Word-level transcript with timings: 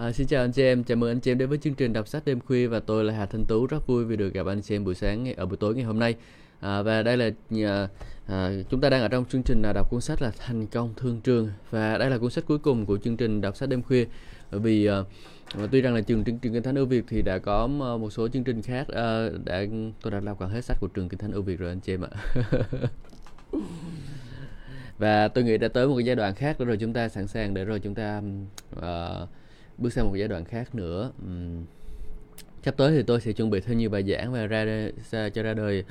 À, 0.00 0.12
xin 0.12 0.26
chào 0.26 0.44
anh 0.44 0.52
chị 0.52 0.62
em, 0.62 0.84
chào 0.84 0.96
mừng 0.96 1.10
anh 1.10 1.20
chị 1.20 1.30
em 1.30 1.38
đến 1.38 1.48
với 1.48 1.58
chương 1.58 1.74
trình 1.74 1.92
đọc 1.92 2.08
sách 2.08 2.24
đêm 2.24 2.40
khuya 2.40 2.66
và 2.66 2.80
tôi 2.80 3.04
là 3.04 3.14
Hà 3.14 3.26
Thanh 3.26 3.44
Tú 3.48 3.66
rất 3.66 3.86
vui 3.86 4.04
vì 4.04 4.16
được 4.16 4.34
gặp 4.34 4.46
anh 4.46 4.62
chị 4.62 4.74
em 4.76 4.84
buổi 4.84 4.94
sáng 4.94 5.26
ở 5.28 5.32
ờ, 5.36 5.46
buổi 5.46 5.56
tối 5.56 5.74
ngày 5.74 5.84
hôm 5.84 5.98
nay. 5.98 6.14
À, 6.60 6.82
và 6.82 7.02
đây 7.02 7.16
là 7.16 7.30
à, 7.50 7.88
à, 8.26 8.50
chúng 8.70 8.80
ta 8.80 8.90
đang 8.90 9.02
ở 9.02 9.08
trong 9.08 9.24
chương 9.24 9.42
trình 9.42 9.62
là 9.62 9.72
đọc 9.72 9.90
cuốn 9.90 10.00
sách 10.00 10.22
là 10.22 10.30
Thành 10.38 10.66
công 10.66 10.94
thương 10.96 11.20
trường 11.20 11.48
và 11.70 11.98
đây 11.98 12.10
là 12.10 12.18
cuốn 12.18 12.30
sách 12.30 12.44
cuối 12.46 12.58
cùng 12.58 12.86
của 12.86 12.98
chương 12.98 13.16
trình 13.16 13.40
đọc 13.40 13.56
sách 13.56 13.68
đêm 13.68 13.82
khuya 13.82 14.04
bởi 14.50 14.60
vì 14.60 14.86
à, 14.86 15.02
à, 15.58 15.66
tuy 15.72 15.80
rằng 15.80 15.94
là 15.94 16.00
trường 16.00 16.24
trường, 16.24 16.38
trường 16.38 16.52
kinh 16.52 16.62
thánh 16.62 16.74
ưu 16.74 16.86
việt 16.86 17.04
thì 17.08 17.22
đã 17.22 17.38
có 17.38 17.62
à, 17.64 17.90
một 17.96 18.10
số 18.10 18.28
chương 18.28 18.44
trình 18.44 18.62
khác 18.62 18.88
à, 18.88 19.28
đã 19.44 19.64
tôi 20.02 20.10
đã 20.10 20.20
đọc 20.20 20.40
gần 20.40 20.50
hết 20.50 20.64
sách 20.64 20.76
của 20.80 20.88
trường 20.94 21.08
kinh 21.08 21.18
thánh 21.18 21.32
ưu 21.32 21.42
việt 21.42 21.58
rồi 21.58 21.68
anh 21.68 21.80
chị 21.80 21.94
em 21.94 22.04
ạ. 22.04 22.10
và 24.98 25.28
tôi 25.28 25.44
nghĩ 25.44 25.58
đã 25.58 25.68
tới 25.68 25.88
một 25.88 25.94
cái 25.96 26.04
giai 26.04 26.16
đoạn 26.16 26.34
khác 26.34 26.58
rồi 26.58 26.76
chúng 26.80 26.92
ta 26.92 27.08
sẵn 27.08 27.26
sàng 27.26 27.54
để 27.54 27.64
rồi 27.64 27.80
chúng 27.80 27.94
ta 27.94 28.22
uh, 28.76 29.28
bước 29.80 29.92
sang 29.92 30.08
một 30.08 30.16
giai 30.16 30.28
đoạn 30.28 30.44
khác 30.44 30.74
nữa. 30.74 31.12
Um, 31.22 31.64
sắp 32.64 32.74
tới 32.76 32.92
thì 32.92 33.02
tôi 33.02 33.20
sẽ 33.20 33.32
chuẩn 33.32 33.50
bị 33.50 33.60
thêm 33.60 33.78
nhiều 33.78 33.90
bài 33.90 34.02
giảng 34.02 34.32
và 34.32 34.46
ra, 34.46 34.88
cho 35.10 35.42
ra 35.42 35.54
đời 35.54 35.84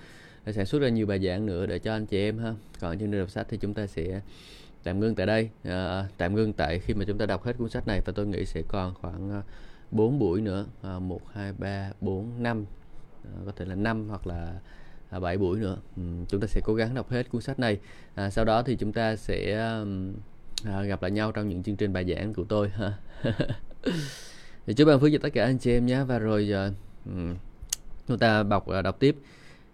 sản 0.47 0.65
xuất 0.65 0.79
ra 0.79 0.89
nhiều 0.89 1.05
bài 1.05 1.19
giảng 1.19 1.45
nữa 1.45 1.65
để 1.65 1.79
cho 1.79 1.93
anh 1.93 2.05
chị 2.05 2.17
em 2.17 2.37
ha. 2.37 2.53
Còn 2.79 2.99
chương 2.99 3.11
trình 3.11 3.19
đọc 3.19 3.29
sách 3.29 3.47
thì 3.49 3.57
chúng 3.57 3.73
ta 3.73 3.87
sẽ 3.87 4.21
tạm 4.83 4.99
ngưng 4.99 5.15
tại 5.15 5.25
đây. 5.25 5.49
À, 5.63 6.05
tạm 6.17 6.35
ngưng 6.35 6.53
tại 6.53 6.79
khi 6.79 6.93
mà 6.93 7.05
chúng 7.07 7.17
ta 7.17 7.25
đọc 7.25 7.43
hết 7.43 7.57
cuốn 7.57 7.69
sách 7.69 7.87
này 7.87 8.01
và 8.05 8.13
tôi 8.15 8.27
nghĩ 8.27 8.45
sẽ 8.45 8.61
còn 8.67 8.93
khoảng 8.93 9.31
à, 9.31 9.41
4 9.91 10.19
buổi 10.19 10.41
nữa. 10.41 10.65
À, 10.81 10.99
1 10.99 11.21
2 11.33 11.53
3 11.53 11.91
4 12.01 12.43
5 12.43 12.65
à, 13.23 13.31
có 13.45 13.51
thể 13.55 13.65
là 13.65 13.75
5 13.75 14.09
hoặc 14.09 14.27
là 14.27 14.59
à, 15.09 15.19
7 15.19 15.37
buổi 15.37 15.59
nữa. 15.59 15.77
Ừ, 15.95 16.01
chúng 16.27 16.41
ta 16.41 16.47
sẽ 16.47 16.61
cố 16.63 16.73
gắng 16.73 16.95
đọc 16.95 17.09
hết 17.09 17.29
cuốn 17.29 17.41
sách 17.41 17.59
này. 17.59 17.79
À, 18.15 18.29
sau 18.29 18.45
đó 18.45 18.63
thì 18.63 18.75
chúng 18.75 18.93
ta 18.93 19.15
sẽ 19.15 19.67
à, 20.65 20.81
gặp 20.81 21.01
lại 21.01 21.11
nhau 21.11 21.31
trong 21.31 21.49
những 21.49 21.63
chương 21.63 21.75
trình 21.75 21.93
bài 21.93 22.05
giảng 22.15 22.33
của 22.33 22.43
tôi 22.43 22.69
ha. 22.69 22.93
Thì 24.65 24.73
chúc 24.73 24.87
ban 24.87 24.99
phước 24.99 25.09
cho 25.11 25.19
tất 25.21 25.29
cả 25.33 25.45
anh 25.45 25.57
chị 25.57 25.71
em 25.71 25.85
nhé. 25.85 26.03
Và 26.03 26.19
rồi 26.19 26.51
uh, 26.67 26.73
chúng 28.07 28.19
ta 28.19 28.43
bọc 28.43 28.69
uh, 28.69 28.83
đọc 28.83 28.99
tiếp 28.99 29.15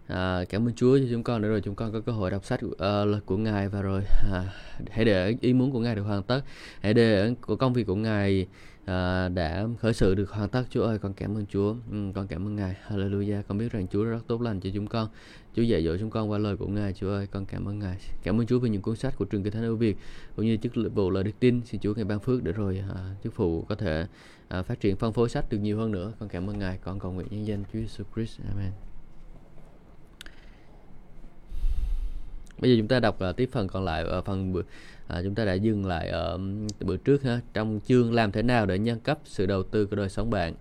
à, 0.08 0.46
cảm 0.50 0.68
ơn 0.68 0.74
Chúa 0.74 0.98
cho 0.98 1.06
chúng 1.12 1.24
con 1.24 1.42
để 1.42 1.48
rồi 1.48 1.62
chúng 1.62 1.76
con 1.76 1.92
có 1.92 2.00
cơ 2.00 2.12
hội 2.12 2.32
đọc 2.32 2.46
sách 2.46 2.60
uh, 2.66 2.80
lời 2.80 3.22
của 3.26 3.38
Ngài 3.38 3.70
và 3.70 3.82
rồi 3.82 4.02
à, 4.32 4.44
hãy 4.92 5.06
để 5.06 5.36
ý 5.42 5.54
muốn 5.54 5.72
của 5.72 5.80
Ngài 5.80 5.96
được 5.96 6.04
hoàn 6.04 6.24
tất. 6.24 6.42
Hãy 6.82 6.94
để 6.94 7.34
của 7.42 7.56
công 7.56 7.74
việc 7.74 7.88
của 7.88 7.96
Ngài 7.96 8.48
à, 8.86 9.30
đã 9.30 9.68
khởi 9.80 9.94
sự 9.94 10.16
được 10.16 10.32
hoàn 10.32 10.50
tất. 10.50 10.64
Chúa 10.70 10.84
ơi 10.84 11.00
con 11.00 11.14
cảm 11.14 11.38
ơn 11.38 11.46
Chúa. 11.46 11.76
Ừ, 11.92 11.98
con 12.16 12.28
cảm 12.28 12.48
ơn 12.48 12.56
Ngài. 12.56 12.76
Hallelujah. 12.88 13.42
Con 13.48 13.58
biết 13.58 13.72
rằng 13.72 13.88
Chúa 13.88 14.04
rất 14.04 14.20
tốt 14.28 14.42
lành 14.42 14.60
cho 14.60 14.70
chúng 14.74 14.88
con. 14.88 15.10
Chúa 15.56 15.62
dạy 15.62 15.84
dỗ 15.84 15.98
chúng 15.98 16.10
con 16.10 16.32
qua 16.32 16.38
lời 16.38 16.58
của 16.58 16.68
Ngài. 16.68 16.94
Chúa 16.94 17.10
ơi 17.10 17.28
con 17.32 17.46
cảm 17.46 17.66
ơn 17.66 17.80
Ngài. 17.80 17.98
Cảm 18.24 18.42
ơn 18.42 18.48
Chúa 18.48 18.60
vì 18.60 18.70
những 18.70 18.82
cuốn 18.82 18.96
sách 18.96 19.18
của 19.18 19.26
trường 19.26 19.44
kinh 19.44 19.54
thánh 19.54 19.64
ưu 19.64 19.76
Việt 19.76 19.98
cũng 20.36 20.46
như 20.46 20.58
chức 20.58 20.74
vụ 20.96 21.10
lời 21.10 21.24
đức 21.24 21.40
tin. 21.40 21.62
Xin 21.66 21.82
Chúa 21.82 21.94
ngài 21.94 22.06
ban 22.06 22.20
phước 22.20 22.44
để 22.44 22.52
rồi 22.52 22.84
à, 22.96 23.16
chức 23.24 23.34
phụ 23.34 23.66
có 23.70 23.76
thể 23.76 24.08
à, 24.48 24.62
phát 24.62 24.80
triển 24.80 24.96
phân 24.96 25.14
phối 25.14 25.30
sách 25.30 25.46
được 25.50 25.58
nhiều 25.58 25.78
hơn 25.78 25.92
nữa. 25.92 26.14
Con 26.20 26.30
cảm 26.30 26.50
ơn 26.50 26.60
Ngài. 26.60 26.78
Con 26.78 27.00
cầu 27.00 27.12
nguyện 27.12 27.28
nhân 27.32 27.48
danh 27.48 27.64
Chúa 27.74 27.80
Jesus 27.80 28.04
Christ. 28.16 28.40
Amen. 28.50 28.85
Bây 32.60 32.72
giờ 32.72 32.78
chúng 32.80 32.88
ta 32.88 33.00
đọc 33.00 33.20
uh, 33.30 33.36
tiếp 33.36 33.50
phần 33.52 33.68
còn 33.68 33.84
lại 33.84 34.04
ở 34.04 34.22
phần 34.22 34.54
bữa 34.54 34.62
à, 35.08 35.22
chúng 35.24 35.36
ta 35.36 35.46
đã 35.46 35.54
dừng 35.54 35.86
lại 35.86 36.10
ở 36.10 36.40
bữa 36.80 36.98
trước 36.98 37.24
ha. 37.24 37.42
Trong 37.54 37.80
chương 37.88 38.14
làm 38.14 38.32
thế 38.32 38.42
nào 38.42 38.66
để 38.66 38.78
nâng 38.78 39.00
cấp 39.00 39.20
sự 39.24 39.46
đầu 39.46 39.64
tư 39.64 39.86
của 39.86 39.96
đời 39.96 40.10
sống 40.10 40.30
bạn. 40.30 40.54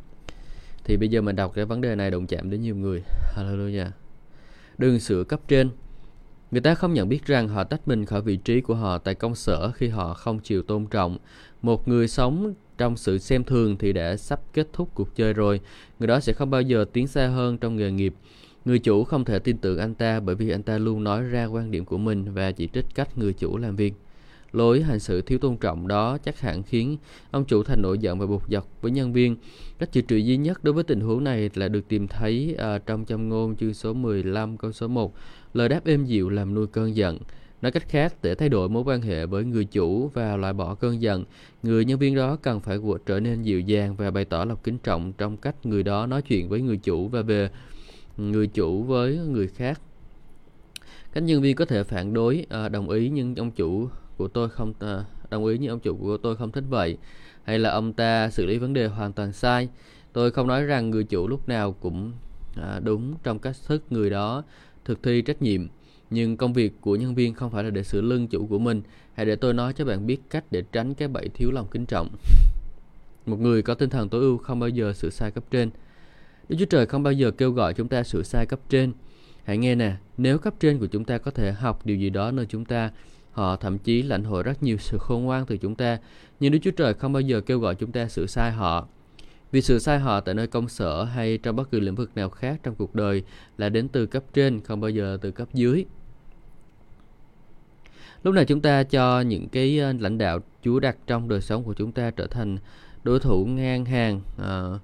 Thì 0.85 0.97
bây 0.97 1.09
giờ 1.09 1.21
mình 1.21 1.37
đọc 1.37 1.53
cái 1.55 1.65
vấn 1.65 1.81
đề 1.81 1.95
này 1.95 2.11
đụng 2.11 2.27
chạm 2.27 2.51
đến 2.51 2.63
nhiều 2.63 2.77
người. 2.77 3.03
Hallelujah. 3.37 3.89
Đừng 4.79 5.01
sửa 5.01 5.25
cấp 5.25 5.41
trên. 5.49 5.71
Người 6.51 6.61
ta 6.61 6.75
không 6.75 6.95
nhận 6.95 7.09
biết 7.09 7.27
rằng 7.27 7.49
họ 7.49 7.65
tách 7.65 7.89
mình 7.89 8.07
khỏi 8.07 8.23
vị 8.23 8.37
trí 8.37 8.61
của 8.61 8.75
họ 8.75 8.99
tại 8.99 9.15
công 9.15 9.35
sở 9.35 9.71
khi 9.71 9.89
họ 9.89 10.15
không 10.15 10.39
chịu 10.39 10.63
tôn 10.63 10.87
trọng. 10.87 11.19
Một 11.63 11.89
người 11.89 12.09
sống 12.09 12.55
trong 12.79 12.97
sự 12.97 13.19
xem 13.19 13.45
thường 13.45 13.77
thì 13.79 13.93
đã 13.93 14.17
sắp 14.17 14.41
kết 14.53 14.67
thúc 14.73 14.91
cuộc 14.95 15.17
chơi 15.17 15.33
rồi. 15.33 15.61
Người 15.99 16.07
đó 16.07 16.21
sẽ 16.21 16.33
không 16.33 16.51
bao 16.51 16.63
giờ 16.63 16.85
tiến 16.93 17.07
xa 17.07 17.27
hơn 17.27 17.59
trong 17.59 17.77
nghề 17.77 17.91
nghiệp. 17.91 18.15
Người 18.65 18.79
chủ 18.79 19.05
không 19.05 19.25
thể 19.25 19.39
tin 19.39 19.57
tưởng 19.59 19.79
anh 19.79 19.95
ta 19.95 20.21
bởi 20.21 20.35
vì 20.35 20.51
anh 20.51 20.63
ta 20.63 20.79
luôn 20.79 21.05
nói 21.05 21.23
ra 21.23 21.45
quan 21.45 21.71
điểm 21.71 21.85
của 21.85 21.99
mình 21.99 22.25
và 22.35 22.53
chỉ 22.53 22.69
trích 22.73 22.87
cách 22.95 23.19
người 23.19 23.33
chủ 23.33 23.57
làm 23.57 23.77
việc. 23.77 23.95
Lối 24.53 24.83
hành 24.83 25.01
xử 25.01 25.21
thiếu 25.21 25.39
tôn 25.39 25.57
trọng 25.57 25.89
đó 25.89 26.19
chắc 26.19 26.41
hẳn 26.41 26.63
khiến 26.63 26.97
ông 27.31 27.45
chủ 27.45 27.63
thành 27.63 27.83
nổi 27.83 27.99
giận 27.99 28.19
và 28.19 28.27
bục 28.27 28.51
dọc 28.51 28.69
với 28.83 28.91
nhân 28.91 29.13
viên. 29.13 29.37
Cách 29.79 29.93
chữa 29.93 30.01
trị 30.01 30.23
duy 30.23 30.37
nhất 30.37 30.65
đối 30.65 30.75
với 30.75 30.85
tình 30.85 31.01
huống 31.01 31.25
này 31.25 31.51
là 31.55 31.69
được 31.69 31.89
tìm 31.89 32.09
thấy 32.09 32.57
uh, 32.77 32.87
trong 32.87 33.05
châm 33.05 33.29
ngôn 33.29 33.57
chương 33.57 33.75
số 33.75 33.93
15 33.93 34.57
câu 34.57 34.73
số 34.73 34.89
1. 34.89 35.15
Lời 35.55 35.69
đáp 35.69 35.87
êm 35.87 36.05
dịu 36.05 36.31
làm 36.31 36.55
nuôi 36.55 36.67
cơn 36.67 36.97
giận. 36.97 37.19
Nói 37.63 37.73
cách 37.73 37.89
khác, 37.89 38.15
để 38.23 38.35
thay 38.35 38.49
đổi 38.49 38.69
mối 38.69 38.83
quan 38.87 39.03
hệ 39.03 39.27
với 39.27 39.45
người 39.45 39.65
chủ 39.65 40.11
và 40.15 40.37
loại 40.37 40.53
bỏ 40.53 40.75
cơn 40.75 41.03
giận, 41.03 41.25
người 41.63 41.85
nhân 41.85 41.99
viên 41.99 42.15
đó 42.15 42.37
cần 42.43 42.61
phải 42.61 42.79
trở 43.07 43.21
nên 43.21 43.43
dịu 43.43 43.61
dàng 43.61 43.97
và 43.97 44.11
bày 44.11 44.25
tỏ 44.25 44.45
lòng 44.45 44.59
kính 44.63 44.79
trọng 44.79 45.13
trong 45.13 45.37
cách 45.37 45.67
người 45.67 45.83
đó 45.83 46.07
nói 46.07 46.23
chuyện 46.23 46.49
với 46.49 46.61
người 46.61 46.77
chủ 46.77 47.09
và 47.09 47.23
về 47.23 47.51
người 48.17 48.47
chủ 48.47 48.83
với 48.83 49.17
người 49.17 49.49
khác. 49.49 49.81
Các 51.13 51.23
nhân 51.23 51.43
viên 51.43 51.57
có 51.57 51.65
thể 51.65 51.85
phản 51.85 52.15
đối 52.15 52.47
à, 52.49 52.69
đồng 52.69 52.91
ý 52.91 53.09
nhưng 53.09 53.35
ông 53.35 53.51
chủ 53.51 53.89
của 54.17 54.29
tôi 54.29 54.49
không 54.49 54.75
à, 54.81 55.05
đồng 55.31 55.47
ý 55.47 55.59
nhưng 55.59 55.71
ông 55.71 55.81
chủ 55.81 55.97
của 55.97 56.17
tôi 56.17 56.37
không 56.37 56.53
thích 56.53 56.65
vậy 56.69 56.99
hay 57.45 57.59
là 57.59 57.71
ông 57.71 57.93
ta 57.93 58.31
xử 58.31 58.47
lý 58.47 58.59
vấn 58.59 58.73
đề 58.73 58.87
hoàn 58.87 59.13
toàn 59.13 59.33
sai. 59.33 59.69
Tôi 60.13 60.31
không 60.31 60.47
nói 60.47 60.65
rằng 60.65 60.91
người 60.91 61.05
chủ 61.05 61.29
lúc 61.29 61.49
nào 61.49 61.73
cũng 61.73 62.13
à, 62.57 62.81
đúng 62.85 63.15
trong 63.23 63.39
cách 63.39 63.57
thức 63.67 63.83
người 63.91 64.11
đó 64.11 64.43
thực 64.85 65.03
thi 65.03 65.23
trách 65.23 65.43
nhiệm 65.43 65.69
nhưng 66.11 66.37
công 66.37 66.53
việc 66.53 66.81
của 66.81 66.97
nhân 66.97 67.15
viên 67.15 67.35
không 67.35 67.51
phải 67.51 67.65
là 67.65 67.71
để 67.71 67.83
sửa 67.83 68.01
lưng 68.01 68.29
chủ 68.29 68.47
của 68.47 68.59
mình 68.59 68.83
hãy 69.15 69.27
để 69.27 69.37
tôi 69.37 69.55
nói 69.55 69.73
cho 69.73 69.85
bạn 69.85 70.07
biết 70.07 70.19
cách 70.31 70.45
để 70.51 70.63
tránh 70.73 70.95
cái 70.95 71.09
bẫy 71.09 71.29
thiếu 71.29 71.51
lòng 71.51 71.67
kính 71.71 71.87
trọng. 71.87 72.09
Một 73.27 73.41
người 73.41 73.63
có 73.63 73.75
tinh 73.75 73.91
thần 73.91 74.09
tối 74.09 74.21
ưu 74.21 74.39
không 74.39 74.61
bao 74.61 74.69
giờ 74.69 74.93
sửa 74.93 75.11
sai 75.11 75.31
cấp 75.31 75.45
trên. 75.51 75.71
Đức 76.49 76.57
Chúa 76.59 76.65
Trời 76.65 76.87
không 76.87 77.03
bao 77.03 77.13
giờ 77.13 77.31
kêu 77.31 77.51
gọi 77.51 77.75
chúng 77.75 77.89
ta 77.89 78.03
sửa 78.03 78.23
sai 78.23 78.47
cấp 78.47 78.61
trên. 78.69 78.93
Hãy 79.45 79.59
nghe 79.59 79.75
nè, 79.75 79.97
nếu 80.17 80.39
cấp 80.39 80.55
trên 80.61 80.79
của 80.79 80.87
chúng 80.87 81.05
ta 81.05 81.19
có 81.19 81.31
thể 81.31 81.53
học 81.53 81.87
điều 81.87 81.97
gì 81.97 82.11
đó 82.11 82.31
nơi 82.31 82.47
chúng 82.47 82.65
ta, 82.65 82.91
họ 83.33 83.57
thậm 83.57 83.79
chí 83.79 84.03
lãnh 84.03 84.25
hội 84.25 84.43
rất 84.43 84.63
nhiều 84.63 84.77
sự 84.77 84.99
khôn 84.99 85.25
ngoan 85.25 85.47
từ 85.47 85.57
chúng 85.57 85.75
ta, 85.75 85.99
nhưng 86.41 86.53
Đức 86.53 86.59
Chúa 86.63 86.71
Trời 86.71 86.95
không 86.95 87.13
bao 87.13 87.21
giờ 87.21 87.41
kêu 87.41 87.59
gọi 87.59 87.75
chúng 87.75 87.93
ta 87.93 88.09
sửa 88.09 88.27
sai 88.27 88.53
họ. 88.53 88.89
Vì 89.53 89.61
sự 89.61 89.79
sai 89.79 89.99
họ 89.99 90.21
tại 90.21 90.35
nơi 90.35 90.47
công 90.47 90.69
sở 90.69 91.05
hay 91.05 91.39
trong 91.39 91.57
bất 91.57 91.71
cứ 91.71 91.81
lĩnh 91.81 91.95
vực 91.95 92.11
nào 92.15 92.31
khác 92.31 92.61
trong 92.63 92.75
cuộc 92.75 92.95
đời 92.95 93.23
là 93.59 93.69
đến 93.69 93.89
từ 93.89 94.07
cấp 94.07 94.25
trên, 94.33 94.61
không 94.61 94.81
bao 94.81 94.91
giờ 94.91 95.19
từ 95.21 95.31
cấp 95.31 95.49
dưới. 95.53 95.85
Lúc 98.23 98.35
này 98.35 98.45
chúng 98.45 98.61
ta 98.61 98.83
cho 98.83 99.21
những 99.21 99.49
cái 99.49 99.79
ờ, 99.79 99.93
lãnh 99.93 100.19
đạo 100.19 100.39
Chúa 100.63 100.81
đặt 100.81 100.97
trong 101.07 101.29
đời 101.29 101.41
sống 101.41 101.65
của 101.65 101.75
chúng 101.75 101.93
ta 101.93 102.11
trở 102.11 102.27
thành 102.27 102.59
đối 103.03 103.21
thủ 103.21 103.47
ngang 103.47 103.85
hàng, 103.85 104.21
uh, 104.41 104.81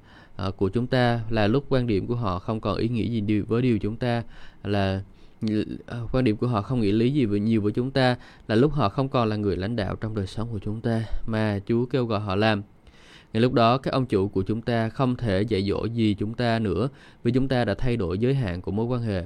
uh, 0.48 0.56
của 0.56 0.68
chúng 0.68 0.86
ta 0.86 1.20
là 1.30 1.46
lúc 1.46 1.64
quan 1.68 1.86
điểm 1.86 2.06
của 2.06 2.14
họ 2.14 2.38
không 2.38 2.60
còn 2.60 2.76
ý 2.76 2.88
nghĩa 2.88 3.08
gì 3.08 3.20
điều 3.20 3.44
với 3.48 3.62
điều 3.62 3.78
chúng 3.78 3.96
ta 3.96 4.22
là 4.64 5.02
uh, 5.46 6.12
quan 6.12 6.24
điểm 6.24 6.36
của 6.36 6.46
họ 6.46 6.62
không 6.62 6.80
nghĩ 6.80 6.92
lý 6.92 7.12
gì 7.12 7.24
với 7.24 7.40
nhiều 7.40 7.60
với 7.60 7.72
chúng 7.72 7.90
ta 7.90 8.16
là 8.48 8.54
lúc 8.54 8.72
họ 8.72 8.88
không 8.88 9.08
còn 9.08 9.28
là 9.28 9.36
người 9.36 9.56
lãnh 9.56 9.76
đạo 9.76 9.96
trong 9.96 10.14
đời 10.14 10.26
sống 10.26 10.48
của 10.52 10.58
chúng 10.58 10.80
ta 10.80 11.02
mà 11.26 11.60
Chúa 11.66 11.86
kêu 11.86 12.06
gọi 12.06 12.20
họ 12.20 12.34
làm. 12.34 12.62
Ngay 13.32 13.40
lúc 13.40 13.52
đó 13.52 13.78
các 13.78 13.90
ông 13.90 14.06
chủ 14.06 14.28
của 14.28 14.42
chúng 14.42 14.62
ta 14.62 14.88
không 14.88 15.16
thể 15.16 15.42
dạy 15.42 15.62
dỗ 15.62 15.84
gì 15.84 16.14
chúng 16.18 16.34
ta 16.34 16.58
nữa 16.58 16.88
vì 17.22 17.32
chúng 17.32 17.48
ta 17.48 17.64
đã 17.64 17.74
thay 17.74 17.96
đổi 17.96 18.18
giới 18.18 18.34
hạn 18.34 18.60
của 18.60 18.72
mối 18.72 18.86
quan 18.86 19.02
hệ. 19.02 19.24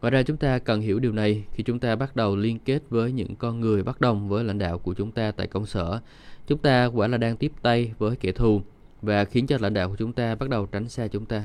Ngoài 0.00 0.10
ra 0.10 0.22
chúng 0.22 0.36
ta 0.36 0.58
cần 0.58 0.80
hiểu 0.80 0.98
điều 0.98 1.12
này 1.12 1.44
khi 1.52 1.62
chúng 1.62 1.78
ta 1.78 1.96
bắt 1.96 2.16
đầu 2.16 2.36
liên 2.36 2.58
kết 2.58 2.82
với 2.90 3.12
những 3.12 3.36
con 3.36 3.60
người 3.60 3.82
bất 3.82 4.00
đồng 4.00 4.28
với 4.28 4.44
lãnh 4.44 4.58
đạo 4.58 4.78
của 4.78 4.94
chúng 4.94 5.12
ta 5.12 5.30
tại 5.30 5.46
công 5.46 5.66
sở. 5.66 6.00
Chúng 6.46 6.58
ta 6.58 6.86
quả 6.86 7.08
là 7.08 7.18
đang 7.18 7.36
tiếp 7.36 7.52
tay 7.62 7.92
với 7.98 8.16
kẻ 8.16 8.32
thù 8.32 8.62
và 9.06 9.24
khiến 9.24 9.46
cho 9.46 9.58
lãnh 9.60 9.74
đạo 9.74 9.88
của 9.88 9.96
chúng 9.96 10.12
ta 10.12 10.34
bắt 10.34 10.48
đầu 10.48 10.66
tránh 10.66 10.88
xa 10.88 11.08
chúng 11.08 11.26
ta. 11.26 11.44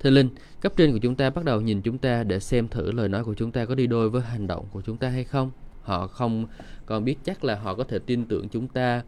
Thưa 0.00 0.10
Linh, 0.10 0.28
cấp 0.60 0.72
trên 0.76 0.92
của 0.92 0.98
chúng 0.98 1.14
ta 1.14 1.30
bắt 1.30 1.44
đầu 1.44 1.60
nhìn 1.60 1.82
chúng 1.82 1.98
ta 1.98 2.24
để 2.24 2.40
xem 2.40 2.68
thử 2.68 2.92
lời 2.92 3.08
nói 3.08 3.24
của 3.24 3.34
chúng 3.34 3.52
ta 3.52 3.64
có 3.64 3.74
đi 3.74 3.86
đôi 3.86 4.10
với 4.10 4.22
hành 4.22 4.46
động 4.46 4.66
của 4.72 4.82
chúng 4.82 4.96
ta 4.96 5.08
hay 5.08 5.24
không. 5.24 5.50
Họ 5.82 6.06
không 6.06 6.46
còn 6.86 7.04
biết 7.04 7.16
chắc 7.24 7.44
là 7.44 7.54
họ 7.54 7.74
có 7.74 7.84
thể 7.84 7.98
tin 7.98 8.24
tưởng 8.24 8.48
chúng 8.48 8.68
ta 8.68 9.02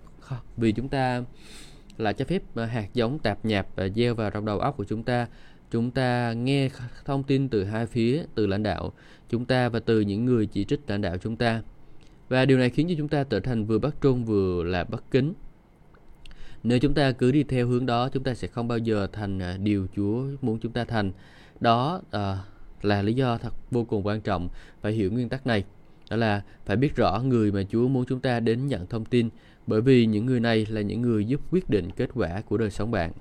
vì 0.56 0.72
chúng 0.72 0.88
ta 0.88 1.22
là 1.98 2.12
cho 2.12 2.24
phép 2.24 2.42
à, 2.54 2.66
hạt 2.66 2.88
giống 2.94 3.18
tạp 3.18 3.44
nhạp 3.44 3.66
và 3.76 3.88
gieo 3.88 4.14
vào 4.14 4.30
trong 4.30 4.44
đầu 4.44 4.58
óc 4.58 4.76
của 4.76 4.84
chúng 4.84 5.02
ta. 5.02 5.26
Chúng 5.70 5.90
ta 5.90 6.32
nghe 6.32 6.68
thông 7.04 7.22
tin 7.22 7.48
từ 7.48 7.64
hai 7.64 7.86
phía, 7.86 8.24
từ 8.34 8.46
lãnh 8.46 8.62
đạo 8.62 8.92
chúng 9.28 9.44
ta 9.44 9.68
và 9.68 9.80
từ 9.80 10.00
những 10.00 10.24
người 10.24 10.46
chỉ 10.46 10.64
trích 10.64 10.80
lãnh 10.86 11.00
đạo 11.00 11.16
chúng 11.18 11.36
ta. 11.36 11.62
Và 12.28 12.44
điều 12.44 12.58
này 12.58 12.70
khiến 12.70 12.86
cho 12.88 12.94
chúng 12.98 13.08
ta 13.08 13.24
trở 13.24 13.40
thành 13.40 13.64
vừa 13.64 13.78
bất 13.78 14.00
trung 14.00 14.24
vừa 14.24 14.62
là 14.62 14.84
bất 14.84 15.10
kính 15.10 15.32
nếu 16.62 16.78
chúng 16.78 16.94
ta 16.94 17.12
cứ 17.12 17.32
đi 17.32 17.42
theo 17.42 17.66
hướng 17.66 17.86
đó, 17.86 18.08
chúng 18.08 18.22
ta 18.22 18.34
sẽ 18.34 18.48
không 18.48 18.68
bao 18.68 18.78
giờ 18.78 19.06
thành 19.12 19.38
à, 19.38 19.56
điều 19.62 19.86
Chúa 19.96 20.24
muốn 20.42 20.58
chúng 20.58 20.72
ta 20.72 20.84
thành. 20.84 21.12
Đó 21.60 22.00
à, 22.10 22.38
là 22.82 23.02
lý 23.02 23.14
do 23.14 23.38
thật 23.38 23.54
vô 23.70 23.84
cùng 23.84 24.06
quan 24.06 24.20
trọng 24.20 24.48
phải 24.80 24.92
hiểu 24.92 25.12
nguyên 25.12 25.28
tắc 25.28 25.46
này. 25.46 25.64
Đó 26.10 26.16
là 26.16 26.42
phải 26.66 26.76
biết 26.76 26.96
rõ 26.96 27.22
người 27.24 27.52
mà 27.52 27.62
Chúa 27.70 27.88
muốn 27.88 28.04
chúng 28.08 28.20
ta 28.20 28.40
đến 28.40 28.66
nhận 28.66 28.86
thông 28.86 29.04
tin, 29.04 29.28
bởi 29.66 29.80
vì 29.80 30.06
những 30.06 30.26
người 30.26 30.40
này 30.40 30.66
là 30.70 30.80
những 30.80 31.02
người 31.02 31.24
giúp 31.24 31.40
quyết 31.50 31.70
định 31.70 31.90
kết 31.96 32.10
quả 32.14 32.40
của 32.40 32.56
đời 32.56 32.70
sống 32.70 32.90
bạn. 32.90 33.12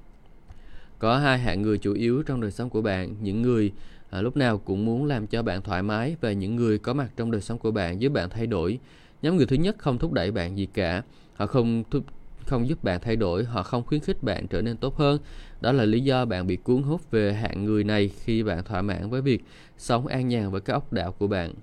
Có 1.00 1.18
hai 1.18 1.40
hạng 1.40 1.62
người 1.62 1.78
chủ 1.78 1.94
yếu 1.94 2.24
trong 2.24 2.42
đời 2.42 2.52
sống 2.52 2.70
của 2.70 2.82
bạn, 2.82 3.16
những 3.22 3.42
người 3.42 3.72
à, 4.10 4.22
lúc 4.22 4.38
nào 4.38 4.58
cũng 4.58 4.86
muốn 4.86 5.06
làm 5.06 5.28
cho 5.28 5.44
bạn 5.44 5.62
thoải 5.62 5.84
mái 5.84 6.16
và 6.22 6.32
những 6.32 6.56
người 6.56 6.78
có 6.78 6.94
mặt 6.94 7.12
trong 7.16 7.32
đời 7.32 7.42
sống 7.42 7.58
của 7.58 7.72
bạn 7.72 8.02
giúp 8.02 8.10
bạn 8.10 8.30
thay 8.30 8.48
đổi. 8.48 8.80
Nhóm 9.22 9.38
người 9.38 9.46
thứ 9.46 9.56
nhất 9.56 9.76
không 9.78 9.98
thúc 9.98 10.14
đẩy 10.14 10.32
bạn 10.32 10.58
gì 10.58 10.66
cả, 10.66 11.04
họ 11.34 11.46
không 11.46 11.84
thúc 11.92 12.04
không 12.50 12.70
giúp 12.70 12.84
bạn 12.84 13.00
thay 13.02 13.16
đổi, 13.16 13.44
họ 13.44 13.64
không 13.64 13.84
khuyến 13.84 14.02
khích 14.02 14.24
bạn 14.24 14.48
trở 14.48 14.62
nên 14.62 14.78
tốt 14.78 14.98
hơn. 14.98 15.20
Đó 15.62 15.72
là 15.72 15.86
lý 15.86 16.00
do 16.02 16.26
bạn 16.26 16.48
bị 16.48 16.56
cuốn 16.56 16.84
hút 16.84 17.12
về 17.12 17.34
hạng 17.34 17.66
người 17.66 17.84
này 17.84 18.12
khi 18.24 18.44
bạn 18.44 18.64
thỏa 18.64 18.82
mãn 18.82 19.10
với 19.10 19.22
việc 19.22 19.44
sống 19.78 20.08
an 20.08 20.28
nhàn 20.28 20.52
với 20.52 20.62
cái 20.62 20.74
ốc 20.74 20.94
đảo 20.94 21.12
của 21.12 21.28
bạn. 21.28 21.54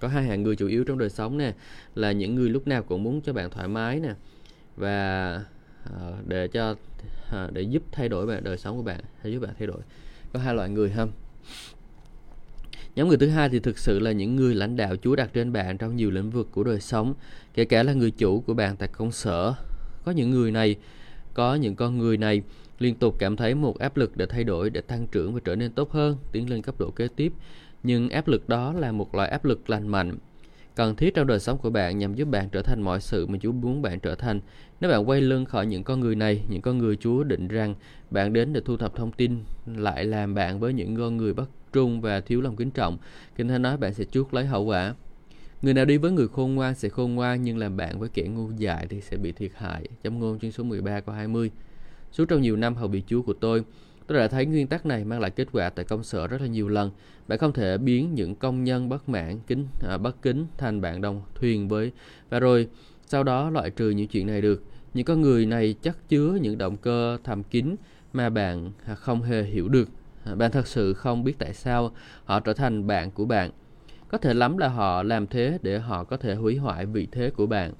Có 0.00 0.08
hai 0.08 0.24
hạng 0.24 0.42
người 0.42 0.56
chủ 0.56 0.66
yếu 0.66 0.84
trong 0.84 0.98
đời 0.98 1.10
sống 1.10 1.38
nè, 1.38 1.54
là 1.94 2.12
những 2.12 2.34
người 2.34 2.48
lúc 2.48 2.66
nào 2.66 2.82
cũng 2.82 3.02
muốn 3.02 3.20
cho 3.20 3.32
bạn 3.32 3.50
thoải 3.50 3.68
mái 3.68 4.00
nè 4.00 4.14
và 4.76 5.40
ờ, 5.84 6.16
để 6.26 6.48
cho 6.48 6.74
ờ, 7.30 7.50
để 7.52 7.62
giúp 7.62 7.82
thay 7.92 8.08
đổi 8.08 8.26
bạn 8.26 8.44
đời 8.44 8.58
sống 8.58 8.76
của 8.76 8.82
bạn, 8.82 9.00
hay 9.22 9.32
giúp 9.32 9.40
bạn 9.40 9.54
thay 9.58 9.66
đổi. 9.66 9.80
Có 10.32 10.40
hai 10.40 10.54
loại 10.54 10.68
người 10.70 10.92
không 10.96 11.10
Nhóm 12.96 13.08
người 13.08 13.16
thứ 13.16 13.28
hai 13.28 13.48
thì 13.48 13.60
thực 13.60 13.78
sự 13.78 13.98
là 13.98 14.12
những 14.12 14.36
người 14.36 14.54
lãnh 14.54 14.76
đạo 14.76 14.96
Chúa 14.96 15.16
đặt 15.16 15.30
trên 15.32 15.52
bạn 15.52 15.78
trong 15.78 15.96
nhiều 15.96 16.10
lĩnh 16.10 16.30
vực 16.30 16.48
của 16.52 16.64
đời 16.64 16.80
sống, 16.80 17.14
kể 17.54 17.64
cả 17.64 17.82
là 17.82 17.92
người 17.92 18.10
chủ 18.10 18.40
của 18.40 18.54
bạn 18.54 18.76
tại 18.76 18.88
công 18.92 19.12
sở. 19.12 19.54
Có 20.04 20.12
những 20.12 20.30
người 20.30 20.50
này, 20.50 20.76
có 21.34 21.54
những 21.54 21.74
con 21.74 21.98
người 21.98 22.16
này 22.16 22.42
liên 22.78 22.94
tục 22.94 23.16
cảm 23.18 23.36
thấy 23.36 23.54
một 23.54 23.78
áp 23.78 23.96
lực 23.96 24.16
để 24.16 24.26
thay 24.26 24.44
đổi, 24.44 24.70
để 24.70 24.80
tăng 24.80 25.06
trưởng 25.06 25.34
và 25.34 25.40
trở 25.44 25.56
nên 25.56 25.72
tốt 25.72 25.92
hơn, 25.92 26.16
tiến 26.32 26.50
lên 26.50 26.62
cấp 26.62 26.74
độ 26.78 26.90
kế 26.90 27.08
tiếp. 27.16 27.32
Nhưng 27.82 28.08
áp 28.08 28.28
lực 28.28 28.48
đó 28.48 28.72
là 28.72 28.92
một 28.92 29.14
loại 29.14 29.28
áp 29.28 29.44
lực 29.44 29.70
lành 29.70 29.88
mạnh, 29.88 30.16
cần 30.74 30.96
thiết 30.96 31.14
trong 31.14 31.26
đời 31.26 31.40
sống 31.40 31.58
của 31.58 31.70
bạn 31.70 31.98
nhằm 31.98 32.14
giúp 32.14 32.28
bạn 32.28 32.48
trở 32.48 32.62
thành 32.62 32.82
mọi 32.82 33.00
sự 33.00 33.26
mà 33.26 33.38
Chúa 33.42 33.52
muốn 33.52 33.82
bạn 33.82 34.00
trở 34.00 34.14
thành. 34.14 34.40
Nếu 34.80 34.90
bạn 34.90 35.08
quay 35.08 35.20
lưng 35.20 35.44
khỏi 35.44 35.66
những 35.66 35.84
con 35.84 36.00
người 36.00 36.14
này, 36.14 36.44
những 36.48 36.62
con 36.62 36.78
người 36.78 36.96
Chúa 36.96 37.24
định 37.24 37.48
rằng 37.48 37.74
bạn 38.10 38.32
đến 38.32 38.52
để 38.52 38.60
thu 38.64 38.76
thập 38.76 38.96
thông 38.96 39.12
tin 39.12 39.38
lại 39.66 40.04
làm 40.04 40.34
bạn 40.34 40.60
với 40.60 40.72
những 40.72 40.96
con 40.96 41.16
người 41.16 41.34
bất 41.34 41.48
trung 41.74 42.00
và 42.00 42.20
thiếu 42.20 42.40
lòng 42.40 42.56
kính 42.56 42.70
trọng, 42.70 42.98
Kinh 43.36 43.48
Thánh 43.48 43.62
nói 43.62 43.76
bạn 43.76 43.94
sẽ 43.94 44.04
chuốc 44.04 44.34
lấy 44.34 44.46
hậu 44.46 44.64
quả. 44.64 44.94
Người 45.62 45.74
nào 45.74 45.84
đi 45.84 45.96
với 45.96 46.12
người 46.12 46.28
khôn 46.28 46.54
ngoan 46.54 46.74
sẽ 46.74 46.88
khôn 46.88 47.14
ngoan 47.14 47.42
nhưng 47.42 47.58
làm 47.58 47.76
bạn 47.76 47.98
với 47.98 48.08
kẻ 48.08 48.22
ngu 48.22 48.50
dại 48.56 48.86
thì 48.90 49.00
sẽ 49.00 49.16
bị 49.16 49.32
thiệt 49.32 49.50
hại. 49.54 49.88
Chấm 50.02 50.18
ngôn 50.18 50.38
chương 50.38 50.52
số 50.52 50.64
13 50.64 51.00
câu 51.00 51.14
20. 51.14 51.50
Suốt 52.12 52.24
trong 52.28 52.42
nhiều 52.42 52.56
năm 52.56 52.74
hầu 52.74 52.88
bị 52.88 53.02
Chúa 53.06 53.22
của 53.22 53.32
tôi, 53.32 53.64
tôi 54.06 54.18
đã 54.18 54.28
thấy 54.28 54.46
nguyên 54.46 54.66
tắc 54.66 54.86
này 54.86 55.04
mang 55.04 55.20
lại 55.20 55.30
kết 55.30 55.48
quả 55.52 55.70
tại 55.70 55.84
công 55.84 56.04
sở 56.04 56.26
rất 56.26 56.40
là 56.40 56.46
nhiều 56.46 56.68
lần. 56.68 56.90
Bạn 57.28 57.38
không 57.38 57.52
thể 57.52 57.78
biến 57.78 58.14
những 58.14 58.34
công 58.34 58.64
nhân 58.64 58.88
bất 58.88 59.08
mãn, 59.08 59.38
kính, 59.46 59.66
à, 59.88 59.98
bất 59.98 60.22
kính 60.22 60.46
thành 60.58 60.80
bạn 60.80 61.00
đồng 61.00 61.22
thuyền 61.34 61.68
với 61.68 61.92
và 62.30 62.40
rồi 62.40 62.68
sau 63.06 63.22
đó 63.22 63.50
loại 63.50 63.70
trừ 63.70 63.90
những 63.90 64.08
chuyện 64.08 64.26
này 64.26 64.40
được. 64.40 64.62
Những 64.94 65.04
con 65.04 65.20
người 65.20 65.46
này 65.46 65.74
chắc 65.82 66.08
chứa 66.08 66.38
những 66.42 66.58
động 66.58 66.76
cơ 66.76 67.18
thầm 67.24 67.42
kín 67.42 67.76
mà 68.12 68.30
bạn 68.30 68.72
à, 68.86 68.94
không 68.94 69.22
hề 69.22 69.42
hiểu 69.42 69.68
được 69.68 69.88
bạn 70.36 70.50
thật 70.50 70.66
sự 70.66 70.94
không 70.94 71.24
biết 71.24 71.38
tại 71.38 71.54
sao 71.54 71.90
họ 72.24 72.40
trở 72.40 72.52
thành 72.52 72.86
bạn 72.86 73.10
của 73.10 73.24
bạn. 73.24 73.50
Có 74.08 74.18
thể 74.18 74.34
lắm 74.34 74.58
là 74.58 74.68
họ 74.68 75.02
làm 75.02 75.26
thế 75.26 75.58
để 75.62 75.78
họ 75.78 76.04
có 76.04 76.16
thể 76.16 76.34
hủy 76.34 76.56
hoại 76.56 76.86
vị 76.86 77.08
thế 77.12 77.30
của 77.30 77.46
bạn. 77.46 77.72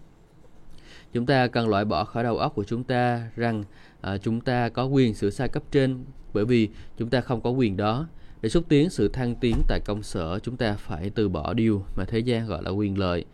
Chúng 1.12 1.26
ta 1.26 1.46
cần 1.46 1.69
loại 1.69 1.85
bỏ 1.85 2.05
khỏi 2.05 2.25
đầu 2.25 2.38
óc 2.38 2.55
của 2.55 2.64
chúng 2.64 2.85
ta 2.85 3.31
rằng 3.37 3.64
à, 4.00 4.19
chúng 4.19 4.41
ta 4.41 4.69
có 4.69 4.85
quyền 4.85 5.14
sửa 5.14 5.31
sai 5.31 5.49
cấp 5.49 5.62
trên 5.70 6.05
bởi 6.32 6.44
vì 6.44 6.69
chúng 6.99 7.11
ta 7.11 7.20
không 7.20 7.41
có 7.41 7.50
quyền 7.50 7.76
đó. 7.76 8.06
Để 8.43 8.49
xúc 8.49 8.64
tiến 8.69 8.91
sự 8.91 9.08
thăng 9.08 9.35
tiến 9.35 9.62
tại 9.69 9.81
công 9.85 10.02
sở, 10.02 10.38
chúng 10.38 10.56
ta 10.56 10.75
phải 10.75 11.11
từ 11.11 11.29
bỏ 11.29 11.55
điều 11.55 11.82
mà 11.96 12.05
thế 12.05 12.19
gian 12.19 12.46
gọi 12.46 12.62
là 12.62 12.70
quyền 12.70 12.99
lợi. 12.99 13.25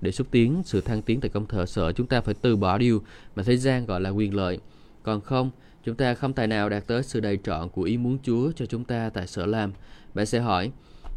Để 0.00 0.12
xúc 0.12 0.26
tiến 0.30 0.62
sự 0.64 0.80
thăng 0.80 1.02
tiến 1.02 1.20
tại 1.20 1.28
công 1.28 1.46
thờ 1.46 1.66
sở, 1.66 1.92
chúng 1.92 2.06
ta 2.06 2.20
phải 2.20 2.34
từ 2.42 2.56
bỏ 2.56 2.78
điều 2.78 3.02
mà 3.36 3.42
thế 3.42 3.56
gian 3.56 3.86
gọi 3.86 4.00
là 4.00 4.10
quyền 4.10 4.34
lợi. 4.34 4.58
Còn 5.02 5.20
không, 5.20 5.50
Chúng 5.86 5.96
ta 5.96 6.14
không 6.14 6.32
tài 6.32 6.46
nào 6.46 6.68
đạt 6.68 6.86
tới 6.86 7.02
sự 7.02 7.20
đầy 7.20 7.38
trọn 7.44 7.68
của 7.68 7.82
ý 7.82 7.96
muốn 7.96 8.18
Chúa 8.22 8.52
cho 8.52 8.66
chúng 8.66 8.84
ta 8.84 9.10
tại 9.10 9.26
sở 9.26 9.46
làm. 9.46 9.72
Bạn 10.14 10.26
sẽ 10.26 10.40
hỏi, 10.40 10.70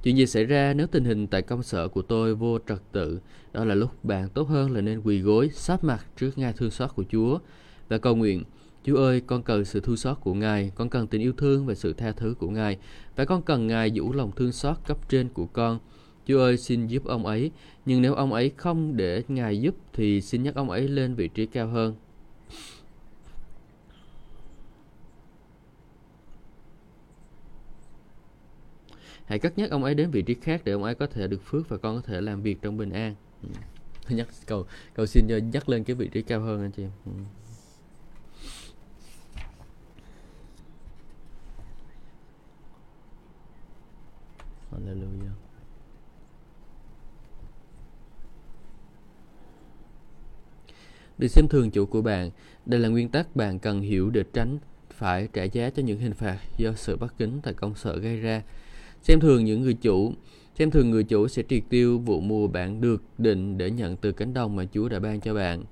chuyện 0.04 0.18
gì 0.18 0.25
xảy 0.25 0.45
ra 0.45 0.74
nếu 0.74 0.88
tình 0.88 1.06
hình 1.06 1.27
tại 1.27 1.42
công 1.42 1.63
sở 1.63 1.88
của 1.88 2.01
tôi 2.01 2.36
vô 2.36 2.60
trật 2.68 2.80
tự? 2.92 3.19
Đó 3.54 3.66
là 3.66 3.75
lúc 3.75 4.06
bạn 4.06 4.30
tốt 4.30 4.48
hơn 4.48 4.71
là 4.71 4.81
nên 4.81 5.01
quỳ 5.01 5.19
gối, 5.19 5.50
sát 5.54 5.83
mặt 5.83 6.06
trước 6.18 6.38
ngai 6.38 6.54
thương 6.54 6.71
xót 6.71 6.95
của 6.95 7.04
Chúa 7.12 7.39
và 7.88 7.98
cầu 7.98 8.16
nguyện. 8.16 8.44
Chúa 8.83 8.98
ơi, 8.98 9.21
con 9.27 9.44
cần 9.44 9.66
sự 9.66 9.80
thương 9.80 9.98
xót 9.98 10.18
của 10.21 10.33
Ngài, 10.33 10.71
con 10.75 10.89
cần 10.89 11.07
tình 11.07 11.21
yêu 11.21 11.33
thương 11.38 11.66
và 11.66 11.75
sự 11.75 11.94
tha 11.94 12.12
thứ 12.12 12.36
của 12.39 12.50
Ngài, 12.50 12.77
và 13.16 13.25
con 13.25 13.42
cần 13.42 13.68
Ngài 13.68 13.92
giữ 13.92 14.04
lòng 14.13 14.31
thương 14.36 14.51
xót 14.51 14.77
cấp 14.88 15.10
trên 15.10 15.30
của 15.30 15.45
con. 15.45 15.80
Chúa 16.27 16.39
ơi, 16.39 16.57
xin 16.57 16.88
giúp 16.88 17.06
ông 17.06 17.25
ấy, 17.25 17.51
nhưng 17.86 18.01
nếu 18.01 18.13
ông 18.13 18.33
ấy 18.33 18.51
không 18.57 18.98
để 18.98 19.24
Ngài 19.27 19.62
giúp 19.62 19.75
thì 19.94 20.21
xin 20.21 20.44
nhắc 20.44 20.56
ông 20.56 20.69
ấy 20.69 20.88
lên 20.88 21.16
vị 21.16 21.27
trí 21.27 21.45
cao 21.45 21.68
hơn. 21.68 21.95
Hãy 29.30 29.40
cất 29.40 29.58
nhắc 29.58 29.70
ông 29.70 29.84
ấy 29.84 29.96
đến 29.96 30.12
vị 30.12 30.22
trí 30.22 30.34
khác 30.34 30.62
để 30.66 30.72
ông 30.72 30.84
ấy 30.84 30.96
có 30.96 31.08
thể 31.08 31.28
được 31.28 31.42
phước 31.44 31.70
và 31.70 31.78
con 31.78 31.96
có 31.96 32.02
thể 32.02 32.22
làm 32.22 32.42
việc 32.42 32.62
trong 32.62 32.78
bình 32.78 32.90
an 32.90 33.16
ừ. 33.44 33.50
nhắc 34.16 34.28
cầu 34.46 34.66
cầu 34.94 35.06
xin 35.06 35.28
cho 35.30 35.38
nhắc 35.38 35.70
lên 35.70 35.84
cái 35.84 35.96
vị 35.96 36.08
trí 36.08 36.22
cao 36.22 36.42
hơn 36.42 36.62
anh 36.62 36.72
chị 36.72 36.84
em 36.84 36.92
ừ. 37.06 37.12
Hallelujah. 44.72 45.34
Được 51.18 51.28
xem 51.28 51.48
thường 51.48 51.72
chủ 51.72 51.86
của 51.86 52.02
bạn, 52.02 52.31
đây 52.66 52.80
là 52.80 52.90
nguyên 52.90 53.10
tắc 53.10 53.36
bạn 53.36 53.60
cần 53.60 53.81
hiểu 53.81 54.10
để 54.10 54.24
tránh 54.34 54.58
phải 54.90 55.28
trả 55.34 55.44
giá 55.44 55.70
cho 55.70 55.84
những 55.84 56.00
hình 56.00 56.14
phạt 56.14 56.40
do 56.58 56.74
sự 56.74 56.98
bất 56.98 57.18
kính 57.18 57.40
tại 57.44 57.54
công 57.54 57.76
sở 57.76 58.00
gây 58.00 58.20
ra. 58.20 58.42
Xem 59.01 59.19
thường 59.19 59.46
những 59.46 59.62
người 59.62 59.74
chủ 59.74 60.13
Xem 60.60 60.72
thường 60.72 60.90
người 60.90 61.04
chủ 61.04 61.28
sẽ 61.28 61.44
triệt 61.50 61.63
tiêu 61.69 62.00
vụ 62.00 62.22
mùa 62.22 62.48
bạn 62.48 62.81
được 62.81 63.04
định 63.18 63.57
để 63.57 63.72
nhận 63.72 63.98
từ 63.98 64.12
cánh 64.12 64.34
đồng 64.34 64.56
mà 64.56 64.66
Chúa 64.74 64.90
đã 64.90 65.00
ban 65.00 65.22
cho 65.22 65.34
bạn. 65.34 65.63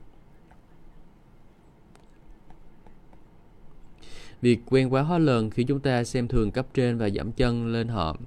Việc 4.42 4.60
quen 4.66 4.94
quá 4.94 5.02
hóa 5.02 5.18
lần 5.18 5.50
khi 5.50 5.64
chúng 5.64 5.80
ta 5.80 6.04
xem 6.04 6.28
thường 6.28 6.52
cấp 6.52 6.68
trên 6.74 6.98
và 6.98 7.10
giảm 7.10 7.32
chân 7.32 7.68
lên 7.68 7.88
họ. 7.88 8.18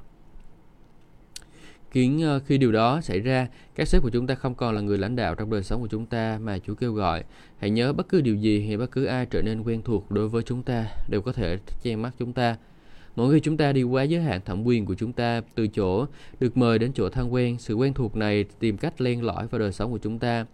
Khiến 1.91 2.23
ờ, 2.23 2.41
khi 2.41 2.59
điều 2.59 2.73
đó 2.73 3.01
xảy 3.01 3.21
ra, 3.21 3.49
các 3.75 3.89
sếp 3.89 4.03
của 4.03 4.11
chúng 4.11 4.27
ta 4.27 4.35
không 4.35 4.55
còn 4.55 4.75
là 4.75 4.81
người 4.81 4.99
lãnh 4.99 5.17
đạo 5.17 5.35
trong 5.35 5.51
đời 5.51 5.63
sống 5.63 5.81
của 5.81 5.89
chúng 5.89 6.07
ta 6.07 6.39
mà 6.43 6.59
Chúa 6.59 6.75
kêu 6.75 6.93
gọi. 6.93 7.25
Hãy 7.59 7.71
nhớ 7.71 7.93
bất 7.93 8.09
cứ 8.09 8.21
điều 8.21 8.37
gì 8.37 8.67
hay 8.67 8.77
bất 8.77 8.91
cứ 8.91 9.05
ai 9.05 9.27
trở 9.27 9.43
nên 9.43 9.63
quen 9.63 9.83
thuộc 9.83 10.11
đối 10.11 10.29
với 10.29 10.43
chúng 10.43 10.63
ta 10.63 10.87
đều 11.09 11.23
có 11.23 11.33
thể 11.33 11.59
che 11.83 11.97
mắt 11.97 12.11
chúng 12.19 12.33
ta 12.33 12.57
Mỗi 13.17 13.35
khi 13.35 13.41
chúng 13.41 13.57
ta 13.57 13.73
đi 13.73 13.83
quá 13.83 14.03
giới 14.03 14.23
hạn 14.23 14.41
thẩm 14.45 14.65
quyền 14.65 14.87
của 14.87 14.95
chúng 14.95 15.13
ta 15.13 15.41
từ 15.55 15.67
chỗ 15.67 16.07
được 16.41 16.57
mời 16.57 16.79
đến 16.79 16.93
chỗ 16.95 17.09
thân 17.09 17.33
quen, 17.33 17.59
sự 17.59 17.75
quen 17.75 17.95
thuộc 17.95 18.17
này 18.17 18.45
tìm 18.59 18.77
cách 18.77 19.01
len 19.01 19.25
lỏi 19.25 19.47
vào 19.47 19.59
đời 19.59 19.73
sống 19.73 19.91
của 19.91 19.99
chúng 19.99 20.19
ta. 20.19 20.47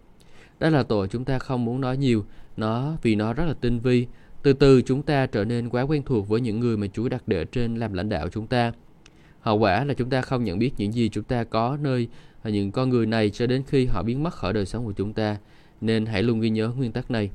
Đó 0.59 0.69
là 0.69 0.83
tội 0.83 1.07
chúng 1.07 1.25
ta 1.25 1.39
không 1.39 1.65
muốn 1.65 1.81
nói 1.81 1.97
nhiều, 1.97 2.25
nó 2.57 2.97
vì 3.01 3.15
nó 3.15 3.33
rất 3.33 3.45
là 3.45 3.53
tinh 3.61 3.79
vi. 3.79 4.07
Từ 4.43 4.53
từ 4.53 4.81
chúng 4.81 5.01
ta 5.03 5.25
trở 5.25 5.45
nên 5.45 5.69
quá 5.69 5.81
quen 5.81 6.03
thuộc 6.05 6.27
với 6.27 6.41
những 6.41 6.59
người 6.59 6.77
mà 6.77 6.87
Chúa 6.93 7.09
đặt 7.09 7.23
để 7.27 7.45
trên 7.45 7.75
làm 7.75 7.93
lãnh 7.93 8.09
đạo 8.09 8.29
chúng 8.29 8.47
ta. 8.47 8.71
Hậu 9.39 9.57
quả 9.57 9.83
là 9.83 9.93
chúng 9.93 10.09
ta 10.09 10.21
không 10.21 10.43
nhận 10.43 10.59
biết 10.59 10.71
những 10.77 10.93
gì 10.93 11.09
chúng 11.09 11.23
ta 11.23 11.43
có 11.43 11.77
nơi 11.81 12.07
những 12.43 12.71
con 12.71 12.89
người 12.89 13.05
này 13.05 13.29
cho 13.29 13.47
đến 13.47 13.63
khi 13.67 13.85
họ 13.85 14.03
biến 14.03 14.23
mất 14.23 14.33
khỏi 14.33 14.53
đời 14.53 14.65
sống 14.65 14.85
của 14.85 14.93
chúng 14.93 15.13
ta. 15.13 15.37
Nên 15.81 16.05
hãy 16.05 16.23
luôn 16.23 16.39
ghi 16.39 16.49
nhớ 16.49 16.71
nguyên 16.77 16.91
tắc 16.91 17.11
này. 17.11 17.29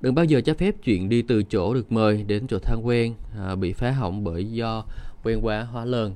Đừng 0.00 0.14
bao 0.14 0.24
giờ 0.24 0.40
cho 0.40 0.54
phép 0.54 0.74
chuyện 0.84 1.08
đi 1.08 1.22
từ 1.22 1.42
chỗ 1.42 1.74
được 1.74 1.92
mời 1.92 2.24
đến 2.24 2.46
chỗ 2.46 2.58
thân 2.58 2.86
quen 2.86 3.14
à, 3.36 3.54
bị 3.54 3.72
phá 3.72 3.90
hỏng 3.90 4.24
bởi 4.24 4.44
do 4.44 4.84
quen 5.24 5.40
quá 5.42 5.62
hóa 5.62 5.84
lớn. 5.84 6.14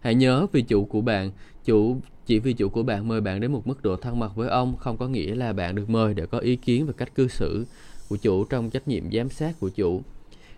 Hãy 0.00 0.14
nhớ 0.14 0.46
vì 0.52 0.62
chủ 0.62 0.84
của 0.84 1.00
bạn, 1.00 1.30
chủ 1.64 2.00
chỉ 2.26 2.38
vì 2.38 2.52
chủ 2.52 2.68
của 2.68 2.82
bạn 2.82 3.08
mời 3.08 3.20
bạn 3.20 3.40
đến 3.40 3.52
một 3.52 3.66
mức 3.66 3.82
độ 3.82 3.96
thân 3.96 4.18
mật 4.18 4.36
với 4.36 4.48
ông 4.48 4.76
không 4.76 4.96
có 4.96 5.08
nghĩa 5.08 5.34
là 5.34 5.52
bạn 5.52 5.74
được 5.74 5.90
mời 5.90 6.14
để 6.14 6.26
có 6.26 6.38
ý 6.38 6.56
kiến 6.56 6.86
về 6.86 6.92
cách 6.96 7.14
cư 7.14 7.28
xử 7.28 7.66
của 8.08 8.16
chủ 8.16 8.44
trong 8.44 8.70
trách 8.70 8.88
nhiệm 8.88 9.12
giám 9.12 9.28
sát 9.28 9.60
của 9.60 9.68
chủ. 9.68 10.02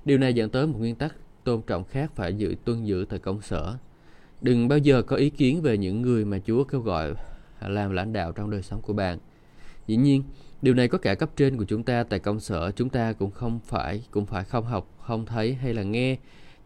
Điều 0.04 0.18
này 0.18 0.34
dẫn 0.34 0.50
tới 0.50 0.66
một 0.66 0.78
nguyên 0.78 0.94
tắc 0.94 1.14
tôn 1.44 1.62
trọng 1.62 1.84
khác 1.84 2.12
phải 2.14 2.34
giữ 2.34 2.54
tuân 2.64 2.84
giữ 2.84 3.06
tại 3.08 3.18
công 3.18 3.42
sở. 3.42 3.76
Đừng 4.42 4.68
bao 4.68 4.78
giờ 4.78 5.02
có 5.02 5.16
ý 5.16 5.30
kiến 5.30 5.62
về 5.62 5.78
những 5.78 6.02
người 6.02 6.24
mà 6.24 6.38
Chúa 6.46 6.64
kêu 6.64 6.80
gọi 6.80 7.14
làm 7.60 7.90
lãnh 7.90 8.12
đạo 8.12 8.32
trong 8.32 8.50
đời 8.50 8.62
sống 8.62 8.82
của 8.82 8.92
bạn. 8.92 9.18
Dĩ 9.86 9.96
nhiên, 9.96 10.22
Điều 10.62 10.74
này 10.74 10.88
có 10.88 10.98
cả 10.98 11.14
cấp 11.14 11.30
trên 11.36 11.56
của 11.56 11.64
chúng 11.64 11.82
ta 11.82 12.02
tại 12.02 12.18
công 12.18 12.40
sở, 12.40 12.70
chúng 12.76 12.88
ta 12.88 13.12
cũng 13.12 13.30
không 13.30 13.60
phải 13.64 14.02
cũng 14.10 14.26
phải 14.26 14.44
không 14.44 14.64
học, 14.64 14.88
không 15.00 15.26
thấy 15.26 15.54
hay 15.54 15.74
là 15.74 15.82
nghe 15.82 16.16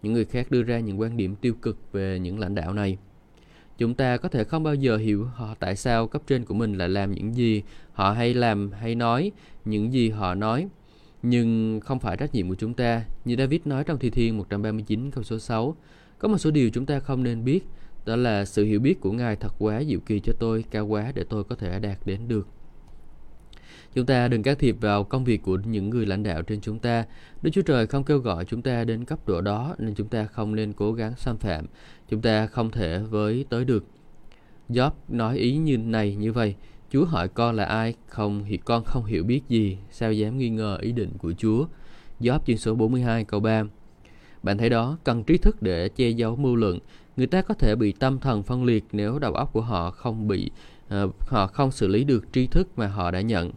những 0.03 0.13
người 0.13 0.25
khác 0.25 0.51
đưa 0.51 0.63
ra 0.63 0.79
những 0.79 1.01
quan 1.01 1.17
điểm 1.17 1.37
tiêu 1.37 1.55
cực 1.63 1.93
về 1.93 2.19
những 2.19 2.39
lãnh 2.39 2.55
đạo 2.55 2.73
này. 2.73 2.99
Chúng 3.79 3.95
ta 3.95 4.17
có 4.17 4.29
thể 4.29 4.45
không 4.45 4.63
bao 4.63 4.75
giờ 4.75 4.97
hiểu 4.97 5.25
họ 5.25 5.55
tại 5.61 5.77
sao 5.77 6.07
cấp 6.07 6.23
trên 6.27 6.45
của 6.45 6.55
mình 6.55 6.75
lại 6.75 6.89
làm 6.89 7.13
những 7.13 7.35
gì 7.35 7.63
họ 7.93 8.13
hay 8.13 8.35
làm 8.35 8.73
hay 8.73 8.95
nói, 8.95 9.33
những 9.65 9.93
gì 9.93 10.11
họ 10.11 10.35
nói. 10.35 10.69
Nhưng 11.23 11.81
không 11.85 11.99
phải 11.99 12.17
trách 12.17 12.35
nhiệm 12.35 12.49
của 12.49 12.55
chúng 12.55 12.75
ta, 12.75 13.05
như 13.25 13.37
David 13.37 13.61
nói 13.65 13.85
trong 13.85 13.99
Thi 13.99 14.11
Thiên 14.11 14.39
139 14.39 15.11
câu 15.11 15.25
số 15.25 15.39
6. 15.39 15.77
Có 16.19 16.29
một 16.29 16.39
số 16.39 16.51
điều 16.51 16.71
chúng 16.71 16.87
ta 16.87 17.01
không 17.01 17.23
nên 17.23 17.45
biết, 17.45 17.65
đó 18.07 18.17
là 18.17 18.45
sự 18.45 18.65
hiểu 18.65 18.81
biết 18.81 19.01
của 19.01 19.13
Ngài 19.13 19.37
thật 19.37 19.55
quá 19.59 19.83
diệu 19.85 20.01
kỳ 20.01 20.21
cho 20.21 20.33
tôi, 20.39 20.65
cao 20.71 20.87
quá 20.87 21.13
để 21.15 21.25
tôi 21.29 21.45
có 21.45 21.55
thể 21.55 21.79
đạt 21.79 21.99
đến 22.05 22.21
được. 22.29 22.49
Chúng 23.95 24.07
ta 24.07 24.29
đừng 24.29 24.43
can 24.43 24.59
thiệp 24.59 24.77
vào 24.81 25.05
công 25.05 25.25
việc 25.25 25.43
của 25.43 25.59
những 25.65 25.91
người 25.91 26.07
lãnh 26.07 26.23
đạo 26.23 26.43
trên 26.43 26.61
chúng 26.61 26.79
ta. 26.79 27.05
Đức 27.43 27.51
Chúa 27.53 27.63
Trời 27.63 27.87
không 27.87 28.05
kêu 28.05 28.19
gọi 28.19 28.45
chúng 28.45 28.63
ta 28.63 28.85
đến 28.85 29.05
cấp 29.05 29.29
độ 29.29 29.41
đó 29.41 29.75
nên 29.79 29.95
chúng 29.95 30.09
ta 30.09 30.25
không 30.25 30.55
nên 30.55 30.73
cố 30.73 30.93
gắng 30.93 31.13
xâm 31.17 31.37
phạm. 31.37 31.67
Chúng 32.09 32.23
ta 32.23 32.47
không 32.47 32.71
thể 32.71 32.99
với 32.99 33.45
tới 33.49 33.65
được. 33.65 33.85
Job 34.69 34.91
nói 35.09 35.39
ý 35.39 35.57
như 35.57 35.79
này 35.79 36.15
như 36.15 36.33
vậy. 36.33 36.55
Chúa 36.91 37.05
hỏi 37.05 37.29
con 37.29 37.57
là 37.57 37.65
ai? 37.65 37.95
Không, 38.07 38.45
thì 38.49 38.57
con 38.57 38.85
không 38.85 39.05
hiểu 39.05 39.25
biết 39.25 39.41
gì. 39.49 39.79
Sao 39.91 40.13
dám 40.13 40.39
nghi 40.39 40.49
ngờ 40.49 40.79
ý 40.81 40.93
định 40.93 41.11
của 41.19 41.33
Chúa? 41.39 41.67
job 42.21 42.39
chương 42.47 42.57
số 42.57 42.75
42 42.75 43.25
câu 43.25 43.41
3 43.41 43.63
Bạn 44.43 44.59
thấy 44.59 44.71
đó, 44.71 44.99
cần 45.05 45.25
trí 45.25 45.39
thức 45.39 45.63
để 45.63 45.89
che 45.89 46.09
giấu 46.09 46.37
mưu 46.37 46.57
luận. 46.57 46.79
Người 47.17 47.27
ta 47.27 47.43
có 47.43 47.55
thể 47.55 47.77
bị 47.77 47.93
tâm 47.93 48.19
thần 48.19 48.43
phân 48.43 48.65
liệt 48.65 48.85
nếu 48.93 49.19
đầu 49.19 49.33
óc 49.33 49.53
của 49.53 49.61
họ 49.61 49.91
không 49.91 50.29
bị 50.29 50.51
uh, 51.05 51.15
họ 51.21 51.47
không 51.47 51.71
xử 51.71 51.89
lý 51.89 52.05
được 52.05 52.25
tri 52.33 52.47
thức 52.47 52.79
mà 52.79 52.87
họ 52.87 53.11
đã 53.11 53.21
nhận. 53.21 53.51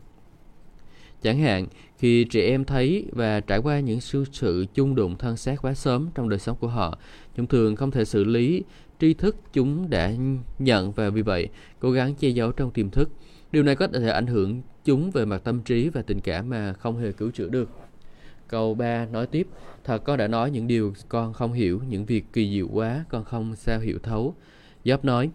Chẳng 1.21 1.39
hạn, 1.39 1.67
khi 1.97 2.23
trẻ 2.23 2.41
em 2.41 2.65
thấy 2.65 3.05
và 3.11 3.39
trải 3.39 3.59
qua 3.59 3.79
những 3.79 4.01
sự, 4.01 4.25
sự 4.31 4.65
chung 4.73 4.95
đụng 4.95 5.17
thân 5.17 5.37
xác 5.37 5.61
quá 5.61 5.73
sớm 5.73 6.09
trong 6.15 6.29
đời 6.29 6.39
sống 6.39 6.57
của 6.59 6.67
họ, 6.67 6.97
chúng 7.35 7.47
thường 7.47 7.75
không 7.75 7.91
thể 7.91 8.05
xử 8.05 8.23
lý 8.23 8.63
tri 8.99 9.13
thức 9.13 9.35
chúng 9.53 9.89
đã 9.89 10.13
nhận 10.59 10.91
và 10.91 11.09
vì 11.09 11.21
vậy 11.21 11.49
cố 11.79 11.91
gắng 11.91 12.15
che 12.15 12.29
giấu 12.29 12.51
trong 12.51 12.71
tiềm 12.71 12.89
thức. 12.89 13.09
Điều 13.51 13.63
này 13.63 13.75
có 13.75 13.87
thể 13.87 14.09
ảnh 14.09 14.27
hưởng 14.27 14.61
chúng 14.85 15.11
về 15.11 15.25
mặt 15.25 15.41
tâm 15.43 15.61
trí 15.61 15.89
và 15.89 16.01
tình 16.01 16.19
cảm 16.19 16.49
mà 16.49 16.73
không 16.73 16.99
hề 16.99 17.11
cứu 17.11 17.31
chữa 17.31 17.49
được. 17.49 17.69
Câu 18.47 18.75
3 18.75 19.05
nói 19.05 19.27
tiếp, 19.27 19.47
thật 19.83 20.03
con 20.03 20.17
đã 20.17 20.27
nói 20.27 20.51
những 20.51 20.67
điều 20.67 20.93
con 21.09 21.33
không 21.33 21.53
hiểu, 21.53 21.81
những 21.89 22.05
việc 22.05 22.25
kỳ 22.33 22.51
diệu 22.51 22.67
quá 22.67 23.05
con 23.09 23.23
không 23.23 23.55
sao 23.55 23.79
hiểu 23.79 23.99
thấu. 24.03 24.35
Giáp 24.85 25.05
nói, 25.05 25.29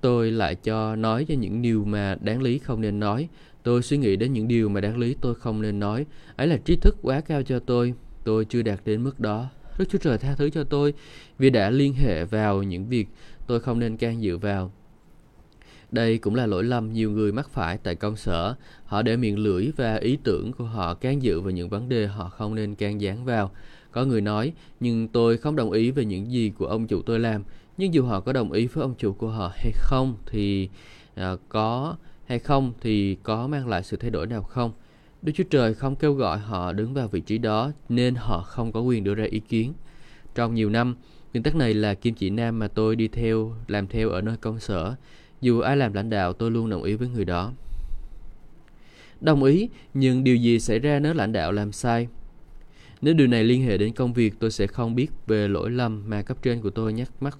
tôi 0.00 0.30
lại 0.30 0.54
cho 0.54 0.96
nói 0.96 1.24
cho 1.28 1.34
những 1.34 1.62
điều 1.62 1.84
mà 1.84 2.16
đáng 2.20 2.42
lý 2.42 2.58
không 2.58 2.80
nên 2.80 3.00
nói. 3.00 3.28
Tôi 3.62 3.82
suy 3.82 3.96
nghĩ 3.96 4.16
đến 4.16 4.32
những 4.32 4.48
điều 4.48 4.68
mà 4.68 4.80
đáng 4.80 4.98
lý 4.98 5.14
tôi 5.20 5.34
không 5.34 5.62
nên 5.62 5.80
nói. 5.80 6.06
Ấy 6.36 6.46
là 6.46 6.56
trí 6.56 6.76
thức 6.76 6.96
quá 7.02 7.20
cao 7.20 7.42
cho 7.42 7.58
tôi. 7.58 7.94
Tôi 8.24 8.44
chưa 8.44 8.62
đạt 8.62 8.80
đến 8.84 9.04
mức 9.04 9.20
đó. 9.20 9.48
Đức 9.78 9.88
Chúa 9.90 9.98
Trời 9.98 10.18
tha 10.18 10.34
thứ 10.34 10.50
cho 10.50 10.64
tôi 10.64 10.94
vì 11.38 11.50
đã 11.50 11.70
liên 11.70 11.94
hệ 11.94 12.24
vào 12.24 12.62
những 12.62 12.88
việc 12.88 13.08
tôi 13.46 13.60
không 13.60 13.78
nên 13.78 13.96
can 13.96 14.22
dự 14.22 14.38
vào. 14.38 14.72
Đây 15.92 16.18
cũng 16.18 16.34
là 16.34 16.46
lỗi 16.46 16.64
lầm 16.64 16.92
nhiều 16.92 17.10
người 17.10 17.32
mắc 17.32 17.50
phải 17.50 17.78
tại 17.78 17.94
công 17.94 18.16
sở. 18.16 18.54
Họ 18.84 19.02
để 19.02 19.16
miệng 19.16 19.38
lưỡi 19.38 19.70
và 19.76 19.96
ý 19.96 20.18
tưởng 20.24 20.52
của 20.52 20.64
họ 20.64 20.94
can 20.94 21.22
dự 21.22 21.40
vào 21.40 21.50
những 21.50 21.68
vấn 21.68 21.88
đề 21.88 22.06
họ 22.06 22.28
không 22.28 22.54
nên 22.54 22.74
can 22.74 23.00
gián 23.00 23.24
vào. 23.24 23.50
Có 23.90 24.04
người 24.04 24.20
nói, 24.20 24.52
nhưng 24.80 25.08
tôi 25.08 25.36
không 25.36 25.56
đồng 25.56 25.70
ý 25.70 25.90
về 25.90 26.04
những 26.04 26.32
gì 26.32 26.52
của 26.58 26.66
ông 26.66 26.86
chủ 26.86 27.02
tôi 27.02 27.18
làm. 27.18 27.42
Nhưng 27.78 27.94
dù 27.94 28.04
họ 28.04 28.20
có 28.20 28.32
đồng 28.32 28.52
ý 28.52 28.66
với 28.66 28.82
ông 28.82 28.94
chủ 28.98 29.12
của 29.12 29.28
họ 29.28 29.52
hay 29.54 29.72
không 29.74 30.16
thì 30.26 30.68
à, 31.14 31.36
có 31.48 31.96
hay 32.30 32.38
không 32.38 32.72
thì 32.80 33.16
có 33.22 33.46
mang 33.46 33.68
lại 33.68 33.82
sự 33.82 33.96
thay 33.96 34.10
đổi 34.10 34.26
nào 34.26 34.42
không? 34.42 34.72
Đức 35.22 35.32
Chúa 35.34 35.44
Trời 35.50 35.74
không 35.74 35.96
kêu 35.96 36.12
gọi 36.14 36.38
họ 36.38 36.72
đứng 36.72 36.94
vào 36.94 37.08
vị 37.08 37.20
trí 37.20 37.38
đó 37.38 37.72
nên 37.88 38.14
họ 38.14 38.42
không 38.42 38.72
có 38.72 38.80
quyền 38.80 39.04
đưa 39.04 39.14
ra 39.14 39.24
ý 39.30 39.40
kiến. 39.40 39.72
Trong 40.34 40.54
nhiều 40.54 40.70
năm, 40.70 40.96
nguyên 41.32 41.42
tắc 41.42 41.54
này 41.54 41.74
là 41.74 41.94
kim 41.94 42.14
chỉ 42.14 42.30
nam 42.30 42.58
mà 42.58 42.68
tôi 42.68 42.96
đi 42.96 43.08
theo, 43.08 43.54
làm 43.68 43.86
theo 43.86 44.08
ở 44.08 44.20
nơi 44.20 44.36
công 44.36 44.60
sở. 44.60 44.94
Dù 45.40 45.60
ai 45.60 45.76
làm 45.76 45.92
lãnh 45.92 46.10
đạo, 46.10 46.32
tôi 46.32 46.50
luôn 46.50 46.70
đồng 46.70 46.82
ý 46.82 46.94
với 46.94 47.08
người 47.08 47.24
đó. 47.24 47.52
Đồng 49.20 49.44
ý, 49.44 49.68
nhưng 49.94 50.24
điều 50.24 50.36
gì 50.36 50.60
xảy 50.60 50.78
ra 50.78 50.98
nếu 50.98 51.14
lãnh 51.14 51.32
đạo 51.32 51.52
làm 51.52 51.72
sai? 51.72 52.08
Nếu 53.02 53.14
điều 53.14 53.26
này 53.26 53.44
liên 53.44 53.62
hệ 53.62 53.78
đến 53.78 53.92
công 53.92 54.12
việc, 54.12 54.34
tôi 54.38 54.50
sẽ 54.50 54.66
không 54.66 54.94
biết 54.94 55.10
về 55.26 55.48
lỗi 55.48 55.70
lầm 55.70 56.02
mà 56.06 56.22
cấp 56.22 56.36
trên 56.42 56.60
của 56.60 56.70
tôi 56.70 56.92
nhắc 56.92 57.10
mắc 57.20 57.38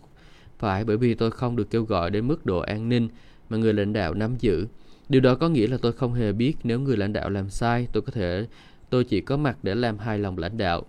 phải 0.58 0.84
bởi 0.84 0.96
vì 0.96 1.14
tôi 1.14 1.30
không 1.30 1.56
được 1.56 1.70
kêu 1.70 1.84
gọi 1.84 2.10
đến 2.10 2.28
mức 2.28 2.46
độ 2.46 2.58
an 2.58 2.88
ninh 2.88 3.08
mà 3.50 3.56
người 3.56 3.72
lãnh 3.72 3.92
đạo 3.92 4.14
nắm 4.14 4.36
giữ. 4.38 4.66
Điều 5.10 5.20
đó 5.20 5.34
có 5.34 5.48
nghĩa 5.48 5.66
là 5.66 5.76
tôi 5.82 5.92
không 5.92 6.14
hề 6.14 6.32
biết 6.32 6.56
nếu 6.64 6.80
người 6.80 6.96
lãnh 6.96 7.12
đạo 7.12 7.30
làm 7.30 7.48
sai, 7.48 7.86
tôi 7.92 8.02
có 8.02 8.12
thể 8.12 8.46
tôi 8.90 9.04
chỉ 9.04 9.20
có 9.20 9.36
mặt 9.36 9.58
để 9.62 9.74
làm 9.74 9.98
hài 9.98 10.18
lòng 10.18 10.38
lãnh 10.38 10.56
đạo. 10.56 10.82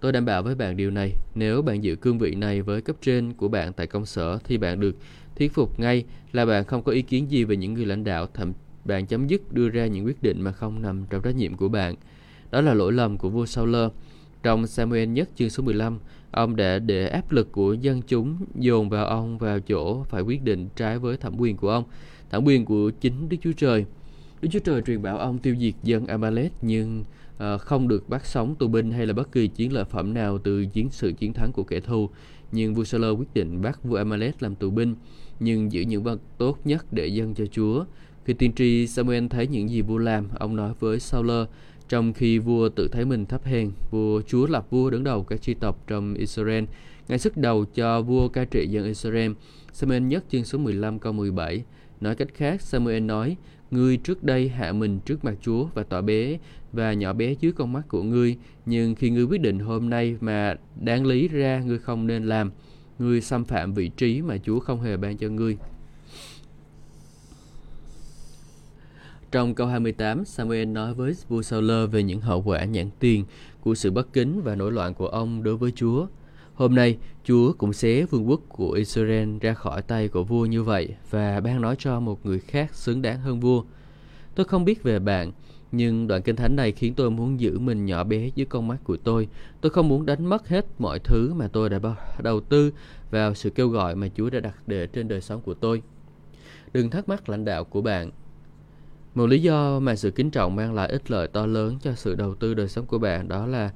Tôi 0.00 0.12
đảm 0.12 0.24
bảo 0.24 0.42
với 0.42 0.54
bạn 0.54 0.76
điều 0.76 0.90
này, 0.90 1.12
nếu 1.34 1.62
bạn 1.62 1.84
giữ 1.84 1.96
cương 1.96 2.18
vị 2.18 2.34
này 2.34 2.62
với 2.62 2.82
cấp 2.82 2.96
trên 3.02 3.32
của 3.32 3.48
bạn 3.48 3.72
tại 3.72 3.86
công 3.86 4.06
sở 4.06 4.38
thì 4.44 4.58
bạn 4.58 4.80
được 4.80 4.96
thuyết 5.36 5.52
phục 5.54 5.80
ngay 5.80 6.04
là 6.32 6.46
bạn 6.46 6.64
không 6.64 6.82
có 6.82 6.92
ý 6.92 7.02
kiến 7.02 7.30
gì 7.30 7.44
về 7.44 7.56
những 7.56 7.74
người 7.74 7.86
lãnh 7.86 8.04
đạo, 8.04 8.26
thậm 8.34 8.52
bạn 8.84 9.06
chấm 9.06 9.26
dứt 9.26 9.52
đưa 9.52 9.68
ra 9.68 9.86
những 9.86 10.04
quyết 10.04 10.22
định 10.22 10.42
mà 10.42 10.52
không 10.52 10.82
nằm 10.82 11.04
trong 11.10 11.22
trách 11.22 11.36
nhiệm 11.36 11.56
của 11.56 11.68
bạn. 11.68 11.94
Đó 12.50 12.60
là 12.60 12.74
lỗi 12.74 12.92
lầm 12.92 13.18
của 13.18 13.28
vua 13.28 13.46
Saul. 13.46 13.76
Trong 14.42 14.66
Samuel 14.66 15.08
nhất 15.08 15.28
chương 15.36 15.50
số 15.50 15.62
15, 15.62 15.98
ông 16.30 16.56
đã 16.56 16.78
để 16.78 17.08
áp 17.08 17.32
lực 17.32 17.52
của 17.52 17.72
dân 17.72 18.02
chúng 18.02 18.36
dồn 18.54 18.88
vào 18.88 19.06
ông 19.06 19.38
vào 19.38 19.60
chỗ 19.60 20.04
phải 20.04 20.22
quyết 20.22 20.42
định 20.42 20.68
trái 20.76 20.98
với 20.98 21.16
thẩm 21.16 21.40
quyền 21.40 21.56
của 21.56 21.70
ông 21.70 21.84
thẳng 22.30 22.46
quyền 22.46 22.64
của 22.64 22.90
chính 23.00 23.28
Đức 23.28 23.36
Chúa 23.42 23.52
Trời. 23.52 23.84
Đức 24.40 24.48
Chúa 24.52 24.58
Trời 24.58 24.82
truyền 24.82 25.02
bảo 25.02 25.18
ông 25.18 25.38
tiêu 25.38 25.56
diệt 25.60 25.74
dân 25.82 26.06
Amalek 26.06 26.52
nhưng 26.62 27.04
uh, 27.36 27.60
không 27.60 27.88
được 27.88 28.08
bắt 28.08 28.26
sống 28.26 28.54
tù 28.54 28.68
binh 28.68 28.90
hay 28.90 29.06
là 29.06 29.12
bất 29.12 29.32
kỳ 29.32 29.48
chiến 29.48 29.72
lợi 29.72 29.84
phẩm 29.84 30.14
nào 30.14 30.38
từ 30.38 30.66
chiến 30.66 30.88
sự 30.90 31.12
chiến 31.12 31.32
thắng 31.32 31.52
của 31.52 31.62
kẻ 31.62 31.80
thù. 31.80 32.10
Nhưng 32.52 32.74
vua 32.74 32.84
Salo 32.84 33.10
quyết 33.10 33.34
định 33.34 33.62
bắt 33.62 33.84
vua 33.84 33.96
Amalek 33.96 34.42
làm 34.42 34.54
tù 34.54 34.70
binh 34.70 34.94
nhưng 35.40 35.72
giữ 35.72 35.80
những 35.80 36.02
vật 36.02 36.20
tốt 36.38 36.58
nhất 36.64 36.92
để 36.92 37.06
dâng 37.06 37.34
cho 37.34 37.46
Chúa. 37.46 37.84
Khi 38.24 38.32
tiên 38.34 38.52
tri 38.52 38.86
Samuel 38.86 39.26
thấy 39.26 39.46
những 39.46 39.70
gì 39.70 39.82
vua 39.82 39.98
làm, 39.98 40.28
ông 40.38 40.56
nói 40.56 40.72
với 40.80 41.00
Saul 41.00 41.30
trong 41.88 42.12
khi 42.12 42.38
vua 42.38 42.68
tự 42.68 42.88
thấy 42.88 43.04
mình 43.04 43.26
thấp 43.26 43.44
hèn, 43.44 43.70
vua 43.90 44.22
Chúa 44.26 44.46
lập 44.46 44.66
vua 44.70 44.90
đứng 44.90 45.04
đầu 45.04 45.24
các 45.24 45.42
chi 45.42 45.54
tộc 45.54 45.84
trong 45.86 46.14
Israel. 46.14 46.64
ngay 47.08 47.18
sức 47.18 47.36
đầu 47.36 47.64
cho 47.64 48.02
vua 48.02 48.28
cai 48.28 48.46
trị 48.46 48.66
dân 48.66 48.84
Israel. 48.84 49.32
Samuel 49.72 50.02
nhất 50.02 50.24
chương 50.30 50.44
số 50.44 50.58
15 50.58 50.98
câu 50.98 51.12
17 51.12 51.64
Nói 52.00 52.14
cách 52.14 52.28
khác, 52.34 52.60
Samuel 52.60 53.02
nói, 53.02 53.36
Ngươi 53.70 53.96
trước 53.96 54.24
đây 54.24 54.48
hạ 54.48 54.72
mình 54.72 55.00
trước 55.00 55.24
mặt 55.24 55.34
Chúa 55.40 55.64
và 55.64 55.82
tỏ 55.82 56.00
bé 56.00 56.38
và 56.72 56.92
nhỏ 56.92 57.12
bé 57.12 57.34
dưới 57.40 57.52
con 57.52 57.72
mắt 57.72 57.82
của 57.88 58.02
ngươi, 58.02 58.36
nhưng 58.66 58.94
khi 58.94 59.10
ngươi 59.10 59.24
quyết 59.24 59.40
định 59.40 59.58
hôm 59.58 59.90
nay 59.90 60.16
mà 60.20 60.54
đáng 60.80 61.06
lý 61.06 61.28
ra 61.28 61.62
ngươi 61.66 61.78
không 61.78 62.06
nên 62.06 62.24
làm, 62.24 62.50
ngươi 62.98 63.20
xâm 63.20 63.44
phạm 63.44 63.74
vị 63.74 63.90
trí 63.96 64.22
mà 64.22 64.36
Chúa 64.38 64.60
không 64.60 64.82
hề 64.82 64.96
ban 64.96 65.16
cho 65.16 65.28
ngươi. 65.28 65.56
Trong 69.30 69.54
câu 69.54 69.66
28, 69.66 70.24
Samuel 70.24 70.68
nói 70.68 70.94
với 70.94 71.14
vua 71.28 71.42
Sauler 71.42 71.90
về 71.90 72.02
những 72.02 72.20
hậu 72.20 72.42
quả 72.42 72.64
nhãn 72.64 72.90
tiền 72.98 73.24
của 73.60 73.74
sự 73.74 73.90
bất 73.90 74.12
kính 74.12 74.40
và 74.44 74.54
nổi 74.54 74.72
loạn 74.72 74.94
của 74.94 75.08
ông 75.08 75.42
đối 75.42 75.56
với 75.56 75.72
Chúa. 75.76 76.06
Hôm 76.58 76.74
nay, 76.74 76.98
Chúa 77.24 77.52
cũng 77.52 77.72
xé 77.72 78.04
vương 78.04 78.28
quốc 78.28 78.40
của 78.48 78.70
Israel 78.70 79.38
ra 79.40 79.54
khỏi 79.54 79.82
tay 79.82 80.08
của 80.08 80.24
vua 80.24 80.46
như 80.46 80.62
vậy 80.62 80.94
và 81.10 81.40
ban 81.40 81.60
nói 81.60 81.76
cho 81.78 82.00
một 82.00 82.26
người 82.26 82.38
khác 82.38 82.74
xứng 82.74 83.02
đáng 83.02 83.20
hơn 83.20 83.40
vua. 83.40 83.64
Tôi 84.34 84.46
không 84.46 84.64
biết 84.64 84.82
về 84.82 84.98
bạn, 84.98 85.32
nhưng 85.72 86.06
đoạn 86.06 86.22
kinh 86.22 86.36
thánh 86.36 86.56
này 86.56 86.72
khiến 86.72 86.94
tôi 86.94 87.10
muốn 87.10 87.40
giữ 87.40 87.58
mình 87.58 87.86
nhỏ 87.86 88.04
bé 88.04 88.30
dưới 88.34 88.46
con 88.46 88.68
mắt 88.68 88.76
của 88.84 88.96
tôi. 88.96 89.28
Tôi 89.60 89.70
không 89.70 89.88
muốn 89.88 90.06
đánh 90.06 90.26
mất 90.26 90.48
hết 90.48 90.66
mọi 90.78 90.98
thứ 90.98 91.34
mà 91.34 91.48
tôi 91.48 91.70
đã 91.70 91.78
đầu 92.22 92.40
tư 92.40 92.72
vào 93.10 93.34
sự 93.34 93.50
kêu 93.50 93.68
gọi 93.68 93.94
mà 93.94 94.08
Chúa 94.16 94.30
đã 94.30 94.40
đặt 94.40 94.54
để 94.66 94.86
trên 94.86 95.08
đời 95.08 95.20
sống 95.20 95.40
của 95.40 95.54
tôi. 95.54 95.82
Đừng 96.72 96.90
thắc 96.90 97.08
mắc 97.08 97.28
lãnh 97.28 97.44
đạo 97.44 97.64
của 97.64 97.82
bạn. 97.82 98.10
Một 99.14 99.26
lý 99.26 99.42
do 99.42 99.80
mà 99.80 99.96
sự 99.96 100.10
kính 100.10 100.30
trọng 100.30 100.56
mang 100.56 100.74
lại 100.74 100.88
ích 100.88 101.10
lợi 101.10 101.28
to 101.28 101.46
lớn 101.46 101.78
cho 101.82 101.92
sự 101.94 102.14
đầu 102.14 102.34
tư 102.34 102.54
đời 102.54 102.68
sống 102.68 102.86
của 102.86 102.98
bạn 102.98 103.28
đó 103.28 103.46
là 103.46 103.72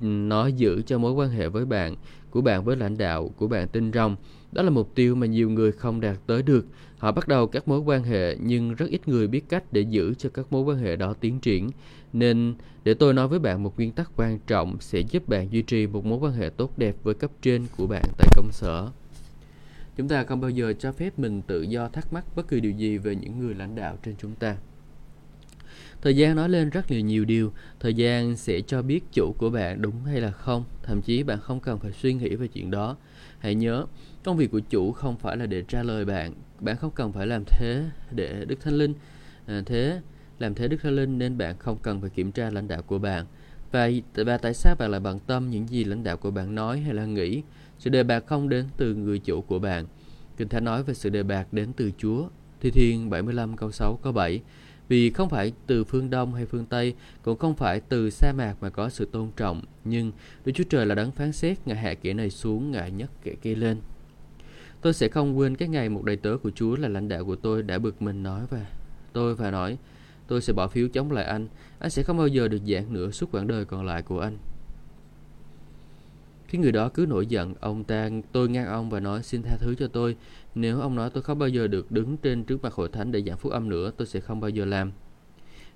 ừ, 0.00 0.06
nó 0.06 0.46
giữ 0.46 0.82
cho 0.86 0.98
mối 0.98 1.12
quan 1.12 1.30
hệ 1.30 1.48
với 1.48 1.64
bạn 1.64 1.96
của 2.34 2.40
bạn 2.40 2.64
với 2.64 2.76
lãnh 2.76 2.98
đạo 2.98 3.30
của 3.36 3.48
bạn 3.48 3.68
tin 3.68 3.90
rằng 3.90 4.16
đó 4.52 4.62
là 4.62 4.70
mục 4.70 4.94
tiêu 4.94 5.14
mà 5.14 5.26
nhiều 5.26 5.50
người 5.50 5.72
không 5.72 6.00
đạt 6.00 6.16
tới 6.26 6.42
được. 6.42 6.66
Họ 6.98 7.12
bắt 7.12 7.28
đầu 7.28 7.46
các 7.46 7.68
mối 7.68 7.80
quan 7.80 8.04
hệ 8.04 8.36
nhưng 8.40 8.74
rất 8.74 8.86
ít 8.90 9.08
người 9.08 9.26
biết 9.26 9.48
cách 9.48 9.72
để 9.72 9.80
giữ 9.80 10.14
cho 10.14 10.28
các 10.34 10.46
mối 10.50 10.62
quan 10.62 10.78
hệ 10.78 10.96
đó 10.96 11.14
tiến 11.20 11.40
triển. 11.40 11.70
Nên, 12.12 12.54
để 12.84 12.94
tôi 12.94 13.14
nói 13.14 13.28
với 13.28 13.38
bạn 13.38 13.62
một 13.62 13.76
nguyên 13.76 13.92
tắc 13.92 14.10
quan 14.16 14.38
trọng 14.46 14.76
sẽ 14.80 15.00
giúp 15.00 15.28
bạn 15.28 15.52
duy 15.52 15.62
trì 15.62 15.86
một 15.86 16.06
mối 16.06 16.18
quan 16.18 16.32
hệ 16.32 16.50
tốt 16.50 16.78
đẹp 16.78 16.96
với 17.02 17.14
cấp 17.14 17.30
trên 17.42 17.66
của 17.76 17.86
bạn 17.86 18.04
tại 18.18 18.28
công 18.36 18.52
sở. 18.52 18.90
Chúng 19.96 20.08
ta 20.08 20.24
không 20.24 20.40
bao 20.40 20.50
giờ 20.50 20.72
cho 20.78 20.92
phép 20.92 21.18
mình 21.18 21.42
tự 21.42 21.62
do 21.62 21.88
thắc 21.88 22.12
mắc 22.12 22.24
bất 22.36 22.48
kỳ 22.48 22.60
điều 22.60 22.72
gì 22.72 22.98
về 22.98 23.16
những 23.16 23.38
người 23.38 23.54
lãnh 23.54 23.74
đạo 23.74 23.98
trên 24.04 24.14
chúng 24.18 24.34
ta. 24.34 24.56
Thời 26.04 26.16
gian 26.16 26.36
nói 26.36 26.48
lên 26.48 26.70
rất 26.70 26.90
là 26.90 27.00
nhiều 27.00 27.24
điều, 27.24 27.52
thời 27.80 27.94
gian 27.94 28.36
sẽ 28.36 28.60
cho 28.60 28.82
biết 28.82 29.04
chủ 29.12 29.34
của 29.38 29.50
bạn 29.50 29.82
đúng 29.82 30.04
hay 30.04 30.20
là 30.20 30.30
không, 30.30 30.64
thậm 30.82 31.02
chí 31.02 31.22
bạn 31.22 31.40
không 31.40 31.60
cần 31.60 31.78
phải 31.78 31.92
suy 31.92 32.14
nghĩ 32.14 32.34
về 32.34 32.46
chuyện 32.46 32.70
đó. 32.70 32.96
Hãy 33.38 33.54
nhớ, 33.54 33.86
công 34.24 34.36
việc 34.36 34.50
của 34.50 34.60
chủ 34.60 34.92
không 34.92 35.16
phải 35.16 35.36
là 35.36 35.46
để 35.46 35.62
trả 35.68 35.82
lời 35.82 36.04
bạn, 36.04 36.34
bạn 36.60 36.76
không 36.76 36.90
cần 36.90 37.12
phải 37.12 37.26
làm 37.26 37.44
thế 37.44 37.84
để 38.10 38.44
Đức 38.44 38.60
Thánh 38.60 38.74
Linh 38.74 38.94
à, 39.46 39.62
thế 39.66 40.00
làm 40.38 40.54
thế 40.54 40.68
Đức 40.68 40.76
Thánh 40.82 40.96
Linh 40.96 41.18
nên 41.18 41.38
bạn 41.38 41.58
không 41.58 41.78
cần 41.82 42.00
phải 42.00 42.10
kiểm 42.10 42.32
tra 42.32 42.50
lãnh 42.50 42.68
đạo 42.68 42.82
của 42.82 42.98
bạn. 42.98 43.26
Và, 43.72 43.90
và 44.14 44.38
tại 44.38 44.54
sao 44.54 44.76
bạn 44.78 44.90
lại 44.90 45.00
bận 45.00 45.18
tâm 45.26 45.50
những 45.50 45.68
gì 45.68 45.84
lãnh 45.84 46.04
đạo 46.04 46.16
của 46.16 46.30
bạn 46.30 46.54
nói 46.54 46.80
hay 46.80 46.94
là 46.94 47.06
nghĩ? 47.06 47.42
Sự 47.78 47.90
đề 47.90 48.02
bạc 48.02 48.24
không 48.26 48.48
đến 48.48 48.64
từ 48.76 48.94
người 48.94 49.18
chủ 49.18 49.40
của 49.40 49.58
bạn. 49.58 49.86
Kinh 50.36 50.48
Thánh 50.48 50.64
nói 50.64 50.82
về 50.82 50.94
sự 50.94 51.10
đề 51.10 51.22
bạc 51.22 51.52
đến 51.52 51.72
từ 51.76 51.90
Chúa. 51.98 52.28
Thi 52.60 52.70
Thiên 52.70 53.10
75 53.10 53.56
câu 53.56 53.70
6 53.70 53.98
câu 54.02 54.12
7 54.12 54.40
vì 54.88 55.10
không 55.10 55.28
phải 55.28 55.52
từ 55.66 55.84
phương 55.84 56.10
Đông 56.10 56.34
hay 56.34 56.46
phương 56.46 56.66
Tây, 56.66 56.94
cũng 57.22 57.38
không 57.38 57.54
phải 57.54 57.80
từ 57.80 58.10
sa 58.10 58.32
mạc 58.32 58.54
mà 58.60 58.70
có 58.70 58.88
sự 58.88 59.08
tôn 59.12 59.28
trọng, 59.36 59.62
nhưng 59.84 60.12
Đức 60.44 60.52
Chúa 60.54 60.64
Trời 60.64 60.86
là 60.86 60.94
đấng 60.94 61.10
phán 61.10 61.32
xét, 61.32 61.58
Ngài 61.66 61.76
hạ 61.76 61.94
kẻ 61.94 62.14
này 62.14 62.30
xuống, 62.30 62.70
Ngài 62.70 62.90
nhấc 62.90 63.10
kẻ 63.22 63.34
kia 63.42 63.54
lên. 63.54 63.78
Tôi 64.80 64.92
sẽ 64.92 65.08
không 65.08 65.38
quên 65.38 65.56
cái 65.56 65.68
ngày 65.68 65.88
một 65.88 66.04
đầy 66.04 66.16
tớ 66.16 66.36
của 66.42 66.50
Chúa 66.50 66.76
là 66.76 66.88
lãnh 66.88 67.08
đạo 67.08 67.24
của 67.24 67.36
tôi 67.36 67.62
đã 67.62 67.78
bực 67.78 68.02
mình 68.02 68.22
nói 68.22 68.42
và 68.50 68.66
tôi 69.12 69.34
và 69.34 69.50
nói, 69.50 69.78
tôi 70.26 70.40
sẽ 70.40 70.52
bỏ 70.52 70.68
phiếu 70.68 70.88
chống 70.88 71.12
lại 71.12 71.24
anh, 71.24 71.48
anh 71.78 71.90
sẽ 71.90 72.02
không 72.02 72.18
bao 72.18 72.28
giờ 72.28 72.48
được 72.48 72.60
giảng 72.66 72.92
nữa 72.92 73.10
suốt 73.10 73.32
quãng 73.32 73.46
đời 73.46 73.64
còn 73.64 73.86
lại 73.86 74.02
của 74.02 74.20
anh. 74.20 74.38
Khi 76.54 76.58
người 76.58 76.72
đó 76.72 76.88
cứ 76.88 77.06
nổi 77.08 77.26
giận, 77.26 77.54
ông 77.60 77.84
ta 77.84 78.10
tôi 78.32 78.48
ngang 78.48 78.66
ông 78.66 78.90
và 78.90 79.00
nói 79.00 79.22
xin 79.22 79.42
tha 79.42 79.56
thứ 79.60 79.74
cho 79.74 79.86
tôi. 79.86 80.16
Nếu 80.54 80.80
ông 80.80 80.94
nói 80.94 81.10
tôi 81.10 81.22
không 81.22 81.38
bao 81.38 81.48
giờ 81.48 81.66
được 81.66 81.92
đứng 81.92 82.16
trên 82.16 82.44
trước 82.44 82.62
mặt 82.62 82.72
hội 82.72 82.88
thánh 82.88 83.12
để 83.12 83.22
giảng 83.26 83.36
phúc 83.38 83.52
âm 83.52 83.68
nữa, 83.68 83.90
tôi 83.96 84.06
sẽ 84.06 84.20
không 84.20 84.40
bao 84.40 84.50
giờ 84.50 84.64
làm. 84.64 84.92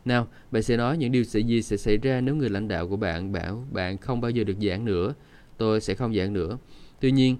Nào, 0.04 0.28
bạn 0.50 0.62
sẽ 0.62 0.76
nói 0.76 0.98
những 0.98 1.12
điều 1.12 1.24
sẽ 1.24 1.40
gì 1.40 1.62
sẽ 1.62 1.76
xảy 1.76 1.96
ra 1.96 2.20
nếu 2.20 2.36
người 2.36 2.50
lãnh 2.50 2.68
đạo 2.68 2.88
của 2.88 2.96
bạn 2.96 3.32
bảo 3.32 3.64
bạn 3.72 3.98
không 3.98 4.20
bao 4.20 4.30
giờ 4.30 4.44
được 4.44 4.56
giảng 4.60 4.84
nữa. 4.84 5.14
Tôi 5.56 5.80
sẽ 5.80 5.94
không 5.94 6.14
giảng 6.14 6.32
nữa. 6.32 6.58
Tuy 7.00 7.12
nhiên, 7.12 7.36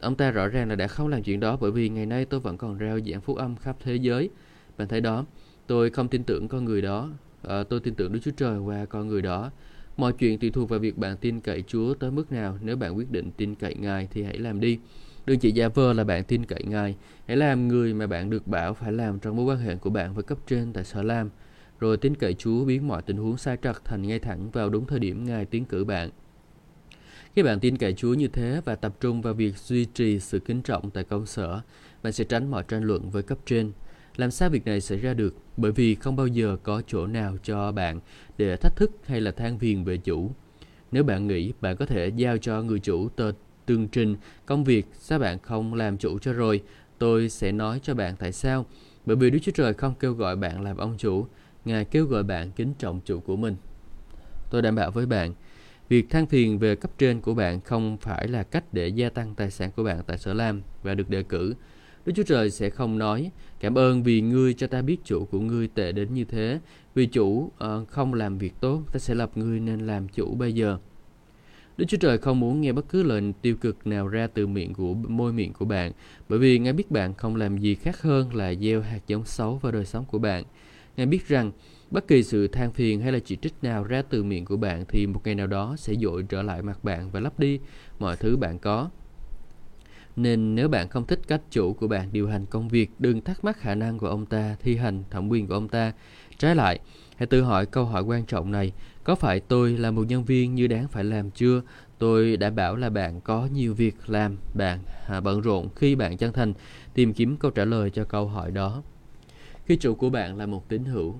ông 0.00 0.14
ta 0.14 0.30
rõ 0.30 0.48
ràng 0.48 0.68
là 0.68 0.74
đã 0.74 0.86
không 0.86 1.08
làm 1.08 1.22
chuyện 1.22 1.40
đó 1.40 1.56
bởi 1.60 1.70
vì 1.70 1.88
ngày 1.88 2.06
nay 2.06 2.24
tôi 2.24 2.40
vẫn 2.40 2.58
còn 2.58 2.78
rao 2.78 3.00
giảng 3.00 3.20
phúc 3.20 3.36
âm 3.36 3.56
khắp 3.56 3.76
thế 3.84 3.96
giới. 3.96 4.30
Bạn 4.78 4.88
thấy 4.88 5.00
đó, 5.00 5.26
tôi 5.66 5.90
không 5.90 6.08
tin 6.08 6.24
tưởng 6.24 6.48
con 6.48 6.64
người 6.64 6.82
đó. 6.82 7.10
À, 7.42 7.62
tôi 7.62 7.80
tin 7.80 7.94
tưởng 7.94 8.12
Đức 8.12 8.20
Chúa 8.22 8.30
Trời 8.36 8.58
qua 8.58 8.84
con 8.84 9.08
người 9.08 9.22
đó. 9.22 9.50
Mọi 9.98 10.12
chuyện 10.12 10.38
tùy 10.38 10.50
thuộc 10.50 10.68
vào 10.68 10.78
việc 10.78 10.98
bạn 10.98 11.16
tin 11.16 11.40
cậy 11.40 11.64
Chúa 11.66 11.94
tới 11.94 12.10
mức 12.10 12.32
nào. 12.32 12.58
Nếu 12.62 12.76
bạn 12.76 12.96
quyết 12.96 13.10
định 13.10 13.30
tin 13.36 13.54
cậy 13.54 13.74
Ngài 13.74 14.08
thì 14.10 14.22
hãy 14.22 14.38
làm 14.38 14.60
đi. 14.60 14.78
Đừng 15.26 15.38
chỉ 15.38 15.52
giả 15.52 15.68
vờ 15.68 15.92
là 15.92 16.04
bạn 16.04 16.24
tin 16.24 16.44
cậy 16.44 16.62
Ngài. 16.64 16.96
Hãy 17.26 17.36
làm 17.36 17.68
người 17.68 17.94
mà 17.94 18.06
bạn 18.06 18.30
được 18.30 18.46
bảo 18.46 18.74
phải 18.74 18.92
làm 18.92 19.18
trong 19.18 19.36
mối 19.36 19.44
quan 19.44 19.58
hệ 19.58 19.76
của 19.76 19.90
bạn 19.90 20.14
với 20.14 20.24
cấp 20.24 20.38
trên 20.46 20.72
tại 20.72 20.84
sở 20.84 21.02
làm. 21.02 21.30
Rồi 21.80 21.96
tin 21.96 22.14
cậy 22.14 22.34
Chúa 22.34 22.64
biến 22.64 22.88
mọi 22.88 23.02
tình 23.02 23.16
huống 23.16 23.36
sai 23.36 23.56
trật 23.62 23.84
thành 23.84 24.02
ngay 24.02 24.18
thẳng 24.18 24.50
vào 24.50 24.70
đúng 24.70 24.86
thời 24.86 24.98
điểm 24.98 25.24
Ngài 25.24 25.44
tiến 25.44 25.64
cử 25.64 25.84
bạn. 25.84 26.10
Khi 27.36 27.42
bạn 27.42 27.60
tin 27.60 27.76
cậy 27.76 27.92
Chúa 27.92 28.14
như 28.14 28.28
thế 28.28 28.60
và 28.64 28.74
tập 28.74 28.94
trung 29.00 29.22
vào 29.22 29.34
việc 29.34 29.56
duy 29.58 29.84
trì 29.84 30.20
sự 30.20 30.38
kính 30.38 30.62
trọng 30.62 30.90
tại 30.90 31.04
công 31.04 31.26
sở, 31.26 31.60
bạn 32.02 32.12
sẽ 32.12 32.24
tránh 32.24 32.50
mọi 32.50 32.64
tranh 32.68 32.82
luận 32.82 33.10
với 33.10 33.22
cấp 33.22 33.38
trên. 33.46 33.72
Làm 34.18 34.30
sao 34.30 34.50
việc 34.50 34.66
này 34.66 34.80
xảy 34.80 34.98
ra 34.98 35.14
được? 35.14 35.34
Bởi 35.56 35.72
vì 35.72 35.94
không 35.94 36.16
bao 36.16 36.26
giờ 36.26 36.56
có 36.62 36.82
chỗ 36.86 37.06
nào 37.06 37.36
cho 37.42 37.72
bạn 37.72 38.00
để 38.38 38.56
thách 38.56 38.76
thức 38.76 38.90
hay 39.06 39.20
là 39.20 39.30
than 39.30 39.58
phiền 39.58 39.84
về 39.84 39.96
chủ. 39.96 40.30
Nếu 40.92 41.04
bạn 41.04 41.26
nghĩ 41.26 41.52
bạn 41.60 41.76
có 41.76 41.86
thể 41.86 42.08
giao 42.16 42.38
cho 42.38 42.62
người 42.62 42.78
chủ 42.78 43.08
tờ 43.08 43.32
tường 43.66 43.88
trình 43.88 44.16
công 44.46 44.64
việc 44.64 44.86
sao 44.98 45.18
bạn 45.18 45.38
không 45.38 45.74
làm 45.74 45.98
chủ 45.98 46.18
cho 46.18 46.32
rồi, 46.32 46.62
tôi 46.98 47.28
sẽ 47.28 47.52
nói 47.52 47.80
cho 47.82 47.94
bạn 47.94 48.16
tại 48.18 48.32
sao. 48.32 48.66
Bởi 49.06 49.16
vì 49.16 49.30
Đức 49.30 49.38
Chúa 49.42 49.52
Trời 49.52 49.74
không 49.74 49.94
kêu 50.00 50.12
gọi 50.12 50.36
bạn 50.36 50.62
làm 50.62 50.76
ông 50.76 50.94
chủ, 50.98 51.26
Ngài 51.64 51.84
kêu 51.84 52.06
gọi 52.06 52.22
bạn 52.22 52.50
kính 52.50 52.74
trọng 52.78 53.00
chủ 53.04 53.20
của 53.20 53.36
mình. 53.36 53.56
Tôi 54.50 54.62
đảm 54.62 54.74
bảo 54.74 54.90
với 54.90 55.06
bạn, 55.06 55.34
việc 55.88 56.10
than 56.10 56.26
phiền 56.26 56.58
về 56.58 56.76
cấp 56.76 56.90
trên 56.98 57.20
của 57.20 57.34
bạn 57.34 57.60
không 57.60 57.96
phải 58.00 58.28
là 58.28 58.42
cách 58.42 58.64
để 58.72 58.88
gia 58.88 59.08
tăng 59.08 59.34
tài 59.34 59.50
sản 59.50 59.70
của 59.76 59.82
bạn 59.82 60.00
tại 60.06 60.18
sở 60.18 60.34
làm 60.34 60.62
và 60.82 60.94
được 60.94 61.10
đề 61.10 61.22
cử. 61.22 61.54
Đức 62.08 62.14
Chúa 62.16 62.22
Trời 62.22 62.50
sẽ 62.50 62.70
không 62.70 62.98
nói, 62.98 63.30
cảm 63.60 63.78
ơn 63.78 64.02
vì 64.02 64.20
ngươi 64.20 64.54
cho 64.54 64.66
ta 64.66 64.82
biết 64.82 64.96
chủ 65.04 65.24
của 65.24 65.40
ngươi 65.40 65.68
tệ 65.68 65.92
đến 65.92 66.14
như 66.14 66.24
thế. 66.24 66.60
Vì 66.94 67.06
chủ 67.06 67.26
uh, 67.28 67.88
không 67.88 68.14
làm 68.14 68.38
việc 68.38 68.52
tốt, 68.60 68.82
ta 68.92 68.98
sẽ 68.98 69.14
lập 69.14 69.30
ngươi 69.34 69.60
nên 69.60 69.80
làm 69.80 70.08
chủ 70.08 70.34
bây 70.34 70.52
giờ. 70.52 70.78
Đức 71.76 71.84
Chúa 71.88 71.96
Trời 71.96 72.18
không 72.18 72.40
muốn 72.40 72.60
nghe 72.60 72.72
bất 72.72 72.88
cứ 72.88 73.02
lời 73.02 73.32
tiêu 73.42 73.56
cực 73.56 73.86
nào 73.86 74.08
ra 74.08 74.26
từ 74.26 74.46
miệng 74.46 74.74
của 74.74 74.94
môi 74.94 75.32
miệng 75.32 75.52
của 75.52 75.64
bạn, 75.64 75.92
bởi 76.28 76.38
vì 76.38 76.58
Ngài 76.58 76.72
biết 76.72 76.90
bạn 76.90 77.14
không 77.14 77.36
làm 77.36 77.58
gì 77.58 77.74
khác 77.74 78.02
hơn 78.02 78.34
là 78.34 78.54
gieo 78.54 78.80
hạt 78.80 79.00
giống 79.06 79.24
xấu 79.24 79.56
vào 79.56 79.72
đời 79.72 79.84
sống 79.84 80.04
của 80.04 80.18
bạn. 80.18 80.44
Ngài 80.96 81.06
biết 81.06 81.28
rằng 81.28 81.52
bất 81.90 82.08
kỳ 82.08 82.22
sự 82.22 82.48
than 82.48 82.72
phiền 82.72 83.00
hay 83.00 83.12
là 83.12 83.18
chỉ 83.18 83.36
trích 83.36 83.54
nào 83.62 83.84
ra 83.84 84.02
từ 84.02 84.24
miệng 84.24 84.44
của 84.44 84.56
bạn 84.56 84.84
thì 84.88 85.06
một 85.06 85.20
ngày 85.24 85.34
nào 85.34 85.46
đó 85.46 85.76
sẽ 85.78 85.94
dội 85.94 86.24
trở 86.28 86.42
lại 86.42 86.62
mặt 86.62 86.84
bạn 86.84 87.10
và 87.10 87.20
lấp 87.20 87.38
đi 87.38 87.60
mọi 87.98 88.16
thứ 88.16 88.36
bạn 88.36 88.58
có. 88.58 88.90
Nên 90.18 90.54
nếu 90.54 90.68
bạn 90.68 90.88
không 90.88 91.06
thích 91.06 91.20
cách 91.28 91.40
chủ 91.50 91.72
của 91.72 91.88
bạn 91.88 92.08
điều 92.12 92.28
hành 92.28 92.46
công 92.46 92.68
việc, 92.68 92.90
đừng 92.98 93.20
thắc 93.20 93.44
mắc 93.44 93.58
khả 93.58 93.74
năng 93.74 93.98
của 93.98 94.08
ông 94.08 94.26
ta 94.26 94.56
thi 94.60 94.76
hành 94.76 95.02
thẩm 95.10 95.28
quyền 95.28 95.46
của 95.46 95.54
ông 95.54 95.68
ta. 95.68 95.92
Trái 96.38 96.54
lại, 96.54 96.78
hãy 97.16 97.26
tự 97.26 97.42
hỏi 97.42 97.66
câu 97.66 97.84
hỏi 97.84 98.02
quan 98.02 98.24
trọng 98.26 98.50
này, 98.50 98.72
có 99.04 99.14
phải 99.14 99.40
tôi 99.40 99.76
là 99.76 99.90
một 99.90 100.06
nhân 100.08 100.24
viên 100.24 100.54
như 100.54 100.66
đáng 100.66 100.88
phải 100.88 101.04
làm 101.04 101.30
chưa? 101.30 101.62
Tôi 101.98 102.36
đã 102.36 102.50
bảo 102.50 102.76
là 102.76 102.90
bạn 102.90 103.20
có 103.20 103.48
nhiều 103.54 103.74
việc 103.74 103.94
làm, 104.06 104.36
bạn 104.54 104.78
à, 105.06 105.20
bận 105.20 105.40
rộn 105.40 105.68
khi 105.76 105.94
bạn 105.94 106.16
chân 106.16 106.32
thành 106.32 106.52
tìm 106.94 107.12
kiếm 107.12 107.36
câu 107.36 107.50
trả 107.50 107.64
lời 107.64 107.90
cho 107.90 108.04
câu 108.04 108.26
hỏi 108.26 108.50
đó. 108.50 108.82
Khi 109.66 109.76
chủ 109.76 109.94
của 109.94 110.10
bạn 110.10 110.36
là 110.36 110.46
một 110.46 110.68
tín 110.68 110.84
hữu, 110.84 111.14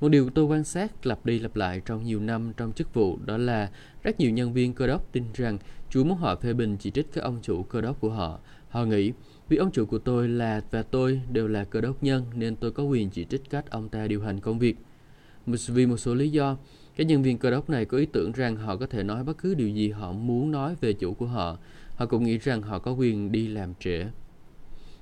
một 0.00 0.08
điều 0.08 0.30
tôi 0.30 0.44
quan 0.44 0.64
sát 0.64 1.06
lặp 1.06 1.26
đi 1.26 1.38
lặp 1.38 1.56
lại 1.56 1.82
trong 1.84 2.04
nhiều 2.04 2.20
năm 2.20 2.52
trong 2.56 2.72
chức 2.72 2.94
vụ 2.94 3.18
đó 3.24 3.36
là 3.36 3.70
rất 4.02 4.20
nhiều 4.20 4.30
nhân 4.30 4.52
viên 4.52 4.74
cơ 4.74 4.86
đốc 4.86 5.12
tin 5.12 5.24
rằng 5.34 5.58
chú 5.90 6.04
muốn 6.04 6.18
họ 6.18 6.36
phê 6.36 6.52
bình 6.52 6.76
chỉ 6.76 6.90
trích 6.90 7.12
các 7.12 7.24
ông 7.24 7.38
chủ 7.42 7.62
cơ 7.62 7.80
đốc 7.80 8.00
của 8.00 8.10
họ. 8.10 8.38
Họ 8.68 8.84
nghĩ 8.84 9.12
vì 9.48 9.56
ông 9.56 9.70
chủ 9.70 9.86
của 9.86 9.98
tôi 9.98 10.28
là 10.28 10.62
và 10.70 10.82
tôi 10.82 11.20
đều 11.32 11.48
là 11.48 11.64
cơ 11.64 11.80
đốc 11.80 12.02
nhân 12.02 12.24
nên 12.34 12.56
tôi 12.56 12.70
có 12.70 12.82
quyền 12.82 13.10
chỉ 13.10 13.24
trích 13.24 13.50
cách 13.50 13.70
ông 13.70 13.88
ta 13.88 14.06
điều 14.06 14.22
hành 14.22 14.40
công 14.40 14.58
việc. 14.58 14.76
Vì 15.46 15.86
một 15.86 15.96
số 15.96 16.14
lý 16.14 16.28
do, 16.30 16.56
các 16.96 17.06
nhân 17.06 17.22
viên 17.22 17.38
cơ 17.38 17.50
đốc 17.50 17.70
này 17.70 17.84
có 17.84 17.98
ý 17.98 18.06
tưởng 18.06 18.32
rằng 18.32 18.56
họ 18.56 18.76
có 18.76 18.86
thể 18.86 19.02
nói 19.02 19.24
bất 19.24 19.38
cứ 19.38 19.54
điều 19.54 19.68
gì 19.68 19.90
họ 19.90 20.12
muốn 20.12 20.50
nói 20.50 20.74
về 20.80 20.92
chủ 20.92 21.14
của 21.14 21.26
họ. 21.26 21.58
Họ 21.94 22.06
cũng 22.06 22.24
nghĩ 22.24 22.38
rằng 22.38 22.62
họ 22.62 22.78
có 22.78 22.92
quyền 22.92 23.32
đi 23.32 23.48
làm 23.48 23.74
trễ. 23.80 24.06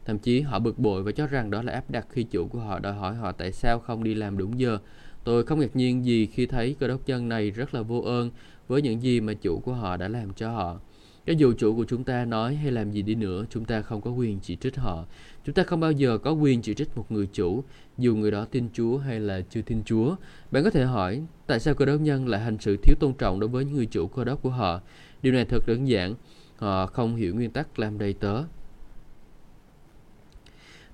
Thậm 0.04 0.18
chí 0.18 0.40
họ 0.40 0.58
bực 0.58 0.78
bội 0.78 1.02
và 1.02 1.12
cho 1.12 1.26
rằng 1.26 1.50
đó 1.50 1.62
là 1.62 1.72
áp 1.72 1.90
đặt 1.90 2.06
khi 2.10 2.22
chủ 2.22 2.46
của 2.46 2.58
họ 2.58 2.78
đòi 2.78 2.92
hỏi 2.92 3.14
họ 3.14 3.32
tại 3.32 3.52
sao 3.52 3.78
không 3.78 4.04
đi 4.04 4.14
làm 4.14 4.38
đúng 4.38 4.60
giờ. 4.60 4.78
Tôi 5.24 5.44
không 5.44 5.60
ngạc 5.60 5.76
nhiên 5.76 6.04
gì 6.04 6.26
khi 6.26 6.46
thấy 6.46 6.76
cơ 6.80 6.88
đốc 6.88 7.06
nhân 7.06 7.28
này 7.28 7.50
rất 7.50 7.74
là 7.74 7.82
vô 7.82 8.00
ơn 8.00 8.30
với 8.68 8.82
những 8.82 9.02
gì 9.02 9.20
mà 9.20 9.34
chủ 9.34 9.60
của 9.64 9.72
họ 9.72 9.96
đã 9.96 10.08
làm 10.08 10.32
cho 10.32 10.50
họ. 10.50 10.78
Cho 11.26 11.32
dù 11.32 11.52
chủ 11.58 11.76
của 11.76 11.84
chúng 11.84 12.04
ta 12.04 12.24
nói 12.24 12.54
hay 12.54 12.72
làm 12.72 12.90
gì 12.90 13.02
đi 13.02 13.14
nữa, 13.14 13.44
chúng 13.50 13.64
ta 13.64 13.82
không 13.82 14.00
có 14.00 14.10
quyền 14.10 14.38
chỉ 14.42 14.56
trích 14.56 14.76
họ. 14.76 15.04
Chúng 15.44 15.54
ta 15.54 15.62
không 15.62 15.80
bao 15.80 15.92
giờ 15.92 16.18
có 16.18 16.32
quyền 16.32 16.62
chỉ 16.62 16.74
trích 16.74 16.96
một 16.96 17.12
người 17.12 17.28
chủ, 17.32 17.64
dù 17.98 18.16
người 18.16 18.30
đó 18.30 18.44
tin 18.44 18.68
Chúa 18.72 18.98
hay 18.98 19.20
là 19.20 19.40
chưa 19.50 19.62
tin 19.62 19.82
Chúa. 19.84 20.16
Bạn 20.50 20.64
có 20.64 20.70
thể 20.70 20.84
hỏi, 20.84 21.22
tại 21.46 21.60
sao 21.60 21.74
cơ 21.74 21.84
đốc 21.84 22.00
nhân 22.00 22.28
lại 22.28 22.40
hành 22.40 22.56
sự 22.60 22.76
thiếu 22.82 22.96
tôn 23.00 23.12
trọng 23.18 23.40
đối 23.40 23.48
với 23.48 23.64
những 23.64 23.74
người 23.74 23.86
chủ 23.86 24.06
cơ 24.06 24.24
đốc 24.24 24.42
của 24.42 24.50
họ? 24.50 24.80
Điều 25.22 25.32
này 25.32 25.44
thật 25.44 25.62
đơn 25.66 25.88
giản, 25.88 26.14
họ 26.56 26.86
không 26.86 27.16
hiểu 27.16 27.34
nguyên 27.34 27.50
tắc 27.50 27.78
làm 27.78 27.98
đầy 27.98 28.12
tớ. 28.12 28.42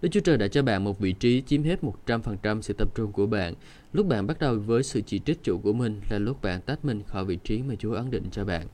Đức 0.03 0.09
Chúa 0.13 0.21
Trời 0.21 0.37
đã 0.37 0.49
cho 0.49 0.63
bạn 0.63 0.85
một 0.85 0.99
vị 0.99 1.13
trí 1.13 1.43
chiếm 1.47 1.63
hết 1.63 1.79
100% 2.07 2.61
sự 2.61 2.75
tập 2.79 2.89
trung 2.95 3.13
của 3.13 3.27
bạn. 3.27 3.55
Lúc 3.93 4.07
bạn 4.07 4.27
bắt 4.27 4.39
đầu 4.41 4.59
với 4.59 4.83
sự 4.83 5.01
chỉ 5.07 5.21
trích 5.27 5.43
chủ 5.43 5.59
của 5.59 5.73
mình 5.73 6.01
là 6.11 6.19
lúc 6.19 6.43
bạn 6.43 6.61
tách 6.61 6.85
mình 6.85 7.03
khỏi 7.07 7.25
vị 7.25 7.39
trí 7.45 7.63
mà 7.63 7.75
Chúa 7.79 7.93
ấn 7.93 8.11
định 8.11 8.25
cho 8.33 8.45
bạn. 8.45 8.67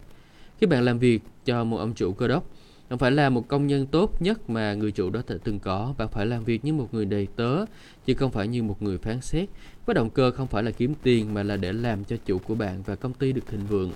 Khi 0.59 0.67
bạn 0.67 0.85
làm 0.85 0.99
việc 0.99 1.23
cho 1.45 1.65
một 1.65 1.77
ông 1.77 1.95
chủ 1.95 2.13
cơ 2.13 2.29
đốc, 2.29 2.51
bạn 2.91 2.99
phải 2.99 3.11
là 3.11 3.31
một 3.31 3.49
công 3.49 3.67
nhân 3.67 3.87
tốt 3.87 4.23
nhất 4.23 4.51
mà 4.51 4.75
người 4.75 4.93
chủ 4.93 5.11
đó 5.11 5.21
từng 5.45 5.59
có. 5.59 5.95
Bạn 5.99 6.09
phải 6.09 6.27
làm 6.27 6.45
việc 6.45 6.65
như 6.65 6.73
một 6.73 6.95
người 6.95 7.05
đầy 7.05 7.29
tớ, 7.37 7.65
chứ 8.07 8.15
không 8.15 8.31
phải 8.31 8.49
như 8.49 8.63
một 8.63 8.83
người 8.83 8.99
phán 8.99 9.21
xét. 9.21 9.49
Với 9.87 9.95
động 9.95 10.11
cơ 10.11 10.31
không 10.31 10.47
phải 10.47 10.63
là 10.63 10.71
kiếm 10.71 10.95
tiền 11.03 11.35
mà 11.35 11.43
là 11.43 11.57
để 11.57 11.73
làm 11.73 12.05
cho 12.05 12.17
chủ 12.27 12.39
của 12.39 12.55
bạn 12.55 12.83
và 12.83 12.95
công 12.95 13.15
ty 13.15 13.33
được 13.33 13.47
thịnh 13.47 13.67
vượng. 13.67 13.93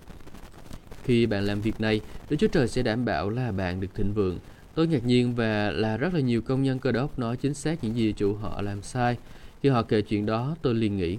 Khi 1.04 1.26
bạn 1.26 1.44
làm 1.44 1.60
việc 1.60 1.80
này, 1.80 2.00
Đức 2.30 2.36
Chúa 2.36 2.48
Trời 2.48 2.68
sẽ 2.68 2.82
đảm 2.82 3.04
bảo 3.04 3.30
là 3.30 3.52
bạn 3.52 3.80
được 3.80 3.94
thịnh 3.94 4.12
vượng. 4.12 4.38
Tôi 4.80 4.86
ngạc 4.86 5.04
nhiên 5.04 5.34
và 5.34 5.70
là 5.70 5.96
rất 5.96 6.14
là 6.14 6.20
nhiều 6.20 6.42
công 6.42 6.62
nhân 6.62 6.78
cơ 6.78 6.92
đốc 6.92 7.18
nói 7.18 7.36
chính 7.36 7.54
xác 7.54 7.84
những 7.84 7.96
gì 7.96 8.12
chủ 8.16 8.34
họ 8.34 8.62
làm 8.62 8.82
sai. 8.82 9.16
Khi 9.62 9.68
họ 9.68 9.82
kể 9.82 10.02
chuyện 10.02 10.26
đó, 10.26 10.56
tôi 10.62 10.74
liền 10.74 10.96
nghĩ, 10.96 11.18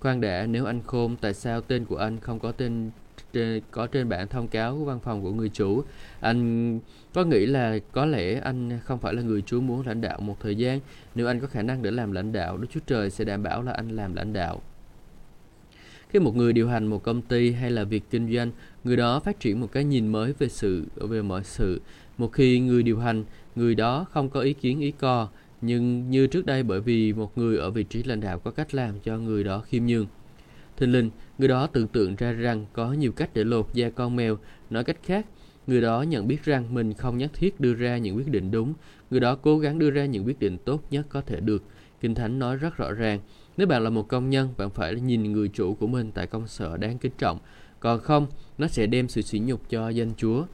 khoan 0.00 0.20
đã, 0.20 0.46
nếu 0.46 0.64
anh 0.64 0.80
khôn, 0.86 1.16
tại 1.20 1.34
sao 1.34 1.60
tên 1.60 1.84
của 1.84 1.96
anh 1.96 2.20
không 2.20 2.38
có 2.38 2.52
tên 2.52 2.90
có 3.70 3.86
trên 3.86 4.08
bản 4.08 4.28
thông 4.28 4.48
cáo 4.48 4.78
của 4.78 4.84
văn 4.84 5.00
phòng 5.00 5.22
của 5.22 5.32
người 5.32 5.48
chủ? 5.48 5.82
Anh 6.20 6.80
có 7.14 7.24
nghĩ 7.24 7.46
là 7.46 7.78
có 7.92 8.06
lẽ 8.06 8.40
anh 8.40 8.80
không 8.84 8.98
phải 8.98 9.14
là 9.14 9.22
người 9.22 9.42
Chúa 9.42 9.60
muốn 9.60 9.86
lãnh 9.86 10.00
đạo 10.00 10.20
một 10.20 10.40
thời 10.40 10.56
gian? 10.56 10.80
Nếu 11.14 11.26
anh 11.26 11.40
có 11.40 11.46
khả 11.46 11.62
năng 11.62 11.82
để 11.82 11.90
làm 11.90 12.12
lãnh 12.12 12.32
đạo 12.32 12.56
Đức 12.56 12.68
Chúa 12.70 12.80
Trời 12.86 13.10
sẽ 13.10 13.24
đảm 13.24 13.42
bảo 13.42 13.62
là 13.62 13.72
anh 13.72 13.96
làm 13.96 14.14
lãnh 14.14 14.32
đạo. 14.32 14.62
Khi 16.08 16.18
một 16.18 16.36
người 16.36 16.52
điều 16.52 16.68
hành 16.68 16.86
một 16.86 17.02
công 17.02 17.22
ty 17.22 17.52
hay 17.52 17.70
là 17.70 17.84
việc 17.84 18.02
kinh 18.10 18.34
doanh 18.34 18.50
người 18.84 18.96
đó 18.96 19.20
phát 19.20 19.40
triển 19.40 19.60
một 19.60 19.72
cái 19.72 19.84
nhìn 19.84 20.08
mới 20.08 20.32
về 20.38 20.48
sự 20.48 20.84
về 20.96 21.22
mọi 21.22 21.44
sự 21.44 21.80
một 22.18 22.32
khi 22.32 22.60
người 22.60 22.82
điều 22.82 22.98
hành, 22.98 23.24
người 23.56 23.74
đó 23.74 24.06
không 24.10 24.30
có 24.30 24.40
ý 24.40 24.52
kiến, 24.52 24.80
ý 24.80 24.90
co, 24.90 25.28
nhưng 25.60 26.10
như 26.10 26.26
trước 26.26 26.46
đây 26.46 26.62
bởi 26.62 26.80
vì 26.80 27.12
một 27.12 27.38
người 27.38 27.56
ở 27.56 27.70
vị 27.70 27.84
trí 27.84 28.02
lãnh 28.02 28.20
đạo 28.20 28.38
có 28.38 28.50
cách 28.50 28.74
làm 28.74 29.00
cho 29.00 29.18
người 29.18 29.44
đó 29.44 29.60
khiêm 29.60 29.86
nhường. 29.86 30.06
Thình 30.76 30.92
linh 30.92 31.10
người 31.38 31.48
đó 31.48 31.66
tưởng 31.66 31.88
tượng 31.88 32.16
ra 32.16 32.32
rằng 32.32 32.66
có 32.72 32.92
nhiều 32.92 33.12
cách 33.12 33.30
để 33.34 33.44
lột 33.44 33.74
da 33.74 33.90
con 33.90 34.16
mèo. 34.16 34.38
Nói 34.70 34.84
cách 34.84 34.96
khác, 35.02 35.26
người 35.66 35.80
đó 35.80 36.02
nhận 36.02 36.28
biết 36.28 36.44
rằng 36.44 36.74
mình 36.74 36.94
không 36.94 37.18
nhất 37.18 37.30
thiết 37.34 37.60
đưa 37.60 37.74
ra 37.74 37.98
những 37.98 38.16
quyết 38.16 38.28
định 38.28 38.50
đúng. 38.50 38.74
Người 39.10 39.20
đó 39.20 39.34
cố 39.34 39.58
gắng 39.58 39.78
đưa 39.78 39.90
ra 39.90 40.04
những 40.04 40.26
quyết 40.26 40.38
định 40.38 40.58
tốt 40.58 40.82
nhất 40.90 41.06
có 41.08 41.20
thể 41.20 41.40
được. 41.40 41.64
Kinh 42.00 42.14
thánh 42.14 42.38
nói 42.38 42.56
rất 42.56 42.76
rõ 42.76 42.92
ràng, 42.92 43.20
nếu 43.56 43.66
bạn 43.66 43.82
là 43.82 43.90
một 43.90 44.08
công 44.08 44.30
nhân, 44.30 44.48
bạn 44.58 44.70
phải 44.70 44.94
nhìn 44.94 45.32
người 45.32 45.48
chủ 45.48 45.74
của 45.74 45.86
mình 45.86 46.10
tại 46.14 46.26
công 46.26 46.48
sở 46.48 46.76
đáng 46.76 46.98
kính 46.98 47.12
trọng. 47.18 47.38
Còn 47.80 48.00
không, 48.00 48.26
nó 48.58 48.68
sẽ 48.68 48.86
đem 48.86 49.08
sự 49.08 49.22
sỉ 49.22 49.38
nhục 49.38 49.70
cho 49.70 49.88
danh 49.88 50.12
chúa. 50.16 50.44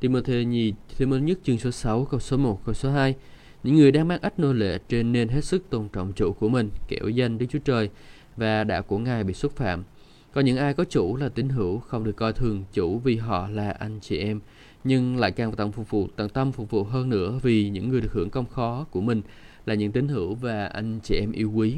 Timothy 0.00 0.44
nhì 0.44 0.72
Timothy 0.98 1.24
nhất 1.24 1.38
chương 1.42 1.58
số 1.58 1.70
6 1.70 2.04
câu 2.04 2.20
số 2.20 2.36
1 2.36 2.60
câu 2.64 2.74
số 2.74 2.90
2 2.90 3.14
những 3.62 3.76
người 3.76 3.92
đang 3.92 4.08
mang 4.08 4.20
ách 4.20 4.38
nô 4.38 4.52
lệ 4.52 4.78
trên 4.88 5.12
nên 5.12 5.28
hết 5.28 5.44
sức 5.44 5.70
tôn 5.70 5.88
trọng 5.88 6.12
chủ 6.12 6.32
của 6.32 6.48
mình 6.48 6.70
kẻo 6.88 7.08
danh 7.08 7.38
Đức 7.38 7.46
Chúa 7.50 7.58
Trời 7.58 7.90
và 8.36 8.64
đạo 8.64 8.82
của 8.82 8.98
Ngài 8.98 9.24
bị 9.24 9.34
xúc 9.34 9.56
phạm. 9.56 9.84
Còn 10.32 10.44
những 10.44 10.56
ai 10.56 10.74
có 10.74 10.84
chủ 10.84 11.16
là 11.16 11.28
tín 11.28 11.48
hữu 11.48 11.78
không 11.78 12.04
được 12.04 12.16
coi 12.16 12.32
thường 12.32 12.64
chủ 12.72 12.98
vì 12.98 13.16
họ 13.16 13.48
là 13.48 13.70
anh 13.70 13.98
chị 14.00 14.18
em, 14.18 14.40
nhưng 14.84 15.16
lại 15.16 15.32
càng 15.32 15.52
tận 15.52 15.72
phục 15.72 15.90
vụ 15.90 16.08
tận 16.16 16.28
tâm 16.28 16.52
phục 16.52 16.70
vụ 16.70 16.84
hơn 16.84 17.08
nữa 17.08 17.38
vì 17.42 17.68
những 17.68 17.88
người 17.88 18.00
được 18.00 18.12
hưởng 18.12 18.30
công 18.30 18.46
khó 18.46 18.86
của 18.90 19.00
mình 19.00 19.22
là 19.66 19.74
những 19.74 19.92
tín 19.92 20.08
hữu 20.08 20.34
và 20.34 20.66
anh 20.66 21.00
chị 21.02 21.14
em 21.14 21.32
yêu 21.32 21.52
quý. 21.52 21.76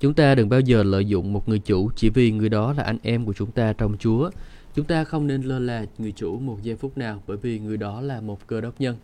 Chúng 0.00 0.14
ta 0.14 0.34
đừng 0.34 0.48
bao 0.48 0.60
giờ 0.60 0.82
lợi 0.82 1.04
dụng 1.04 1.32
một 1.32 1.48
người 1.48 1.58
chủ 1.58 1.90
chỉ 1.96 2.08
vì 2.08 2.30
người 2.32 2.48
đó 2.48 2.72
là 2.72 2.82
anh 2.82 2.98
em 3.02 3.26
của 3.26 3.32
chúng 3.32 3.50
ta 3.50 3.72
trong 3.72 3.96
Chúa. 3.98 4.30
Chúng 4.76 4.86
ta 4.86 5.04
không 5.04 5.26
nên 5.26 5.42
lơ 5.42 5.58
là 5.58 5.86
người 5.98 6.12
chủ 6.12 6.38
một 6.38 6.62
giây 6.62 6.76
phút 6.76 6.98
nào 6.98 7.22
bởi 7.26 7.36
vì 7.36 7.58
người 7.58 7.76
đó 7.76 8.00
là 8.00 8.20
một 8.20 8.46
cơ 8.46 8.60
đốc 8.60 8.80
nhân. 8.80 8.96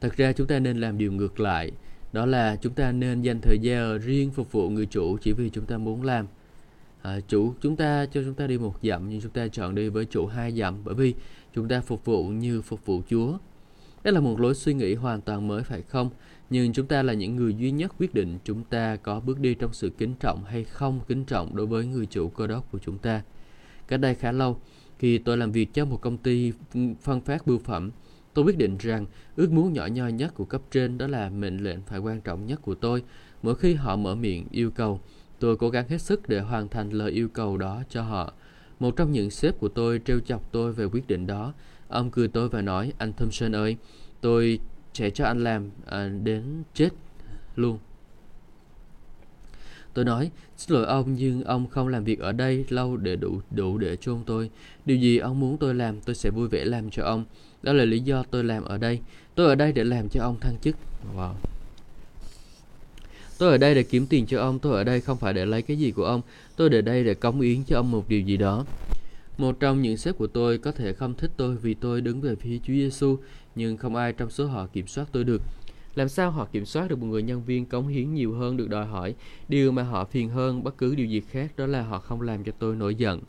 Thật 0.00 0.16
ra 0.16 0.32
chúng 0.32 0.46
ta 0.46 0.58
nên 0.58 0.80
làm 0.80 0.98
điều 0.98 1.12
ngược 1.12 1.40
lại, 1.40 1.72
đó 2.12 2.26
là 2.26 2.56
chúng 2.56 2.72
ta 2.72 2.92
nên 2.92 3.22
dành 3.22 3.40
thời 3.42 3.58
gian 3.62 3.98
riêng 3.98 4.30
phục 4.30 4.52
vụ 4.52 4.70
người 4.70 4.86
chủ 4.86 5.16
chỉ 5.16 5.32
vì 5.32 5.50
chúng 5.50 5.66
ta 5.66 5.78
muốn 5.78 6.02
làm. 6.02 6.26
À, 7.02 7.20
chủ 7.28 7.54
chúng 7.60 7.76
ta 7.76 8.06
cho 8.06 8.22
chúng 8.24 8.34
ta 8.34 8.46
đi 8.46 8.58
một 8.58 8.74
dặm 8.82 9.08
nhưng 9.08 9.20
chúng 9.20 9.32
ta 9.32 9.48
chọn 9.48 9.74
đi 9.74 9.88
với 9.88 10.04
chủ 10.04 10.26
hai 10.26 10.52
dặm 10.52 10.84
bởi 10.84 10.94
vì 10.94 11.14
chúng 11.54 11.68
ta 11.68 11.80
phục 11.80 12.04
vụ 12.04 12.24
như 12.24 12.62
phục 12.62 12.86
vụ 12.86 13.02
Chúa. 13.10 13.38
Đây 14.04 14.14
là 14.14 14.20
một 14.20 14.40
lối 14.40 14.54
suy 14.54 14.74
nghĩ 14.74 14.94
hoàn 14.94 15.20
toàn 15.20 15.48
mới 15.48 15.62
phải 15.62 15.82
không? 15.82 16.10
Nhưng 16.50 16.72
chúng 16.72 16.86
ta 16.86 17.02
là 17.02 17.12
những 17.12 17.36
người 17.36 17.54
duy 17.54 17.70
nhất 17.70 17.92
quyết 17.98 18.14
định 18.14 18.38
chúng 18.44 18.64
ta 18.64 18.96
có 18.96 19.20
bước 19.20 19.40
đi 19.40 19.54
trong 19.54 19.72
sự 19.72 19.90
kính 19.98 20.14
trọng 20.20 20.44
hay 20.44 20.64
không 20.64 21.00
kính 21.08 21.24
trọng 21.24 21.56
đối 21.56 21.66
với 21.66 21.86
người 21.86 22.06
chủ 22.06 22.28
cơ 22.28 22.46
đốc 22.46 22.72
của 22.72 22.78
chúng 22.78 22.98
ta. 22.98 23.22
Cách 23.88 24.00
đây 24.00 24.14
khá 24.14 24.32
lâu, 24.32 24.60
khi 24.98 25.18
tôi 25.18 25.36
làm 25.36 25.52
việc 25.52 25.74
cho 25.74 25.84
một 25.84 26.00
công 26.00 26.18
ty 26.18 26.52
phân 27.02 27.20
phát 27.20 27.46
bưu 27.46 27.58
phẩm, 27.58 27.90
tôi 28.34 28.44
quyết 28.44 28.58
định 28.58 28.76
rằng 28.78 29.06
ước 29.36 29.52
muốn 29.52 29.72
nhỏ 29.72 29.86
nhoi 29.86 30.12
nhất 30.12 30.34
của 30.34 30.44
cấp 30.44 30.62
trên 30.70 30.98
đó 30.98 31.06
là 31.06 31.30
mệnh 31.30 31.58
lệnh 31.58 31.82
phải 31.82 31.98
quan 31.98 32.20
trọng 32.20 32.46
nhất 32.46 32.62
của 32.62 32.74
tôi. 32.74 33.02
Mỗi 33.42 33.54
khi 33.54 33.74
họ 33.74 33.96
mở 33.96 34.14
miệng 34.14 34.46
yêu 34.50 34.70
cầu, 34.70 35.00
tôi 35.38 35.56
cố 35.56 35.70
gắng 35.70 35.88
hết 35.88 36.02
sức 36.02 36.28
để 36.28 36.40
hoàn 36.40 36.68
thành 36.68 36.90
lời 36.90 37.10
yêu 37.10 37.28
cầu 37.28 37.56
đó 37.56 37.82
cho 37.88 38.02
họ. 38.02 38.32
Một 38.80 38.96
trong 38.96 39.12
những 39.12 39.30
sếp 39.30 39.58
của 39.58 39.68
tôi 39.68 40.00
trêu 40.04 40.20
chọc 40.20 40.52
tôi 40.52 40.72
về 40.72 40.84
quyết 40.84 41.06
định 41.06 41.26
đó. 41.26 41.52
Ông 41.88 42.10
cười 42.10 42.28
tôi 42.28 42.48
và 42.48 42.62
nói, 42.62 42.92
anh 42.98 43.12
Thompson 43.12 43.54
ơi, 43.54 43.76
tôi 44.20 44.58
sẽ 44.94 45.10
cho 45.10 45.24
anh 45.24 45.44
làm 45.44 45.70
à, 45.86 46.08
đến 46.08 46.62
chết 46.74 46.88
luôn. 47.56 47.78
Tôi 49.96 50.04
nói, 50.04 50.30
xin 50.56 50.74
lỗi 50.74 50.86
ông 50.86 51.14
nhưng 51.14 51.44
ông 51.44 51.66
không 51.68 51.88
làm 51.88 52.04
việc 52.04 52.18
ở 52.18 52.32
đây 52.32 52.64
lâu 52.68 52.96
để 52.96 53.16
đủ 53.16 53.40
đủ 53.50 53.78
để 53.78 53.96
chôn 53.96 54.18
tôi. 54.26 54.50
Điều 54.86 54.96
gì 54.96 55.18
ông 55.18 55.40
muốn 55.40 55.56
tôi 55.58 55.74
làm, 55.74 56.00
tôi 56.00 56.14
sẽ 56.14 56.30
vui 56.30 56.48
vẻ 56.48 56.64
làm 56.64 56.90
cho 56.90 57.04
ông. 57.04 57.24
Đó 57.62 57.72
là 57.72 57.84
lý 57.84 58.00
do 58.00 58.24
tôi 58.30 58.44
làm 58.44 58.64
ở 58.64 58.78
đây. 58.78 59.00
Tôi 59.34 59.46
ở 59.46 59.54
đây 59.54 59.72
để 59.72 59.84
làm 59.84 60.08
cho 60.08 60.22
ông 60.22 60.40
thăng 60.40 60.56
chức. 60.62 60.76
Wow. 61.16 61.32
Tôi 63.38 63.50
ở 63.50 63.58
đây 63.58 63.74
để 63.74 63.82
kiếm 63.82 64.06
tiền 64.06 64.26
cho 64.26 64.40
ông, 64.40 64.58
tôi 64.58 64.72
ở 64.76 64.84
đây 64.84 65.00
không 65.00 65.18
phải 65.18 65.34
để 65.34 65.46
lấy 65.46 65.62
cái 65.62 65.78
gì 65.78 65.90
của 65.90 66.04
ông, 66.04 66.22
tôi 66.56 66.70
ở 66.72 66.80
đây 66.80 67.04
để 67.04 67.14
cống 67.14 67.40
yến 67.40 67.64
cho 67.64 67.76
ông 67.76 67.90
một 67.90 68.04
điều 68.08 68.20
gì 68.20 68.36
đó. 68.36 68.64
Một 69.38 69.60
trong 69.60 69.82
những 69.82 69.96
sếp 69.96 70.18
của 70.18 70.26
tôi 70.26 70.58
có 70.58 70.72
thể 70.72 70.92
không 70.92 71.14
thích 71.14 71.30
tôi 71.36 71.56
vì 71.56 71.74
tôi 71.74 72.00
đứng 72.00 72.20
về 72.20 72.34
phía 72.34 72.58
Chúa 72.58 72.72
Giêsu, 72.72 73.18
nhưng 73.54 73.76
không 73.76 73.96
ai 73.96 74.12
trong 74.12 74.30
số 74.30 74.46
họ 74.46 74.66
kiểm 74.66 74.86
soát 74.86 75.08
tôi 75.12 75.24
được. 75.24 75.42
Làm 75.96 76.08
sao 76.08 76.30
họ 76.30 76.44
kiểm 76.52 76.66
soát 76.66 76.88
được 76.88 76.98
một 76.98 77.06
người 77.06 77.22
nhân 77.22 77.44
viên 77.44 77.66
cống 77.66 77.88
hiến 77.88 78.14
nhiều 78.14 78.34
hơn 78.34 78.56
được 78.56 78.68
đòi 78.68 78.86
hỏi? 78.86 79.14
Điều 79.48 79.72
mà 79.72 79.82
họ 79.82 80.04
phiền 80.04 80.28
hơn 80.28 80.64
bất 80.64 80.78
cứ 80.78 80.94
điều 80.94 81.06
gì 81.06 81.20
khác 81.20 81.52
đó 81.56 81.66
là 81.66 81.82
họ 81.82 81.98
không 81.98 82.20
làm 82.20 82.44
cho 82.44 82.52
tôi 82.58 82.76
nổi 82.76 82.94
giận. 82.94 83.20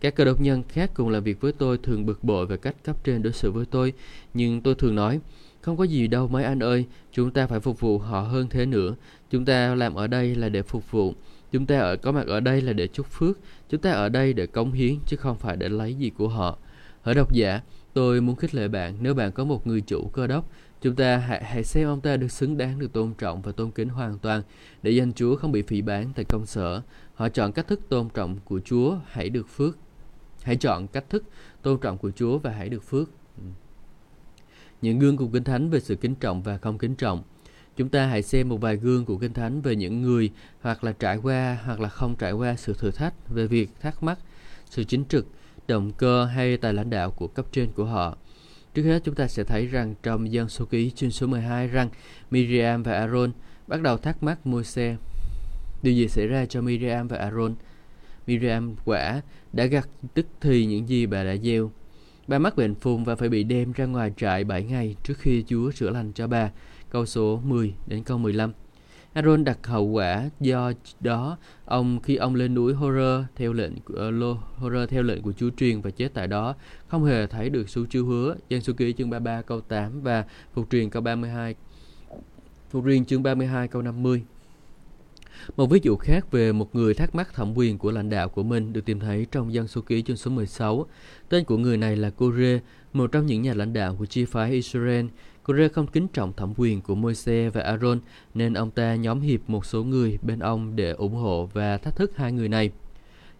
Các 0.00 0.14
cơ 0.14 0.24
đốc 0.24 0.40
nhân 0.40 0.62
khác 0.68 0.90
cùng 0.94 1.08
làm 1.08 1.24
việc 1.24 1.40
với 1.40 1.52
tôi 1.52 1.78
thường 1.78 2.06
bực 2.06 2.24
bội 2.24 2.46
về 2.46 2.56
cách 2.56 2.76
cấp 2.84 3.04
trên 3.04 3.22
đối 3.22 3.32
xử 3.32 3.50
với 3.50 3.66
tôi, 3.66 3.92
nhưng 4.34 4.60
tôi 4.60 4.74
thường 4.74 4.94
nói, 4.94 5.20
không 5.60 5.76
có 5.76 5.84
gì 5.84 6.06
đâu 6.06 6.28
mấy 6.28 6.44
anh 6.44 6.62
ơi, 6.62 6.84
chúng 7.12 7.30
ta 7.30 7.46
phải 7.46 7.60
phục 7.60 7.80
vụ 7.80 7.98
họ 7.98 8.20
hơn 8.20 8.48
thế 8.50 8.66
nữa. 8.66 8.94
Chúng 9.30 9.44
ta 9.44 9.74
làm 9.74 9.94
ở 9.94 10.06
đây 10.06 10.34
là 10.34 10.48
để 10.48 10.62
phục 10.62 10.90
vụ. 10.90 11.14
Chúng 11.52 11.66
ta 11.66 11.78
ở 11.78 11.96
có 11.96 12.12
mặt 12.12 12.26
ở 12.26 12.40
đây 12.40 12.60
là 12.60 12.72
để 12.72 12.86
chúc 12.86 13.06
phước. 13.06 13.38
Chúng 13.70 13.80
ta 13.80 13.90
ở 13.90 14.08
đây 14.08 14.32
để 14.32 14.46
cống 14.46 14.72
hiến 14.72 14.94
chứ 15.06 15.16
không 15.16 15.38
phải 15.38 15.56
để 15.56 15.68
lấy 15.68 15.94
gì 15.94 16.10
của 16.10 16.28
họ. 16.28 16.58
Hỡi 17.02 17.14
độc 17.14 17.32
giả, 17.32 17.60
tôi 17.92 18.20
muốn 18.20 18.36
khích 18.36 18.54
lệ 18.54 18.68
bạn 18.68 18.94
nếu 19.00 19.14
bạn 19.14 19.32
có 19.32 19.44
một 19.44 19.66
người 19.66 19.80
chủ 19.80 20.08
cơ 20.08 20.26
đốc, 20.26 20.50
chúng 20.80 20.96
ta 20.96 21.16
hãy, 21.16 21.44
hãy 21.44 21.64
xem 21.64 21.88
ông 21.88 22.00
ta 22.00 22.16
được 22.16 22.32
xứng 22.32 22.56
đáng 22.56 22.78
được 22.78 22.92
tôn 22.92 23.14
trọng 23.18 23.42
và 23.42 23.52
tôn 23.52 23.70
kính 23.70 23.88
hoàn 23.88 24.18
toàn 24.18 24.42
để 24.82 24.90
danh 24.90 25.12
Chúa 25.12 25.36
không 25.36 25.52
bị 25.52 25.62
phỉ 25.62 25.82
bán 25.82 26.12
tại 26.14 26.24
công 26.24 26.46
sở. 26.46 26.82
Họ 27.14 27.28
chọn 27.28 27.52
cách 27.52 27.66
thức 27.66 27.80
tôn 27.88 28.08
trọng 28.08 28.38
của 28.44 28.60
Chúa, 28.64 28.96
hãy 29.06 29.30
được 29.30 29.48
phước. 29.48 29.78
Hãy 30.42 30.56
chọn 30.56 30.86
cách 30.86 31.04
thức 31.10 31.24
tôn 31.62 31.80
trọng 31.80 31.98
của 31.98 32.10
Chúa 32.10 32.38
và 32.38 32.50
hãy 32.50 32.68
được 32.68 32.82
phước. 32.82 33.10
Ừ. 33.36 33.44
Những 34.82 34.98
gương 34.98 35.16
của 35.16 35.26
Kinh 35.32 35.44
Thánh 35.44 35.70
về 35.70 35.80
sự 35.80 35.96
kính 35.96 36.14
trọng 36.14 36.42
và 36.42 36.58
không 36.58 36.78
kính 36.78 36.94
trọng. 36.94 37.22
Chúng 37.76 37.88
ta 37.88 38.06
hãy 38.06 38.22
xem 38.22 38.48
một 38.48 38.60
vài 38.60 38.76
gương 38.76 39.04
của 39.04 39.16
Kinh 39.16 39.32
Thánh 39.32 39.60
về 39.62 39.76
những 39.76 40.02
người 40.02 40.30
hoặc 40.60 40.84
là 40.84 40.92
trải 40.92 41.16
qua 41.16 41.58
hoặc 41.64 41.80
là 41.80 41.88
không 41.88 42.16
trải 42.16 42.32
qua 42.32 42.56
sự 42.56 42.74
thử 42.78 42.90
thách 42.90 43.28
về 43.28 43.46
việc 43.46 43.70
thắc 43.80 44.02
mắc, 44.02 44.18
sự 44.70 44.84
chính 44.84 45.04
trực, 45.04 45.26
động 45.68 45.92
cơ 45.92 46.24
hay 46.24 46.56
tài 46.56 46.72
lãnh 46.72 46.90
đạo 46.90 47.10
của 47.10 47.26
cấp 47.26 47.46
trên 47.52 47.68
của 47.72 47.84
họ. 47.84 48.16
Trước 48.74 48.82
hết, 48.82 49.04
chúng 49.04 49.14
ta 49.14 49.28
sẽ 49.28 49.44
thấy 49.44 49.66
rằng 49.66 49.94
trong 50.02 50.32
dân 50.32 50.48
số 50.48 50.64
ký 50.64 50.90
chương 50.90 51.10
số 51.10 51.26
12 51.26 51.68
rằng 51.68 51.88
Miriam 52.30 52.82
và 52.82 52.92
Aaron 52.92 53.32
bắt 53.66 53.82
đầu 53.82 53.96
thắc 53.96 54.22
mắc 54.22 54.46
Môi-se. 54.46 54.96
Điều 55.82 55.94
gì 55.94 56.08
xảy 56.08 56.26
ra 56.26 56.46
cho 56.46 56.60
Miriam 56.60 57.08
và 57.08 57.16
Aaron? 57.16 57.54
Miriam 58.26 58.74
quả, 58.84 59.22
đã 59.52 59.64
gặt 59.64 59.88
tức 60.14 60.26
thì 60.40 60.66
những 60.66 60.88
gì 60.88 61.06
bà 61.06 61.24
đã 61.24 61.36
gieo. 61.36 61.70
Bà 62.26 62.38
mắc 62.38 62.56
bệnh 62.56 62.74
phùng 62.74 63.04
và 63.04 63.16
phải 63.16 63.28
bị 63.28 63.44
đem 63.44 63.72
ra 63.72 63.84
ngoài 63.84 64.12
trại 64.16 64.44
7 64.44 64.64
ngày 64.64 64.96
trước 65.02 65.18
khi 65.18 65.44
Chúa 65.48 65.72
chữa 65.72 65.90
lành 65.90 66.12
cho 66.12 66.26
bà. 66.26 66.50
Câu 66.90 67.06
số 67.06 67.40
10 67.44 67.74
đến 67.86 68.04
câu 68.04 68.18
15. 68.18 68.52
Aaron 69.12 69.44
đặt 69.44 69.66
hậu 69.66 69.84
quả 69.84 70.30
do 70.40 70.72
đó 71.00 71.36
ông 71.64 72.00
khi 72.00 72.16
ông 72.16 72.34
lên 72.34 72.54
núi 72.54 72.74
Horror 72.74 73.24
theo 73.34 73.52
lệnh 73.52 73.72
uh, 73.72 73.96
ờ, 73.96 74.34
Horror 74.56 74.88
theo 74.88 75.02
lệnh 75.02 75.22
của 75.22 75.32
Chúa 75.32 75.50
truyền 75.56 75.80
và 75.80 75.90
chết 75.90 76.14
tại 76.14 76.26
đó 76.26 76.54
không 76.88 77.04
hề 77.04 77.26
thấy 77.26 77.50
được 77.50 77.68
số 77.68 77.84
chiêu 77.90 78.06
hứa 78.06 78.36
dân 78.48 78.60
số 78.60 78.72
ký 78.72 78.92
chương 78.92 79.10
33 79.10 79.42
câu 79.42 79.60
8 79.60 80.02
và 80.02 80.24
phục 80.54 80.70
truyền 80.70 80.90
câu 80.90 81.02
32 81.02 81.54
phục 82.70 82.84
truyền 82.84 83.04
chương 83.04 83.22
32 83.22 83.68
câu 83.68 83.82
50 83.82 84.24
một 85.56 85.66
ví 85.66 85.80
dụ 85.82 85.96
khác 85.96 86.30
về 86.30 86.52
một 86.52 86.74
người 86.74 86.94
thắc 86.94 87.14
mắc 87.14 87.34
thẩm 87.34 87.58
quyền 87.58 87.78
của 87.78 87.90
lãnh 87.90 88.10
đạo 88.10 88.28
của 88.28 88.42
mình 88.42 88.72
được 88.72 88.84
tìm 88.84 89.00
thấy 89.00 89.26
trong 89.32 89.52
dân 89.54 89.68
số 89.68 89.80
ký 89.80 90.02
chương 90.02 90.16
số 90.16 90.30
16. 90.30 90.86
Tên 91.28 91.44
của 91.44 91.56
người 91.56 91.76
này 91.76 91.96
là 91.96 92.10
Kore, 92.10 92.60
một 92.92 93.12
trong 93.12 93.26
những 93.26 93.42
nhà 93.42 93.54
lãnh 93.54 93.72
đạo 93.72 93.96
của 93.98 94.06
chi 94.06 94.24
phái 94.24 94.50
Israel. 94.50 95.06
Rê 95.56 95.68
không 95.68 95.86
kính 95.86 96.08
trọng 96.08 96.32
thẩm 96.32 96.54
quyền 96.56 96.80
của 96.80 96.94
Môi-se 96.94 97.50
và 97.50 97.60
Aaron 97.60 98.00
nên 98.34 98.54
ông 98.54 98.70
ta 98.70 98.94
nhóm 98.94 99.20
hiệp 99.20 99.40
một 99.46 99.66
số 99.66 99.84
người 99.84 100.18
bên 100.22 100.38
ông 100.38 100.76
để 100.76 100.90
ủng 100.90 101.14
hộ 101.14 101.48
và 101.52 101.78
thách 101.78 101.96
thức 101.96 102.16
hai 102.16 102.32
người 102.32 102.48
này. 102.48 102.70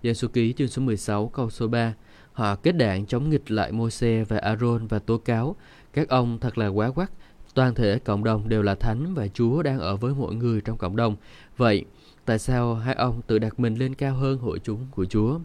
Dân 0.02 0.14
số 0.14 0.28
ký 0.28 0.52
chương 0.52 0.68
số 0.68 0.82
16 0.82 1.28
câu 1.28 1.50
số 1.50 1.68
3 1.68 1.94
Họ 2.32 2.56
kết 2.56 2.72
đảng 2.72 3.06
chống 3.06 3.30
nghịch 3.30 3.50
lại 3.50 3.72
Môi-se 3.72 4.24
và 4.24 4.38
Aaron 4.38 4.86
và 4.86 4.98
tố 4.98 5.18
cáo 5.18 5.56
các 5.92 6.08
ông 6.08 6.38
thật 6.40 6.58
là 6.58 6.66
quá 6.66 6.90
quắc 6.90 7.12
toàn 7.54 7.74
thể 7.74 7.98
cộng 7.98 8.24
đồng 8.24 8.48
đều 8.48 8.62
là 8.62 8.74
thánh 8.74 9.14
và 9.14 9.28
Chúa 9.28 9.62
đang 9.62 9.78
ở 9.78 9.96
với 9.96 10.14
mỗi 10.14 10.34
người 10.34 10.60
trong 10.60 10.78
cộng 10.78 10.96
đồng. 10.96 11.16
Vậy, 11.56 11.84
tại 12.24 12.38
sao 12.38 12.74
hai 12.74 12.94
ông 12.94 13.22
tự 13.26 13.38
đặt 13.38 13.60
mình 13.60 13.74
lên 13.74 13.94
cao 13.94 14.14
hơn 14.14 14.38
hội 14.38 14.58
chúng 14.58 14.86
của 14.90 15.04
Chúa? 15.04 15.38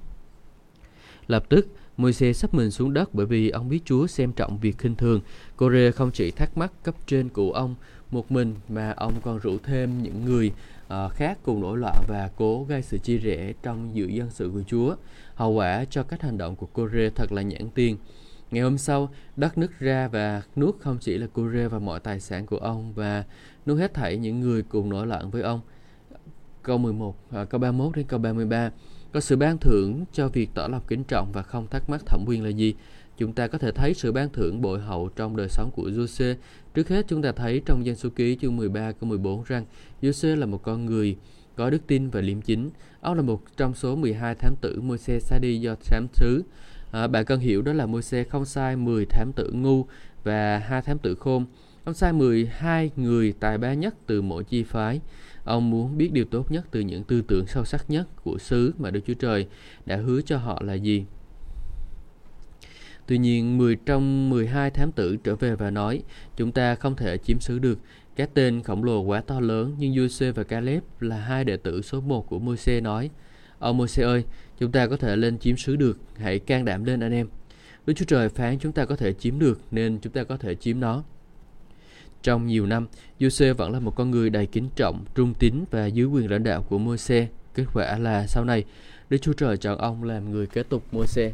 Lập 1.28 1.50
tức, 1.50 1.68
Môi-se 1.98 2.34
sắp 2.34 2.54
mình 2.54 2.72
xuống 2.72 2.94
đất 2.94 3.14
bởi 3.14 3.26
vì 3.26 3.50
ông 3.50 3.70
biết 3.70 3.80
Chúa 3.86 4.08
xem 4.08 4.32
trọng 4.32 4.58
việc 4.58 4.78
khinh 4.78 4.96
thường. 4.96 5.22
Cô-rê 5.58 5.92
không 5.92 6.12
chỉ 6.12 6.32
thắc 6.32 6.58
mắc 6.58 6.72
cấp 6.84 6.96
trên 7.08 7.30
của 7.30 7.52
ông 7.52 7.76
một 8.12 8.32
mình 8.32 8.56
mà 8.70 8.92
ông 8.92 9.14
còn 9.24 9.40
rủ 9.40 9.58
thêm 9.64 10.04
những 10.04 10.26
người 10.26 10.52
uh, 10.86 11.12
khác 11.12 11.38
cùng 11.44 11.62
nổi 11.62 11.78
loạn 11.78 12.04
và 12.08 12.30
cố 12.36 12.66
gây 12.70 12.82
sự 12.82 12.98
chia 12.98 13.18
rẽ 13.18 13.54
trong 13.64 13.96
dự 13.96 14.06
dân 14.06 14.30
sự 14.30 14.52
của 14.54 14.64
Chúa. 14.68 14.96
Hậu 15.36 15.52
quả 15.52 15.86
cho 15.90 16.04
các 16.04 16.22
hành 16.22 16.38
động 16.38 16.56
của 16.56 16.68
Cô-rê 16.74 17.10
thật 17.10 17.32
là 17.32 17.42
nhãn 17.42 17.70
tiền. 17.76 17.98
Ngày 18.52 18.64
hôm 18.64 18.78
sau, 18.78 19.10
đất 19.36 19.58
nứt 19.58 19.80
ra 19.80 20.08
và 20.08 20.42
nuốt 20.56 20.76
không 20.80 20.98
chỉ 21.02 21.18
là 21.18 21.28
Cô-rê 21.34 21.68
và 21.68 21.80
mọi 21.80 22.00
tài 22.00 22.20
sản 22.20 22.46
của 22.46 22.58
ông 22.58 22.94
và 22.94 23.24
nuốt 23.66 23.80
hết 23.80 23.94
thảy 23.94 24.18
những 24.18 24.40
người 24.40 24.64
cùng 24.64 24.90
nổi 24.90 25.08
loạn 25.08 25.32
với 25.32 25.42
ông. 25.42 25.62
Câu 26.64 26.78
11, 26.78 27.16
à, 27.32 27.46
câu 27.46 27.60
31 27.60 27.96
đến 27.96 28.06
câu 28.08 28.20
33 28.20 28.72
có 29.14 29.20
sự 29.20 29.36
ban 29.36 29.58
thưởng 29.58 30.06
cho 30.14 30.28
việc 30.28 30.50
tỏ 30.54 30.68
lòng 30.68 30.82
kính 30.88 31.04
trọng 31.04 31.32
và 31.32 31.42
không 31.42 31.68
thắc 31.68 31.90
mắc 31.90 32.02
thẩm 32.06 32.24
quyền 32.28 32.44
là 32.44 32.50
gì. 32.50 32.74
Chúng 33.18 33.34
ta 33.34 33.48
có 33.48 33.58
thể 33.58 33.72
thấy 33.72 33.94
sự 33.94 34.12
ban 34.12 34.30
thưởng 34.30 34.62
bội 34.62 34.80
hậu 34.80 35.10
trong 35.16 35.38
đời 35.38 35.48
sống 35.50 35.72
của 35.76 35.92
Giuse. 35.92 36.36
Trước 36.74 36.90
hết 36.90 37.06
chúng 37.08 37.22
ta 37.22 37.32
thấy 37.32 37.62
trong 37.66 37.86
dân 37.86 37.96
số 37.96 38.10
ký 38.10 38.38
chương 38.42 38.58
13 38.58 38.92
câu 38.92 39.10
14 39.10 39.44
rằng 39.44 39.66
Giuse 40.02 40.36
là 40.36 40.46
một 40.46 40.64
con 40.64 40.86
người 40.86 41.16
có 41.56 41.70
đức 41.70 41.88
tin 41.88 42.10
và 42.10 42.22
liêm 42.22 42.42
chính. 42.42 42.70
Ông 43.02 43.16
là 43.16 43.22
một 43.22 43.42
trong 43.58 43.74
số 43.74 43.96
12 43.96 44.36
thám 44.36 44.56
tử 44.62 44.82
Môi-se 44.82 45.20
sai 45.20 45.40
đi 45.40 45.60
do 45.60 45.76
thám 45.76 46.08
sứ. 46.14 46.44
À, 46.92 47.08
bạn 47.08 47.26
cần 47.26 47.40
hiểu 47.40 47.62
đó 47.62 47.74
là 47.74 47.86
Môi-se 47.86 48.24
không 48.24 48.46
sai 48.46 48.76
10 48.76 49.06
thám 49.06 49.32
tử 49.36 49.52
ngu 49.54 49.86
và 50.24 50.58
hai 50.58 50.82
thám 50.82 50.98
tử 50.98 51.16
khôn. 51.16 51.46
Ông 51.84 51.94
sai 51.94 52.14
12 52.14 52.92
người 52.96 53.34
tài 53.40 53.58
ba 53.58 53.74
nhất 53.74 53.96
từ 54.08 54.22
mỗi 54.22 54.44
chi 54.44 54.64
phái. 54.64 55.02
Ông 55.44 55.70
muốn 55.70 55.98
biết 55.98 56.12
điều 56.14 56.26
tốt 56.26 56.52
nhất 56.52 56.66
từ 56.72 56.80
những 56.80 57.04
tư 57.04 57.22
tưởng 57.22 57.48
sâu 57.48 57.66
sắc 57.66 57.90
nhất 57.90 58.08
của 58.24 58.38
xứ 58.38 58.74
mà 58.78 58.92
Đức 58.92 59.00
Chúa 59.08 59.14
Trời 59.14 59.48
đã 59.86 59.96
hứa 59.96 60.22
cho 60.22 60.38
họ 60.38 60.62
là 60.66 60.74
gì. 60.74 61.06
Tuy 63.08 63.18
nhiên, 63.18 63.58
10 63.58 63.76
trong 63.76 64.30
12 64.30 64.72
thám 64.72 64.92
tử 64.92 65.18
trở 65.24 65.36
về 65.36 65.56
và 65.56 65.72
nói, 65.72 66.04
chúng 66.36 66.52
ta 66.52 66.76
không 66.76 66.96
thể 66.96 67.18
chiếm 67.18 67.40
xứ 67.40 67.60
được. 67.60 67.80
Các 68.16 68.30
tên 68.34 68.64
khổng 68.64 68.84
lồ 68.84 69.02
quá 69.02 69.22
to 69.22 69.40
lớn, 69.40 69.76
nhưng 69.80 69.96
Giuse 69.96 70.32
và 70.32 70.44
Caleb 70.44 70.84
là 71.00 71.18
hai 71.18 71.46
đệ 71.46 71.58
tử 71.58 71.82
số 71.82 72.02
1 72.02 72.30
của 72.30 72.40
Môi-se 72.40 72.82
nói, 72.82 73.10
Ông 73.60 73.78
Môi-se 73.78 74.04
ơi, 74.04 74.24
chúng 74.60 74.72
ta 74.72 74.88
có 74.88 74.98
thể 74.98 75.16
lên 75.16 75.38
chiếm 75.40 75.58
xứ 75.58 75.76
được, 75.76 76.00
hãy 76.18 76.40
can 76.40 76.66
đảm 76.66 76.84
lên 76.84 77.00
anh 77.00 77.12
em. 77.12 77.28
Đức 77.86 77.94
Chúa 77.94 78.06
Trời 78.06 78.30
phán 78.30 78.60
chúng 78.60 78.72
ta 78.72 78.86
có 78.86 78.96
thể 78.96 79.14
chiếm 79.14 79.40
được, 79.40 79.62
nên 79.72 80.00
chúng 80.02 80.14
ta 80.14 80.24
có 80.24 80.38
thể 80.38 80.56
chiếm 80.56 80.80
nó. 80.80 81.04
Trong 82.22 82.48
nhiều 82.48 82.66
năm, 82.66 82.88
Giuse 83.24 83.54
vẫn 83.54 83.72
là 83.72 83.80
một 83.80 83.96
con 83.96 84.12
người 84.12 84.30
đầy 84.30 84.46
kính 84.46 84.70
trọng, 84.76 85.06
trung 85.16 85.34
tín 85.34 85.64
và 85.72 85.86
dưới 85.86 86.06
quyền 86.06 86.32
lãnh 86.32 86.44
đạo 86.44 86.64
của 86.70 86.78
Môi-se. 86.78 87.28
Kết 87.56 87.64
quả 87.74 87.98
là 87.98 88.28
sau 88.28 88.46
này, 88.46 88.64
Đức 89.10 89.18
Chúa 89.18 89.34
Trời 89.34 89.58
chọn 89.58 89.78
ông 89.78 90.04
làm 90.04 90.32
người 90.32 90.48
kế 90.48 90.64
tục 90.64 90.84
Môi-se. 90.92 91.32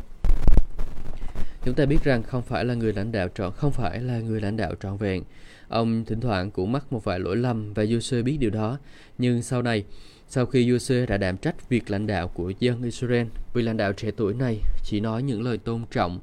Chúng 1.65 1.75
ta 1.75 1.85
biết 1.85 2.03
rằng 2.03 2.23
không 2.23 2.41
phải 2.41 2.65
là 2.65 2.73
người 2.73 2.93
lãnh 2.93 3.11
đạo 3.11 3.27
trọn 3.35 3.51
không 3.51 3.71
phải 3.71 3.99
là 3.99 4.19
người 4.19 4.41
lãnh 4.41 4.57
đạo 4.57 4.75
trọn 4.83 4.97
vẹn. 4.97 5.23
Ông 5.67 6.05
thỉnh 6.05 6.21
thoảng 6.21 6.51
cũng 6.51 6.71
mắc 6.71 6.93
một 6.93 7.03
vài 7.03 7.19
lỗi 7.19 7.35
lầm 7.35 7.73
và 7.73 7.85
Giuse 7.85 8.21
biết 8.21 8.37
điều 8.39 8.49
đó. 8.49 8.77
Nhưng 9.17 9.41
sau 9.41 9.61
này, 9.61 9.83
sau 10.27 10.45
khi 10.45 10.71
Giuse 10.71 11.05
đã 11.05 11.17
đảm 11.17 11.37
trách 11.37 11.69
việc 11.69 11.91
lãnh 11.91 12.07
đạo 12.07 12.27
của 12.27 12.53
dân 12.59 12.83
Israel, 12.83 13.27
vị 13.53 13.61
lãnh 13.61 13.77
đạo 13.77 13.93
trẻ 13.93 14.11
tuổi 14.17 14.33
này 14.33 14.59
chỉ 14.83 14.99
nói 14.99 15.23
những 15.23 15.41
lời 15.41 15.57
tôn 15.57 15.81
trọng 15.91 16.19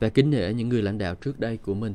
và 0.00 0.08
kính 0.08 0.30
nể 0.30 0.52
những 0.52 0.68
người 0.68 0.82
lãnh 0.82 0.98
đạo 0.98 1.14
trước 1.14 1.40
đây 1.40 1.56
của 1.56 1.74
mình. 1.74 1.94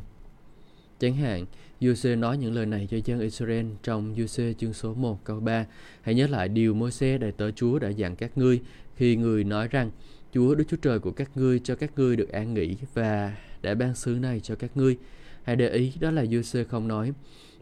Chẳng 1.00 1.16
hạn, 1.16 1.46
Giuse 1.82 2.16
nói 2.16 2.38
những 2.38 2.54
lời 2.54 2.66
này 2.66 2.88
cho 2.92 2.98
dân 3.06 3.20
Israel 3.20 3.66
trong 3.84 4.16
Giuse 4.18 4.54
chương 4.54 4.74
số 4.74 4.94
1 4.94 5.24
câu 5.24 5.40
3. 5.40 5.66
Hãy 6.02 6.16
nhớ 6.16 6.28
lại 6.28 6.50
điều 6.50 6.74
Môi-se 6.74 7.18
đại 7.18 7.32
tớ 7.32 7.52
Chúa 7.52 7.80
đã 7.80 7.90
dặn 7.90 8.16
các 8.16 8.38
ngươi 8.38 8.62
khi 8.96 9.16
người 9.16 9.44
nói 9.44 9.68
rằng 9.68 9.92
Chúa 10.34 10.56
Đức 10.56 10.64
Chúa 10.68 10.78
Trời 10.78 11.00
của 11.00 11.12
các 11.12 11.32
ngươi 11.36 11.60
cho 11.60 11.76
các 11.76 11.92
ngươi 11.96 12.16
được 12.16 12.30
an 12.30 12.54
nghỉ 12.54 12.76
và 12.94 13.36
đã 13.62 13.76
ban 13.76 13.96
xứ 13.96 14.18
này 14.22 14.40
cho 14.40 14.56
các 14.56 14.78
ngươi. 14.78 14.98
Hãy 15.44 15.56
để 15.56 15.70
ý 15.70 15.94
đó 16.00 16.12
là 16.12 16.26
Giuse 16.26 16.64
không 16.64 16.88
nói. 16.88 17.14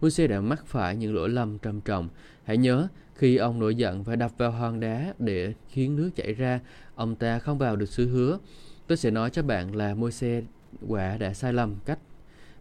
Môi-se 0.02 0.28
đã 0.28 0.42
mắc 0.42 0.66
phải 0.68 0.96
những 0.96 1.16
lỗi 1.16 1.30
lầm 1.30 1.60
trầm 1.60 1.82
trọng. 1.82 2.10
Hãy 2.44 2.58
nhớ 2.58 2.88
khi 3.16 3.38
ông 3.38 3.60
nổi 3.60 3.76
giận 3.76 4.04
và 4.04 4.16
đập 4.16 4.32
vào 4.38 4.52
hòn 4.52 4.80
đá 4.80 5.14
để 5.20 5.54
khiến 5.70 5.96
nước 5.96 6.10
chảy 6.16 6.34
ra, 6.34 6.60
ông 6.96 7.16
ta 7.16 7.40
không 7.40 7.58
vào 7.58 7.76
được 7.76 7.90
xứ 7.90 8.10
hứa. 8.10 8.40
Tôi 8.88 8.98
sẽ 8.98 9.12
nói 9.12 9.30
cho 9.30 9.44
bạn 9.44 9.76
là 9.76 9.96
Môi-se 9.96 10.42
quả 10.88 11.18
đã 11.18 11.34
sai 11.34 11.54
lầm 11.54 11.76
cách 11.86 12.00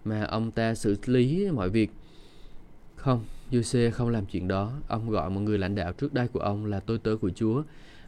mà 0.04 0.24
ông 0.24 0.50
ta 0.50 0.74
xử 0.74 0.96
lý 1.06 1.48
mọi 1.52 1.70
việc. 1.70 1.90
Không, 2.96 3.24
Giuse 3.50 3.90
không 3.90 4.08
làm 4.08 4.26
chuyện 4.26 4.48
đó. 4.48 4.72
Ông 4.88 5.10
gọi 5.10 5.30
một 5.30 5.40
người 5.40 5.58
lãnh 5.58 5.74
đạo 5.74 5.92
trước 5.92 6.14
đây 6.14 6.28
của 6.28 6.40
ông 6.40 6.66
là 6.66 6.80
tôi 6.80 6.98
tớ 6.98 7.16
của 7.20 7.30
Chúa. 7.30 7.62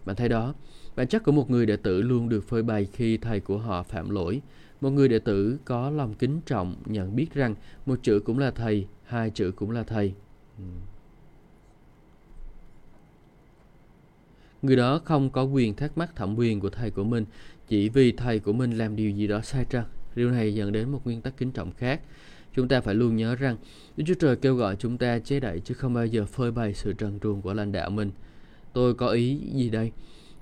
Bạn 0.05 0.17
thấy 0.17 0.29
đó, 0.29 0.55
bản 0.97 1.09
chất 1.09 1.25
của 1.25 1.33
một 1.33 1.51
người 1.51 1.67
đệ 1.67 1.77
tử 1.77 2.03
luôn 2.03 2.29
được 2.29 2.49
phơi 2.49 2.63
bày 2.63 2.85
khi 2.93 3.17
thầy 3.17 3.41
của 3.41 3.59
họ 3.59 3.83
phạm 3.83 4.11
lỗi. 4.11 4.41
Một 4.81 4.91
người 4.91 5.09
đệ 5.09 5.19
tử 5.19 5.59
có 5.65 5.91
lòng 5.91 6.15
kính 6.15 6.41
trọng 6.47 6.77
nhận 6.87 7.17
biết 7.17 7.35
rằng 7.35 7.55
một 7.87 7.99
chữ 8.03 8.21
cũng 8.25 8.39
là 8.39 8.51
thầy, 8.51 8.87
hai 9.05 9.31
chữ 9.31 9.53
cũng 9.57 9.71
là 9.71 9.83
thầy. 9.83 10.15
Ừ. 10.59 10.65
Người 14.63 14.77
đó 14.77 15.01
không 15.05 15.31
có 15.31 15.43
quyền 15.43 15.75
thắc 15.75 15.99
mắc 15.99 16.17
thẩm 16.17 16.37
quyền 16.37 16.61
của 16.61 16.71
thầy 16.71 16.91
của 16.91 17.05
mình 17.05 17.25
chỉ 17.69 17.89
vì 17.89 18.13
thầy 18.13 18.39
của 18.39 18.53
mình 18.53 18.79
làm 18.79 18.97
điều 18.97 19.11
gì 19.11 19.27
đó 19.27 19.41
sai 19.41 19.65
trăng. 19.71 19.85
Điều 20.15 20.31
này 20.31 20.55
dẫn 20.55 20.73
đến 20.73 20.91
một 20.91 21.01
nguyên 21.05 21.21
tắc 21.21 21.37
kính 21.37 21.53
trọng 21.53 21.73
khác. 21.73 22.01
Chúng 22.57 22.69
ta 22.69 22.81
phải 22.81 22.95
luôn 22.95 23.17
nhớ 23.17 23.35
rằng 23.35 23.57
Đức 23.97 24.05
Chúa 24.07 24.15
Trời 24.15 24.37
kêu 24.37 24.55
gọi 24.55 24.77
chúng 24.77 24.99
ta 24.99 25.19
chế 25.19 25.41
đậy 25.41 25.61
chứ 25.61 25.75
không 25.75 25.95
bao 25.95 26.07
giờ 26.07 26.25
phơi 26.27 26.51
bày 26.51 26.75
sự 26.75 26.93
trần 26.93 27.19
truồng 27.21 27.43
của 27.43 27.55
lãnh 27.55 27.73
đạo 27.73 27.91
mình. 27.91 28.11
Tôi 28.73 28.95
có 28.95 29.09
ý 29.09 29.39
gì 29.55 29.71
đây? 29.71 29.93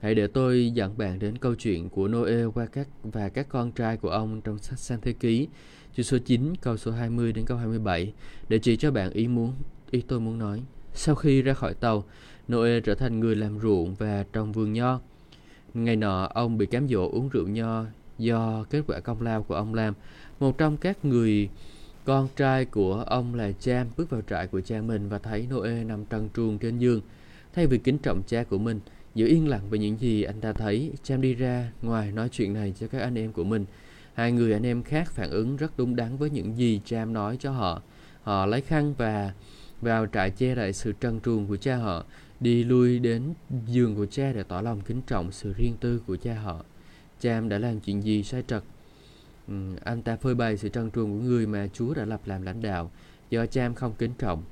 Hãy 0.00 0.14
để 0.14 0.26
tôi 0.26 0.70
dẫn 0.74 0.98
bạn 0.98 1.18
đến 1.18 1.38
câu 1.38 1.54
chuyện 1.54 1.88
của 1.88 2.08
Noe 2.08 2.44
qua 2.54 2.66
các 2.66 2.88
và 3.02 3.28
các 3.28 3.48
con 3.48 3.72
trai 3.72 3.96
của 3.96 4.08
ông 4.08 4.40
trong 4.40 4.58
sách 4.58 4.78
Sang 4.78 5.00
Thế 5.00 5.12
Ký, 5.12 5.48
chương 5.96 6.04
số 6.04 6.18
9, 6.18 6.54
câu 6.60 6.76
số 6.76 6.90
20 6.90 7.32
đến 7.32 7.44
câu 7.44 7.58
27, 7.58 8.12
để 8.48 8.58
chỉ 8.58 8.76
cho 8.76 8.90
bạn 8.90 9.10
ý 9.10 9.28
muốn 9.28 9.52
ý 9.90 10.02
tôi 10.08 10.20
muốn 10.20 10.38
nói. 10.38 10.60
Sau 10.94 11.14
khi 11.14 11.42
ra 11.42 11.54
khỏi 11.54 11.74
tàu, 11.74 12.04
Noe 12.48 12.80
trở 12.80 12.94
thành 12.94 13.20
người 13.20 13.36
làm 13.36 13.60
ruộng 13.60 13.94
và 13.94 14.24
trồng 14.32 14.52
vườn 14.52 14.72
nho. 14.72 15.00
Ngày 15.74 15.96
nọ, 15.96 16.30
ông 16.34 16.58
bị 16.58 16.66
cám 16.66 16.88
dỗ 16.88 17.08
uống 17.08 17.28
rượu 17.28 17.48
nho 17.48 17.84
do 18.22 18.64
kết 18.70 18.82
quả 18.86 19.00
công 19.00 19.22
lao 19.22 19.42
của 19.42 19.54
ông 19.54 19.74
làm. 19.74 19.94
Một 20.40 20.58
trong 20.58 20.76
các 20.76 21.04
người 21.04 21.48
con 22.04 22.28
trai 22.36 22.64
của 22.64 23.04
ông 23.06 23.34
là 23.34 23.52
Cham 23.52 23.86
bước 23.96 24.10
vào 24.10 24.20
trại 24.30 24.46
của 24.46 24.60
cha 24.60 24.80
mình 24.80 25.08
và 25.08 25.18
thấy 25.18 25.46
Noe 25.50 25.84
nằm 25.84 26.04
trần 26.04 26.28
truồng 26.36 26.58
trên 26.58 26.78
giường. 26.78 27.00
Thay 27.54 27.66
vì 27.66 27.78
kính 27.78 27.98
trọng 27.98 28.22
cha 28.26 28.44
của 28.44 28.58
mình, 28.58 28.80
giữ 29.14 29.26
yên 29.26 29.48
lặng 29.48 29.70
về 29.70 29.78
những 29.78 30.00
gì 30.00 30.22
anh 30.22 30.40
ta 30.40 30.52
thấy, 30.52 30.92
Cham 31.02 31.20
đi 31.20 31.34
ra 31.34 31.72
ngoài 31.82 32.12
nói 32.12 32.28
chuyện 32.28 32.52
này 32.52 32.74
cho 32.80 32.86
các 32.86 32.98
anh 32.98 33.18
em 33.18 33.32
của 33.32 33.44
mình. 33.44 33.64
Hai 34.14 34.32
người 34.32 34.52
anh 34.52 34.66
em 34.66 34.82
khác 34.82 35.12
phản 35.12 35.30
ứng 35.30 35.56
rất 35.56 35.76
đúng 35.76 35.96
đắn 35.96 36.16
với 36.16 36.30
những 36.30 36.56
gì 36.56 36.80
Cham 36.84 37.12
nói 37.12 37.36
cho 37.40 37.50
họ. 37.50 37.82
Họ 38.22 38.46
lấy 38.46 38.60
khăn 38.60 38.94
và 38.98 39.32
vào 39.80 40.06
trại 40.06 40.30
che 40.30 40.54
lại 40.54 40.72
sự 40.72 40.92
trần 41.00 41.20
truồng 41.20 41.46
của 41.46 41.56
cha 41.56 41.76
họ, 41.76 42.04
đi 42.40 42.64
lui 42.64 42.98
đến 42.98 43.22
giường 43.66 43.96
của 43.96 44.06
cha 44.06 44.32
để 44.32 44.42
tỏ 44.42 44.60
lòng 44.60 44.80
kính 44.80 45.02
trọng 45.06 45.32
sự 45.32 45.52
riêng 45.52 45.76
tư 45.80 46.00
của 46.06 46.16
cha 46.16 46.34
họ. 46.34 46.64
Cham 47.22 47.48
đã 47.48 47.58
làm 47.58 47.80
chuyện 47.80 48.04
gì 48.04 48.22
sai 48.22 48.42
trật? 48.46 48.62
Ừ, 49.48 49.54
anh 49.84 50.02
ta 50.02 50.16
phơi 50.16 50.34
bày 50.34 50.56
sự 50.56 50.68
trân 50.68 50.90
truồng 50.90 51.10
của 51.10 51.24
người 51.24 51.46
mà 51.46 51.68
Chúa 51.72 51.94
đã 51.94 52.04
lập 52.04 52.20
làm 52.24 52.42
lãnh 52.42 52.62
đạo 52.62 52.90
do 53.30 53.46
Cham 53.46 53.74
không 53.74 53.92
kính 53.98 54.12
trọng. 54.18 54.44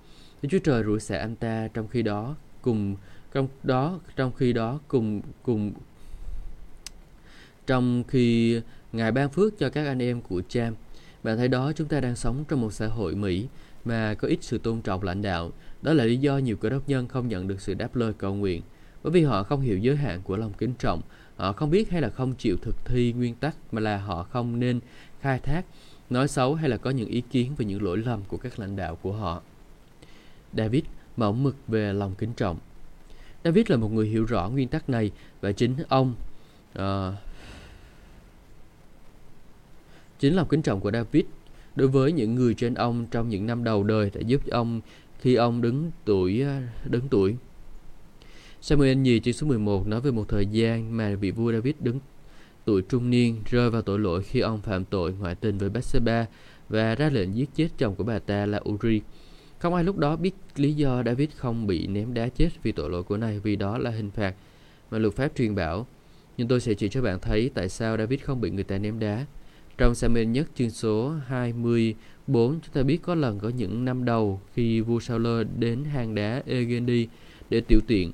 Đức 0.42 0.48
Chúa 0.52 0.58
Trời 0.58 0.84
rủa 0.84 0.98
xả 0.98 1.18
anh 1.18 1.36
ta 1.36 1.68
trong 1.74 1.88
khi 1.88 2.02
đó 2.02 2.36
cùng 2.62 2.96
trong 3.32 3.48
đó 3.62 4.00
trong 4.16 4.32
khi 4.32 4.52
đó 4.52 4.80
cùng 4.88 5.20
cùng 5.42 5.72
trong 7.66 8.04
khi 8.08 8.60
Ngài 8.92 9.12
ban 9.12 9.30
phước 9.30 9.58
cho 9.58 9.70
các 9.70 9.86
anh 9.86 10.02
em 10.02 10.20
của 10.20 10.42
Cham. 10.48 10.74
Bạn 11.22 11.36
thấy 11.36 11.48
đó 11.48 11.72
chúng 11.72 11.88
ta 11.88 12.00
đang 12.00 12.16
sống 12.16 12.44
trong 12.48 12.60
một 12.60 12.72
xã 12.72 12.86
hội 12.86 13.14
Mỹ 13.14 13.46
mà 13.84 14.14
có 14.14 14.28
ít 14.28 14.38
sự 14.40 14.58
tôn 14.58 14.80
trọng 14.82 15.02
lãnh 15.02 15.22
đạo. 15.22 15.52
Đó 15.82 15.92
là 15.92 16.04
lý 16.04 16.16
do 16.16 16.38
nhiều 16.38 16.56
cơ 16.56 16.70
đốc 16.70 16.88
nhân 16.88 17.08
không 17.08 17.28
nhận 17.28 17.48
được 17.48 17.60
sự 17.60 17.74
đáp 17.74 17.96
lời 17.96 18.12
cầu 18.18 18.34
nguyện 18.34 18.62
bởi 19.02 19.12
vì 19.12 19.22
họ 19.22 19.42
không 19.42 19.60
hiểu 19.60 19.78
giới 19.78 19.96
hạn 19.96 20.22
của 20.22 20.36
lòng 20.36 20.52
kính 20.58 20.74
trọng 20.78 21.02
họ 21.40 21.52
không 21.52 21.70
biết 21.70 21.90
hay 21.90 22.00
là 22.00 22.08
không 22.08 22.34
chịu 22.34 22.56
thực 22.62 22.76
thi 22.84 23.12
nguyên 23.12 23.34
tắc 23.34 23.56
mà 23.72 23.80
là 23.80 23.98
họ 23.98 24.22
không 24.22 24.60
nên 24.60 24.80
khai 25.20 25.38
thác 25.38 25.64
nói 26.10 26.28
xấu 26.28 26.54
hay 26.54 26.68
là 26.68 26.76
có 26.76 26.90
những 26.90 27.08
ý 27.08 27.22
kiến 27.30 27.54
về 27.56 27.64
những 27.64 27.82
lỗi 27.82 27.98
lầm 27.98 28.20
của 28.28 28.36
các 28.36 28.58
lãnh 28.58 28.76
đạo 28.76 28.96
của 28.96 29.12
họ. 29.12 29.42
David 30.56 30.82
mẫu 31.16 31.32
mực 31.32 31.56
về 31.68 31.92
lòng 31.92 32.14
kính 32.18 32.32
trọng. 32.32 32.58
David 33.44 33.66
là 33.68 33.76
một 33.76 33.92
người 33.92 34.08
hiểu 34.08 34.24
rõ 34.24 34.48
nguyên 34.48 34.68
tắc 34.68 34.88
này 34.88 35.10
và 35.40 35.52
chính 35.52 35.76
ông 35.88 36.14
uh, 36.78 37.14
chính 40.18 40.34
lòng 40.34 40.48
kính 40.48 40.62
trọng 40.62 40.80
của 40.80 40.90
david 40.90 41.24
đối 41.76 41.88
với 41.88 42.12
những 42.12 42.34
người 42.34 42.54
trên 42.54 42.74
ông 42.74 43.06
trong 43.10 43.28
những 43.28 43.46
năm 43.46 43.64
đầu 43.64 43.84
đời 43.84 44.10
đã 44.14 44.20
giúp 44.20 44.50
ông 44.50 44.80
khi 45.18 45.34
ông 45.34 45.60
đứng 45.60 45.90
tuổi 46.04 46.40
ờ, 46.40 46.60
đứng 46.84 47.08
tuổi. 47.08 47.36
Samuel 48.62 48.96
nhì 48.96 49.20
chương 49.20 49.34
số 49.34 49.46
11 49.46 49.86
nói 49.86 50.00
về 50.00 50.10
một 50.10 50.28
thời 50.28 50.46
gian 50.46 50.96
mà 50.96 51.14
vị 51.14 51.30
vua 51.30 51.52
David 51.52 51.74
đứng 51.80 51.98
tuổi 52.64 52.82
trung 52.82 53.10
niên 53.10 53.42
rơi 53.50 53.70
vào 53.70 53.82
tội 53.82 53.98
lỗi 53.98 54.22
khi 54.22 54.40
ông 54.40 54.60
phạm 54.60 54.84
tội 54.84 55.12
ngoại 55.12 55.34
tình 55.34 55.58
với 55.58 55.68
Bathsheba 55.68 56.26
và 56.68 56.94
ra 56.94 57.10
lệnh 57.10 57.34
giết 57.34 57.50
chết 57.54 57.68
chồng 57.78 57.94
của 57.94 58.04
bà 58.04 58.18
ta 58.18 58.46
là 58.46 58.60
Uri. 58.68 59.00
Không 59.58 59.74
ai 59.74 59.84
lúc 59.84 59.98
đó 59.98 60.16
biết 60.16 60.34
lý 60.56 60.74
do 60.74 61.02
David 61.02 61.28
không 61.36 61.66
bị 61.66 61.86
ném 61.86 62.14
đá 62.14 62.28
chết 62.28 62.48
vì 62.62 62.72
tội 62.72 62.90
lỗi 62.90 63.02
của 63.02 63.16
này 63.16 63.38
vì 63.38 63.56
đó 63.56 63.78
là 63.78 63.90
hình 63.90 64.10
phạt 64.10 64.34
mà 64.90 64.98
luật 64.98 65.14
pháp 65.14 65.28
truyền 65.36 65.54
bảo. 65.54 65.86
Nhưng 66.36 66.48
tôi 66.48 66.60
sẽ 66.60 66.74
chỉ 66.74 66.88
cho 66.88 67.02
bạn 67.02 67.18
thấy 67.20 67.50
tại 67.54 67.68
sao 67.68 67.96
David 67.96 68.20
không 68.20 68.40
bị 68.40 68.50
người 68.50 68.64
ta 68.64 68.78
ném 68.78 68.98
đá. 68.98 69.26
Trong 69.78 69.94
Samuel 69.94 70.26
nhất 70.26 70.48
chương 70.54 70.70
số 70.70 71.14
24 71.26 72.60
chúng 72.60 72.74
ta 72.74 72.82
biết 72.82 72.98
có 73.02 73.14
lần 73.14 73.38
có 73.38 73.48
những 73.48 73.84
năm 73.84 74.04
đầu 74.04 74.40
khi 74.54 74.80
vua 74.80 75.00
Saul 75.00 75.42
đến 75.58 75.84
hang 75.84 76.14
đá 76.14 76.42
Egendi 76.46 77.08
để 77.50 77.60
tiểu 77.60 77.80
tiện 77.86 78.12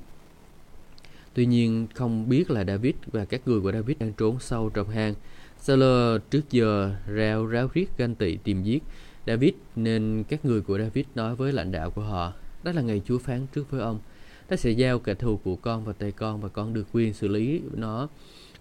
Tuy 1.37 1.45
nhiên, 1.45 1.87
không 1.93 2.29
biết 2.29 2.51
là 2.51 2.63
David 2.63 2.95
và 3.11 3.25
các 3.25 3.41
người 3.47 3.61
của 3.61 3.71
David 3.71 3.97
đang 3.97 4.13
trốn 4.13 4.39
sâu 4.39 4.69
trong 4.69 4.89
hang. 4.89 5.13
Saul 5.59 5.83
trước 6.29 6.51
giờ 6.51 6.95
rao 7.17 7.45
ráo 7.45 7.69
riết 7.73 7.89
ganh 7.97 8.15
tị 8.15 8.37
tìm 8.37 8.63
giết. 8.63 8.83
David 9.27 9.53
nên 9.75 10.23
các 10.29 10.45
người 10.45 10.61
của 10.61 10.77
David 10.77 11.05
nói 11.15 11.35
với 11.35 11.53
lãnh 11.53 11.71
đạo 11.71 11.91
của 11.91 12.01
họ, 12.01 12.33
đó 12.63 12.71
là 12.71 12.81
ngày 12.81 13.01
Chúa 13.05 13.17
phán 13.17 13.47
trước 13.53 13.71
với 13.71 13.81
ông. 13.81 13.99
Ta 14.47 14.55
sẽ 14.55 14.71
giao 14.71 14.99
kẻ 14.99 15.13
thù 15.13 15.37
của 15.37 15.55
con 15.55 15.85
vào 15.85 15.93
tay 15.93 16.11
con 16.11 16.41
và 16.41 16.49
con 16.49 16.73
được 16.73 16.87
quyền 16.93 17.13
xử 17.13 17.27
lý 17.27 17.61
nó 17.73 18.07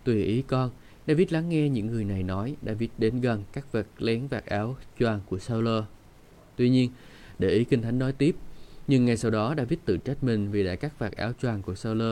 tùy 0.04 0.24
ý 0.24 0.42
con. 0.42 0.70
David 1.06 1.32
lắng 1.32 1.48
nghe 1.48 1.68
những 1.68 1.86
người 1.86 2.04
này 2.04 2.22
nói. 2.22 2.56
David 2.66 2.90
đến 2.98 3.20
gần 3.20 3.44
các 3.52 3.72
vật 3.72 3.86
lén 3.98 4.26
vạt 4.26 4.46
áo 4.46 4.76
choàng 4.98 5.20
của 5.26 5.38
Saul 5.38 5.68
tuy 6.56 6.70
nhiên, 6.70 6.90
để 7.38 7.48
ý 7.48 7.64
kinh 7.64 7.82
thánh 7.82 7.98
nói 7.98 8.12
tiếp. 8.12 8.36
Nhưng 8.88 9.04
ngay 9.04 9.16
sau 9.16 9.30
đó, 9.30 9.54
David 9.56 9.78
tự 9.84 9.96
trách 9.96 10.24
mình 10.24 10.50
vì 10.50 10.64
đã 10.64 10.74
cắt 10.74 10.98
vạt 10.98 11.12
áo 11.12 11.32
choàng 11.42 11.62
của 11.62 11.74
Saul 11.74 12.02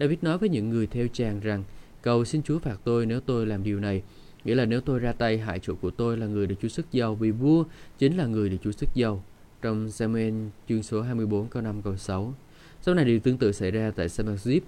David 0.00 0.18
nói 0.22 0.38
với 0.38 0.48
những 0.48 0.70
người 0.70 0.86
theo 0.86 1.06
chàng 1.12 1.40
rằng, 1.40 1.64
cầu 2.02 2.24
xin 2.24 2.42
Chúa 2.42 2.58
phạt 2.58 2.76
tôi 2.84 3.06
nếu 3.06 3.20
tôi 3.20 3.46
làm 3.46 3.62
điều 3.62 3.80
này. 3.80 4.02
Nghĩa 4.44 4.54
là 4.54 4.64
nếu 4.64 4.80
tôi 4.80 4.98
ra 4.98 5.12
tay 5.12 5.38
hại 5.38 5.58
chủ 5.58 5.74
của 5.74 5.90
tôi 5.90 6.16
là 6.16 6.26
người 6.26 6.46
được 6.46 6.54
Chúa 6.62 6.68
sức 6.68 6.86
giàu 6.92 7.14
vì 7.14 7.30
vua 7.30 7.64
chính 7.98 8.16
là 8.16 8.26
người 8.26 8.48
được 8.48 8.56
Chúa 8.62 8.72
sức 8.72 8.88
giàu. 8.94 9.24
Trong 9.62 9.90
Samuel 9.90 10.34
chương 10.68 10.82
số 10.82 11.02
24 11.02 11.48
câu 11.48 11.62
5 11.62 11.82
câu 11.82 11.96
6. 11.96 12.34
Sau 12.82 12.94
này 12.94 13.04
điều 13.04 13.20
tương 13.20 13.38
tự 13.38 13.52
xảy 13.52 13.70
ra 13.70 13.90
tại 13.96 14.08
Samazip, 14.08 14.60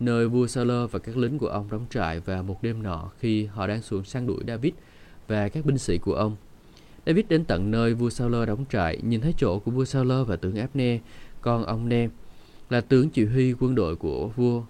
nơi 0.00 0.28
vua 0.28 0.46
Saul 0.46 0.70
và 0.90 0.98
các 0.98 1.16
lính 1.16 1.38
của 1.38 1.46
ông 1.46 1.68
đóng 1.70 1.86
trại 1.90 2.20
vào 2.20 2.42
một 2.42 2.62
đêm 2.62 2.82
nọ 2.82 3.10
khi 3.18 3.44
họ 3.44 3.66
đang 3.66 3.82
xuống 3.82 4.04
săn 4.04 4.26
đuổi 4.26 4.44
David 4.48 4.72
và 5.28 5.48
các 5.48 5.64
binh 5.64 5.78
sĩ 5.78 5.98
của 5.98 6.14
ông. 6.14 6.36
David 7.06 7.24
đến 7.28 7.44
tận 7.44 7.70
nơi 7.70 7.94
vua 7.94 8.10
Saul 8.10 8.46
đóng 8.46 8.64
trại, 8.70 8.98
nhìn 9.02 9.20
thấy 9.20 9.34
chỗ 9.38 9.58
của 9.58 9.70
vua 9.70 9.84
Saul 9.84 10.12
và 10.26 10.36
tướng 10.36 10.56
Abner, 10.56 11.00
con 11.40 11.64
ông 11.64 11.88
Nem, 11.88 12.10
là 12.70 12.80
tướng 12.80 13.10
chỉ 13.10 13.24
huy 13.24 13.52
quân 13.52 13.74
đội 13.74 13.96
của 13.96 14.28
vua 14.36 14.62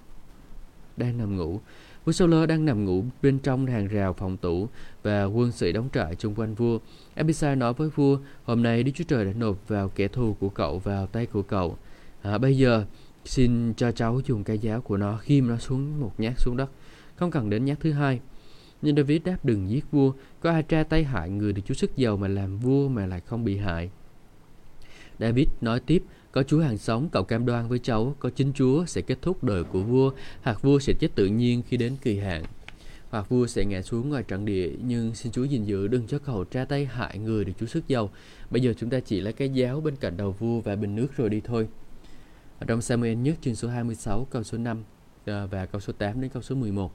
đang 0.96 1.18
nằm 1.18 1.36
ngủ. 1.36 1.60
Vua 2.04 2.12
Saul 2.12 2.46
đang 2.46 2.64
nằm 2.64 2.84
ngủ 2.84 3.04
bên 3.22 3.38
trong 3.38 3.66
hàng 3.66 3.88
rào 3.88 4.12
phòng 4.12 4.36
tủ 4.36 4.68
và 5.02 5.24
quân 5.24 5.52
sĩ 5.52 5.72
đóng 5.72 5.88
trại 5.92 6.14
chung 6.14 6.34
quanh 6.34 6.54
vua. 6.54 6.78
Abisai 7.14 7.56
nói 7.56 7.72
với 7.72 7.88
vua, 7.88 8.18
hôm 8.44 8.62
nay 8.62 8.82
Đức 8.82 8.92
Chúa 8.94 9.04
Trời 9.08 9.24
đã 9.24 9.32
nộp 9.32 9.68
vào 9.68 9.88
kẻ 9.88 10.08
thù 10.08 10.36
của 10.40 10.48
cậu 10.48 10.78
vào 10.78 11.06
tay 11.06 11.26
của 11.26 11.42
cậu. 11.42 11.76
À, 12.22 12.38
bây 12.38 12.56
giờ 12.56 12.84
xin 13.24 13.74
cho 13.74 13.92
cháu 13.92 14.20
dùng 14.26 14.44
cây 14.44 14.58
giáo 14.58 14.80
của 14.80 14.96
nó 14.96 15.18
ghim 15.26 15.48
nó 15.48 15.56
xuống 15.56 16.00
một 16.00 16.12
nhát 16.18 16.34
xuống 16.36 16.56
đất, 16.56 16.70
không 17.16 17.30
cần 17.30 17.50
đến 17.50 17.64
nhát 17.64 17.80
thứ 17.80 17.92
hai. 17.92 18.20
Nhưng 18.82 18.96
David 18.96 19.22
đáp 19.22 19.44
đừng 19.44 19.70
giết 19.70 19.84
vua, 19.90 20.12
có 20.40 20.50
ai 20.50 20.62
tra 20.62 20.82
tay 20.82 21.04
hại 21.04 21.30
người 21.30 21.52
được 21.52 21.62
Chúa 21.64 21.74
sức 21.74 21.96
giàu 21.96 22.16
mà 22.16 22.28
làm 22.28 22.58
vua 22.58 22.88
mà 22.88 23.06
lại 23.06 23.20
không 23.20 23.44
bị 23.44 23.56
hại. 23.56 23.90
David 25.18 25.48
nói 25.60 25.80
tiếp, 25.80 26.02
có 26.36 26.42
Chúa 26.42 26.60
hàng 26.60 26.78
sống, 26.78 27.08
cậu 27.12 27.24
cam 27.24 27.46
đoan 27.46 27.68
với 27.68 27.78
cháu, 27.78 28.14
có 28.18 28.30
chính 28.30 28.52
Chúa 28.52 28.84
sẽ 28.84 29.00
kết 29.00 29.18
thúc 29.22 29.44
đời 29.44 29.64
của 29.64 29.80
vua, 29.80 30.10
hoặc 30.42 30.62
vua 30.62 30.78
sẽ 30.78 30.92
chết 31.00 31.08
tự 31.14 31.26
nhiên 31.26 31.62
khi 31.68 31.76
đến 31.76 31.96
kỳ 32.02 32.18
hạn. 32.18 32.44
Hoặc 33.10 33.28
vua 33.28 33.46
sẽ 33.46 33.64
ngã 33.64 33.82
xuống 33.82 34.08
ngoài 34.08 34.22
trận 34.22 34.44
địa, 34.44 34.70
nhưng 34.86 35.14
xin 35.14 35.32
Chúa 35.32 35.44
gìn 35.44 35.64
giữ 35.64 35.88
đừng 35.88 36.06
cho 36.06 36.18
cậu 36.18 36.44
tra 36.44 36.64
tay 36.64 36.86
hại 36.86 37.18
người 37.18 37.44
được 37.44 37.52
Chúa 37.60 37.66
sức 37.66 37.88
giàu. 37.88 38.10
Bây 38.50 38.62
giờ 38.62 38.74
chúng 38.76 38.90
ta 38.90 39.00
chỉ 39.00 39.20
lấy 39.20 39.32
cái 39.32 39.48
giáo 39.48 39.80
bên 39.80 39.96
cạnh 39.96 40.16
đầu 40.16 40.32
vua 40.38 40.60
và 40.60 40.76
bình 40.76 40.94
nước 40.94 41.16
rồi 41.16 41.30
đi 41.30 41.40
thôi. 41.44 41.68
Ở 42.58 42.66
trong 42.66 42.82
Samuel 42.82 43.14
nhất 43.14 43.36
chương 43.40 43.54
số 43.54 43.68
26 43.68 44.26
câu 44.30 44.42
số 44.42 44.58
5 44.58 44.84
ờ, 45.26 45.46
và 45.46 45.66
câu 45.66 45.80
số 45.80 45.92
8 45.92 46.20
đến 46.20 46.30
câu 46.30 46.42
số 46.42 46.54
11. 46.54 46.92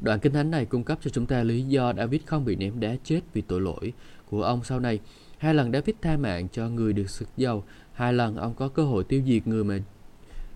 Đoạn 0.00 0.20
kinh 0.20 0.32
thánh 0.32 0.50
này 0.50 0.64
cung 0.64 0.84
cấp 0.84 0.98
cho 1.02 1.10
chúng 1.10 1.26
ta 1.26 1.42
lý 1.42 1.62
do 1.62 1.92
David 1.92 2.20
không 2.26 2.44
bị 2.44 2.56
ném 2.56 2.80
đá 2.80 2.96
chết 3.04 3.20
vì 3.32 3.40
tội 3.40 3.60
lỗi 3.60 3.92
của 4.26 4.42
ông 4.42 4.64
sau 4.64 4.80
này. 4.80 5.00
Hai 5.38 5.54
lần 5.54 5.72
David 5.72 5.96
tha 6.02 6.16
mạng 6.16 6.48
cho 6.52 6.68
người 6.68 6.92
được 6.92 7.10
sức 7.10 7.28
giàu, 7.36 7.64
hai 7.94 8.12
lần 8.12 8.36
ông 8.36 8.54
có 8.54 8.68
cơ 8.68 8.84
hội 8.84 9.04
tiêu 9.04 9.22
diệt 9.26 9.46
người 9.46 9.64
mà 9.64 9.78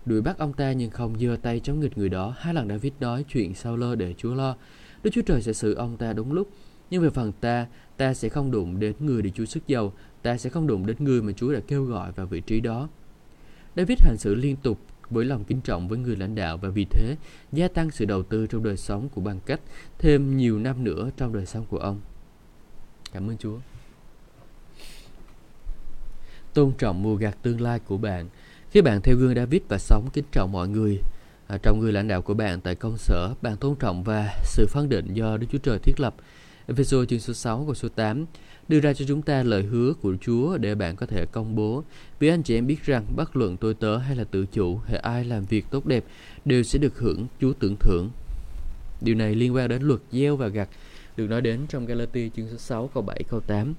đuổi 0.05 0.21
bắt 0.21 0.37
ông 0.37 0.53
ta 0.53 0.71
nhưng 0.71 0.89
không 0.89 1.19
giơ 1.19 1.37
tay 1.41 1.59
chống 1.59 1.79
nghịch 1.79 1.97
người 1.97 2.09
đó. 2.09 2.35
Hai 2.37 2.53
lần 2.53 2.69
David 2.69 2.93
nói 2.99 3.25
chuyện 3.29 3.55
sau 3.55 3.77
lơ 3.77 3.95
để 3.95 4.13
Chúa 4.17 4.33
lo. 4.33 4.55
Đức 5.03 5.09
Chúa 5.13 5.21
Trời 5.21 5.41
sẽ 5.41 5.53
xử 5.53 5.73
ông 5.73 5.97
ta 5.97 6.13
đúng 6.13 6.33
lúc. 6.33 6.49
Nhưng 6.89 7.01
về 7.01 7.09
phần 7.09 7.31
ta, 7.31 7.67
ta 7.97 8.13
sẽ 8.13 8.29
không 8.29 8.51
đụng 8.51 8.79
đến 8.79 8.95
người 8.99 9.21
để 9.21 9.29
Chúa 9.29 9.45
sức 9.45 9.67
giàu, 9.67 9.93
ta 10.21 10.37
sẽ 10.37 10.49
không 10.49 10.67
đụng 10.67 10.85
đến 10.85 10.95
người 10.99 11.21
mà 11.21 11.31
Chúa 11.31 11.53
đã 11.53 11.59
kêu 11.67 11.83
gọi 11.83 12.11
vào 12.11 12.25
vị 12.25 12.41
trí 12.41 12.59
đó. 12.59 12.89
David 13.75 13.97
hành 14.01 14.17
xử 14.17 14.35
liên 14.35 14.55
tục 14.55 14.79
với 15.09 15.25
lòng 15.25 15.43
kính 15.43 15.61
trọng 15.61 15.87
với 15.87 15.97
người 15.97 16.15
lãnh 16.15 16.35
đạo 16.35 16.57
và 16.57 16.69
vì 16.69 16.85
thế 16.85 17.15
gia 17.51 17.67
tăng 17.67 17.91
sự 17.91 18.05
đầu 18.05 18.23
tư 18.23 18.47
trong 18.47 18.63
đời 18.63 18.77
sống 18.77 19.09
của 19.09 19.21
bằng 19.21 19.39
cách 19.45 19.59
thêm 19.97 20.37
nhiều 20.37 20.59
năm 20.59 20.83
nữa 20.83 21.09
trong 21.17 21.33
đời 21.33 21.45
sống 21.45 21.65
của 21.69 21.77
ông. 21.77 21.99
Cảm 23.13 23.29
ơn 23.29 23.37
Chúa. 23.37 23.57
Tôn 26.53 26.71
trọng 26.77 27.03
mùa 27.03 27.15
gặt 27.15 27.37
tương 27.41 27.61
lai 27.61 27.79
của 27.79 27.97
bạn. 27.97 28.29
Khi 28.71 28.81
bạn 28.81 29.01
theo 29.01 29.15
gương 29.15 29.35
David 29.35 29.61
và 29.69 29.77
sống 29.77 30.09
kính 30.13 30.25
trọng 30.31 30.51
mọi 30.51 30.67
người, 30.67 30.99
à, 31.47 31.57
trong 31.63 31.79
người 31.79 31.91
lãnh 31.91 32.07
đạo 32.07 32.21
của 32.21 32.33
bạn 32.33 32.61
tại 32.61 32.75
công 32.75 32.97
sở, 32.97 33.33
bạn 33.41 33.57
tôn 33.57 33.75
trọng 33.75 34.03
và 34.03 34.35
sự 34.43 34.67
phán 34.69 34.89
định 34.89 35.13
do 35.13 35.37
Đức 35.37 35.47
Chúa 35.51 35.57
Trời 35.57 35.79
thiết 35.79 35.99
lập. 35.99 36.15
Ephesos 36.67 37.07
chương 37.07 37.19
số 37.19 37.33
6 37.33 37.63
câu 37.65 37.73
số 37.73 37.89
8 37.89 38.25
đưa 38.67 38.79
ra 38.79 38.93
cho 38.93 39.05
chúng 39.07 39.21
ta 39.21 39.43
lời 39.43 39.63
hứa 39.63 39.93
của 40.01 40.15
Chúa 40.21 40.57
để 40.57 40.75
bạn 40.75 40.95
có 40.95 41.05
thể 41.05 41.25
công 41.31 41.55
bố. 41.55 41.83
Vì 42.19 42.27
anh 42.27 42.43
chị 42.43 42.57
em 42.57 42.67
biết 42.67 42.85
rằng 42.85 43.05
bất 43.15 43.35
luận 43.35 43.57
tôi 43.57 43.73
tớ 43.73 43.97
hay 43.97 44.15
là 44.15 44.23
tự 44.23 44.45
chủ, 44.45 44.77
hay 44.77 44.97
ai 44.97 45.25
làm 45.25 45.45
việc 45.45 45.65
tốt 45.69 45.85
đẹp 45.85 46.03
đều 46.45 46.63
sẽ 46.63 46.79
được 46.79 46.99
hưởng 46.99 47.27
Chúa 47.41 47.53
tưởng 47.53 47.75
thưởng. 47.79 48.09
Điều 49.01 49.15
này 49.15 49.35
liên 49.35 49.55
quan 49.55 49.69
đến 49.69 49.81
luật 49.81 49.99
gieo 50.11 50.35
và 50.35 50.47
gặt 50.47 50.69
được 51.17 51.27
nói 51.29 51.41
đến 51.41 51.59
trong 51.69 51.85
Galatia 51.85 52.29
chương 52.29 52.47
số 52.47 52.57
6 52.57 52.89
câu 52.93 53.03
7 53.03 53.23
câu 53.29 53.39
8. 53.39 53.73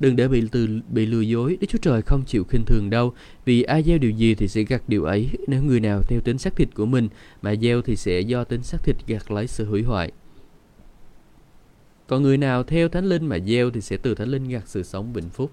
Đừng 0.00 0.16
để 0.16 0.28
bị 0.28 0.44
từ 0.52 0.68
bị 0.88 1.06
lừa 1.06 1.20
dối, 1.20 1.58
Đức 1.60 1.66
Chúa 1.70 1.78
Trời 1.78 2.02
không 2.02 2.24
chịu 2.26 2.44
khinh 2.44 2.64
thường 2.64 2.90
đâu, 2.90 3.12
vì 3.44 3.62
ai 3.62 3.82
gieo 3.82 3.98
điều 3.98 4.10
gì 4.10 4.34
thì 4.34 4.48
sẽ 4.48 4.62
gặt 4.62 4.82
điều 4.88 5.04
ấy, 5.04 5.30
nếu 5.46 5.62
người 5.62 5.80
nào 5.80 6.02
theo 6.02 6.20
tính 6.20 6.38
xác 6.38 6.56
thịt 6.56 6.68
của 6.74 6.86
mình 6.86 7.08
mà 7.42 7.54
gieo 7.54 7.82
thì 7.82 7.96
sẽ 7.96 8.20
do 8.20 8.44
tính 8.44 8.62
xác 8.62 8.78
thịt 8.84 8.96
gặt 9.06 9.30
lấy 9.30 9.46
sự 9.46 9.64
hủy 9.64 9.82
hoại. 9.82 10.12
Còn 12.06 12.22
người 12.22 12.38
nào 12.38 12.62
theo 12.62 12.88
Thánh 12.88 13.04
Linh 13.04 13.26
mà 13.26 13.38
gieo 13.38 13.70
thì 13.70 13.80
sẽ 13.80 13.96
từ 13.96 14.14
Thánh 14.14 14.28
Linh 14.28 14.48
gặt 14.48 14.62
sự 14.66 14.82
sống 14.82 15.12
vĩnh 15.12 15.30
phúc. 15.30 15.50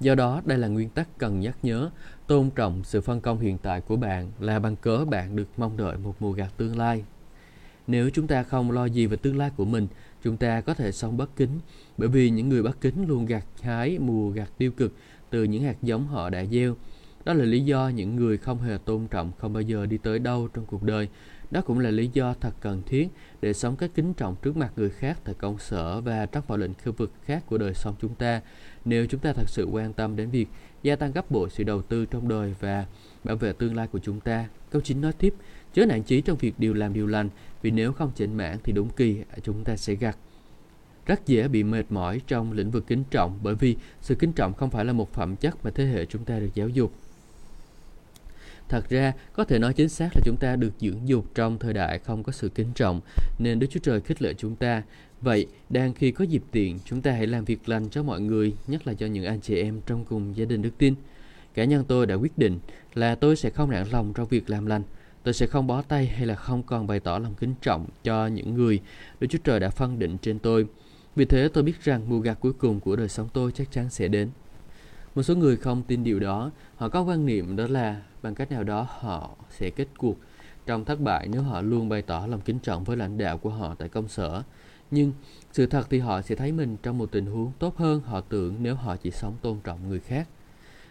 Do 0.00 0.14
đó, 0.14 0.42
đây 0.44 0.58
là 0.58 0.68
nguyên 0.68 0.88
tắc 0.88 1.18
cần 1.18 1.40
nhắc 1.40 1.56
nhớ, 1.62 1.90
tôn 2.26 2.50
trọng 2.50 2.84
sự 2.84 3.00
phân 3.00 3.20
công 3.20 3.40
hiện 3.40 3.58
tại 3.58 3.80
của 3.80 3.96
bạn 3.96 4.30
là 4.40 4.58
bằng 4.58 4.76
cớ 4.76 5.04
bạn 5.04 5.36
được 5.36 5.48
mong 5.56 5.76
đợi 5.76 5.96
một 5.96 6.14
mùa 6.20 6.32
gặt 6.32 6.52
tương 6.56 6.78
lai. 6.78 7.04
Nếu 7.86 8.10
chúng 8.10 8.26
ta 8.26 8.42
không 8.42 8.70
lo 8.70 8.84
gì 8.84 9.06
về 9.06 9.16
tương 9.16 9.38
lai 9.38 9.50
của 9.56 9.64
mình, 9.64 9.86
chúng 10.24 10.36
ta 10.36 10.60
có 10.60 10.74
thể 10.74 10.92
sống 10.92 11.16
bất 11.16 11.36
kính, 11.36 11.60
bởi 11.96 12.08
vì 12.08 12.30
những 12.30 12.48
người 12.48 12.62
bất 12.62 12.80
kính 12.80 13.08
luôn 13.08 13.26
gặt 13.26 13.44
hái 13.62 13.98
mùa 13.98 14.30
gặt 14.30 14.50
tiêu 14.58 14.70
cực 14.72 14.92
từ 15.30 15.44
những 15.44 15.62
hạt 15.62 15.76
giống 15.82 16.06
họ 16.06 16.30
đã 16.30 16.44
gieo. 16.44 16.76
Đó 17.24 17.32
là 17.32 17.44
lý 17.44 17.60
do 17.60 17.88
những 17.88 18.16
người 18.16 18.38
không 18.38 18.58
hề 18.58 18.78
tôn 18.84 19.06
trọng 19.10 19.32
không 19.38 19.52
bao 19.52 19.60
giờ 19.60 19.86
đi 19.86 19.98
tới 19.98 20.18
đâu 20.18 20.48
trong 20.54 20.66
cuộc 20.66 20.82
đời, 20.82 21.08
đó 21.50 21.60
cũng 21.60 21.78
là 21.78 21.90
lý 21.90 22.10
do 22.12 22.34
thật 22.40 22.54
cần 22.60 22.82
thiết 22.86 23.08
để 23.42 23.52
sống 23.52 23.76
cách 23.76 23.90
kính 23.94 24.14
trọng 24.14 24.36
trước 24.42 24.56
mặt 24.56 24.72
người 24.76 24.90
khác 24.90 25.20
tại 25.24 25.34
công 25.38 25.58
sở 25.58 26.00
và 26.00 26.26
trong 26.26 26.44
mọi 26.48 26.58
lĩnh 26.58 26.74
khu 26.84 26.92
vực 26.92 27.12
khác 27.24 27.42
của 27.46 27.58
đời 27.58 27.74
sống 27.74 27.94
chúng 28.00 28.14
ta. 28.14 28.40
Nếu 28.84 29.06
chúng 29.06 29.20
ta 29.20 29.32
thật 29.32 29.48
sự 29.48 29.64
quan 29.64 29.92
tâm 29.92 30.16
đến 30.16 30.30
việc 30.30 30.48
gia 30.82 30.96
tăng 30.96 31.12
gấp 31.12 31.30
bội 31.30 31.50
sự 31.50 31.64
đầu 31.64 31.82
tư 31.82 32.06
trong 32.06 32.28
đời 32.28 32.54
và 32.60 32.86
bảo 33.24 33.36
vệ 33.36 33.52
tương 33.52 33.76
lai 33.76 33.86
của 33.86 33.98
chúng 33.98 34.20
ta. 34.20 34.48
Câu 34.70 34.82
chính 34.82 35.00
nói 35.00 35.12
tiếp, 35.12 35.34
chớ 35.74 35.86
nản 35.86 36.02
chí 36.02 36.20
trong 36.20 36.38
việc 36.38 36.54
điều 36.58 36.74
làm 36.74 36.92
điều 36.92 37.06
lành, 37.06 37.28
vì 37.62 37.70
nếu 37.70 37.92
không 37.92 38.12
chỉnh 38.16 38.36
mãn 38.36 38.58
thì 38.64 38.72
đúng 38.72 38.88
kỳ 38.90 39.16
chúng 39.42 39.64
ta 39.64 39.76
sẽ 39.76 39.94
gặt. 39.94 40.16
Rất 41.06 41.26
dễ 41.26 41.48
bị 41.48 41.62
mệt 41.62 41.84
mỏi 41.90 42.20
trong 42.26 42.52
lĩnh 42.52 42.70
vực 42.70 42.86
kính 42.86 43.04
trọng 43.10 43.38
bởi 43.42 43.54
vì 43.54 43.76
sự 44.00 44.14
kính 44.14 44.32
trọng 44.32 44.54
không 44.54 44.70
phải 44.70 44.84
là 44.84 44.92
một 44.92 45.12
phẩm 45.12 45.36
chất 45.36 45.64
mà 45.64 45.70
thế 45.70 45.84
hệ 45.84 46.06
chúng 46.06 46.24
ta 46.24 46.38
được 46.38 46.50
giáo 46.54 46.68
dục. 46.68 46.92
Thật 48.68 48.88
ra, 48.88 49.12
có 49.32 49.44
thể 49.44 49.58
nói 49.58 49.74
chính 49.74 49.88
xác 49.88 50.08
là 50.14 50.20
chúng 50.24 50.36
ta 50.40 50.56
được 50.56 50.72
dưỡng 50.80 51.08
dục 51.08 51.26
trong 51.34 51.58
thời 51.58 51.72
đại 51.72 51.98
không 51.98 52.22
có 52.22 52.32
sự 52.32 52.48
kính 52.48 52.72
trọng, 52.74 53.00
nên 53.38 53.58
Đức 53.58 53.66
Chúa 53.70 53.80
Trời 53.80 54.00
khích 54.00 54.22
lệ 54.22 54.34
chúng 54.34 54.56
ta. 54.56 54.82
Vậy, 55.20 55.46
đang 55.68 55.94
khi 55.94 56.10
có 56.10 56.24
dịp 56.24 56.42
tiện, 56.50 56.78
chúng 56.84 57.02
ta 57.02 57.12
hãy 57.12 57.26
làm 57.26 57.44
việc 57.44 57.68
lành 57.68 57.88
cho 57.88 58.02
mọi 58.02 58.20
người, 58.20 58.54
nhất 58.66 58.86
là 58.86 58.94
cho 58.94 59.06
những 59.06 59.24
anh 59.24 59.40
chị 59.40 59.56
em 59.56 59.80
trong 59.86 60.04
cùng 60.04 60.36
gia 60.36 60.44
đình 60.44 60.62
đức 60.62 60.78
tin. 60.78 60.94
Cá 61.54 61.64
nhân 61.64 61.84
tôi 61.88 62.06
đã 62.06 62.14
quyết 62.14 62.38
định 62.38 62.58
là 62.94 63.14
tôi 63.14 63.36
sẽ 63.36 63.50
không 63.50 63.70
nản 63.70 63.86
lòng 63.92 64.12
trong 64.14 64.28
việc 64.28 64.50
làm 64.50 64.66
lành. 64.66 64.82
Tôi 65.22 65.34
sẽ 65.34 65.46
không 65.46 65.66
bó 65.66 65.82
tay 65.82 66.06
hay 66.06 66.26
là 66.26 66.34
không 66.34 66.62
còn 66.62 66.86
bày 66.86 67.00
tỏ 67.00 67.18
lòng 67.18 67.34
kính 67.34 67.54
trọng 67.62 67.86
cho 68.04 68.26
những 68.26 68.54
người 68.54 68.80
Đức 69.20 69.26
Chúa 69.30 69.38
Trời 69.44 69.60
đã 69.60 69.70
phân 69.70 69.98
định 69.98 70.18
trên 70.18 70.38
tôi. 70.38 70.66
Vì 71.16 71.24
thế 71.24 71.48
tôi 71.48 71.64
biết 71.64 71.84
rằng 71.84 72.02
mùa 72.08 72.18
gặt 72.18 72.38
cuối 72.40 72.52
cùng 72.52 72.80
của 72.80 72.96
đời 72.96 73.08
sống 73.08 73.28
tôi 73.32 73.52
chắc 73.52 73.72
chắn 73.72 73.90
sẽ 73.90 74.08
đến. 74.08 74.30
Một 75.14 75.22
số 75.22 75.34
người 75.34 75.56
không 75.56 75.82
tin 75.82 76.04
điều 76.04 76.20
đó, 76.20 76.50
họ 76.76 76.88
có 76.88 77.02
quan 77.02 77.26
niệm 77.26 77.56
đó 77.56 77.66
là 77.68 78.02
bằng 78.22 78.34
cách 78.34 78.50
nào 78.50 78.64
đó 78.64 78.86
họ 78.90 79.30
sẽ 79.50 79.70
kết 79.70 79.88
cuộc 79.98 80.16
trong 80.66 80.84
thất 80.84 81.00
bại 81.00 81.28
nếu 81.28 81.42
họ 81.42 81.60
luôn 81.60 81.88
bày 81.88 82.02
tỏ 82.02 82.26
lòng 82.26 82.40
kính 82.40 82.58
trọng 82.58 82.84
với 82.84 82.96
lãnh 82.96 83.18
đạo 83.18 83.38
của 83.38 83.50
họ 83.50 83.74
tại 83.74 83.88
công 83.88 84.08
sở. 84.08 84.42
Nhưng 84.90 85.12
sự 85.52 85.66
thật 85.66 85.86
thì 85.90 85.98
họ 85.98 86.22
sẽ 86.22 86.34
thấy 86.34 86.52
mình 86.52 86.76
trong 86.82 86.98
một 86.98 87.12
tình 87.12 87.26
huống 87.26 87.52
tốt 87.58 87.76
hơn 87.76 88.00
họ 88.00 88.20
tưởng 88.20 88.56
nếu 88.62 88.74
họ 88.74 88.96
chỉ 88.96 89.10
sống 89.10 89.34
tôn 89.42 89.58
trọng 89.64 89.88
người 89.88 90.00
khác. 90.00 90.28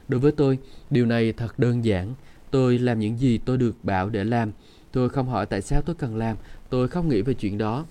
Đối 0.07 0.19
với 0.19 0.31
tôi, 0.31 0.57
điều 0.89 1.05
này 1.05 1.33
thật 1.33 1.59
đơn 1.59 1.85
giản. 1.85 2.13
Tôi 2.51 2.77
làm 2.77 2.99
những 2.99 3.19
gì 3.19 3.37
tôi 3.37 3.57
được 3.57 3.83
bảo 3.83 4.09
để 4.09 4.23
làm. 4.23 4.51
Tôi 4.91 5.09
không 5.09 5.29
hỏi 5.29 5.45
tại 5.45 5.61
sao 5.61 5.81
tôi 5.81 5.95
cần 5.95 6.15
làm. 6.15 6.37
Tôi 6.69 6.87
không 6.87 7.09
nghĩ 7.09 7.21
về 7.21 7.33
chuyện 7.33 7.57
đó. 7.57 7.85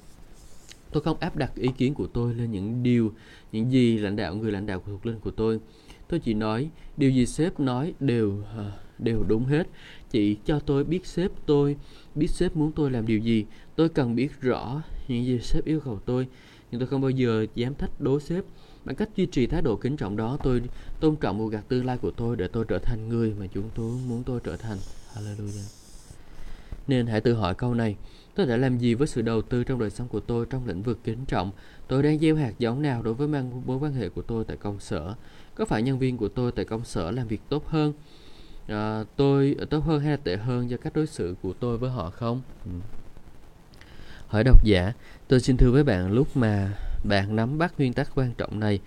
Tôi 0.93 1.03
không 1.03 1.17
áp 1.21 1.37
đặt 1.37 1.55
ý 1.55 1.69
kiến 1.79 1.95
của 1.95 2.07
tôi 2.07 2.35
lên 2.35 2.51
những 2.51 2.83
điều, 2.83 3.13
những 3.53 3.73
gì 3.73 3.99
lãnh 3.99 4.17
đạo 4.17 4.35
người 4.35 4.53
lãnh 4.53 4.67
đạo 4.67 4.83
thuộc 4.87 5.07
linh 5.07 5.21
của 5.21 5.31
tôi. 5.31 5.61
Tôi 6.09 6.21
chỉ 6.21 6.35
nói 6.35 6.71
điều 6.97 7.11
gì 7.11 7.27
sếp 7.27 7.61
nói 7.61 7.95
đều 8.01 8.43
ờ, 8.57 8.73
đều 8.99 9.25
đúng 9.29 9.45
hết. 9.45 9.69
Chỉ 10.11 10.37
cho 10.45 10.61
tôi 10.61 10.85
biết 10.85 11.07
sếp 11.07 11.31
tôi, 11.47 11.77
biết 12.15 12.31
sếp 12.31 12.57
muốn 12.57 12.73
tôi 12.73 12.91
làm 12.91 13.07
điều 13.07 13.19
gì. 13.19 13.45
Tôi 13.77 13.89
cần 13.89 14.15
biết 14.15 14.41
rõ 14.41 14.83
những 15.09 15.25
gì 15.25 15.39
sếp 15.39 15.65
yêu 15.65 15.81
cầu 15.81 16.01
tôi. 16.05 16.27
Nhưng 16.71 16.81
tôi 16.81 16.89
không 16.89 17.01
bao 17.01 17.11
giờ 17.11 17.47
dám 17.55 17.75
thách 17.75 18.01
đố 18.01 18.21
sếp. 18.21 18.45
Bằng 18.89 18.97
cách 18.97 19.09
duy 19.17 19.27
trì 19.27 19.47
thái 19.47 19.63
độ 19.63 19.77
kính 19.77 19.97
trọng 19.97 20.17
đó, 20.17 20.39
tôi 20.43 20.63
tôn 21.01 21.17
trọng 21.17 21.39
mùa 21.39 21.47
gặt 21.47 21.65
tương 21.69 21.87
lai 21.87 21.99
của 21.99 22.11
tôi 22.11 22.37
để 22.37 22.49
tôi 22.49 22.65
trở 22.69 22.79
thành 22.79 23.09
người 23.09 23.35
mà 23.39 23.47
chúng 23.55 23.71
tôi 23.75 23.91
muốn 24.09 24.23
tôi 24.23 24.41
trở 24.45 24.57
thành. 24.57 24.79
Hallelujah. 25.15 25.69
Nên 26.87 27.07
hãy 27.07 27.21
tự 27.21 27.35
hỏi 27.35 27.55
câu 27.55 27.75
này. 27.75 27.97
Tôi 28.35 28.47
đã 28.47 28.57
làm 28.57 28.79
gì 28.79 28.95
với 28.95 29.07
sự 29.07 29.23
đầu 29.23 29.43
tư 29.43 29.65
trong 29.65 29.79
đời 29.79 29.91
sống 29.91 30.09
của 30.09 30.21
tôi 30.21 30.47
trong 30.51 30.67
lĩnh 30.67 30.83
vực 30.83 30.99
kính 31.05 31.25
trọng? 31.25 31.51
Tôi 31.89 32.03
đang 32.03 32.19
gieo 32.19 32.37
hạt 32.37 32.53
giống 32.59 32.83
nào 32.83 33.03
đối 33.03 33.15
với 33.15 33.29
mối 33.67 33.79
quan 33.79 33.93
hệ 33.93 34.09
của 34.09 34.23
tôi 34.23 34.45
tại 34.45 34.57
công 34.57 34.81
sở? 34.81 35.15
Có 35.55 35.65
phải 35.65 35.83
nhân 35.83 35.99
viên 35.99 36.17
của 36.17 36.29
tôi 36.29 36.53
tại 36.53 36.65
công 36.65 36.85
sở 36.85 37.11
làm 37.11 37.29
việc 37.29 37.41
tốt 37.49 37.67
hơn? 37.67 37.93
À, 38.67 39.05
tôi 39.17 39.57
tốt 39.71 39.79
hơn 39.79 40.01
hay 40.01 40.17
tệ 40.17 40.37
hơn 40.37 40.71
do 40.71 40.77
cách 40.77 40.93
đối 40.97 41.07
xử 41.07 41.35
của 41.43 41.53
tôi 41.53 41.79
với 41.79 41.91
họ 41.91 42.11
không? 42.11 42.43
Ừ. 42.65 42.71
Hỏi 44.27 44.45
độc 44.45 44.65
giả, 44.65 44.93
tôi 45.29 45.41
xin 45.41 45.57
thưa 45.57 45.71
với 45.71 45.85
bạn 45.85 46.13
lúc 46.13 46.37
mà 46.37 46.75
bạn 47.05 47.37
nắm 47.37 47.59
bắt 47.59 47.75
nguyên 47.79 47.93
tắc 47.93 48.11
quan 48.15 48.33
trọng 48.39 48.61
này 48.61 48.81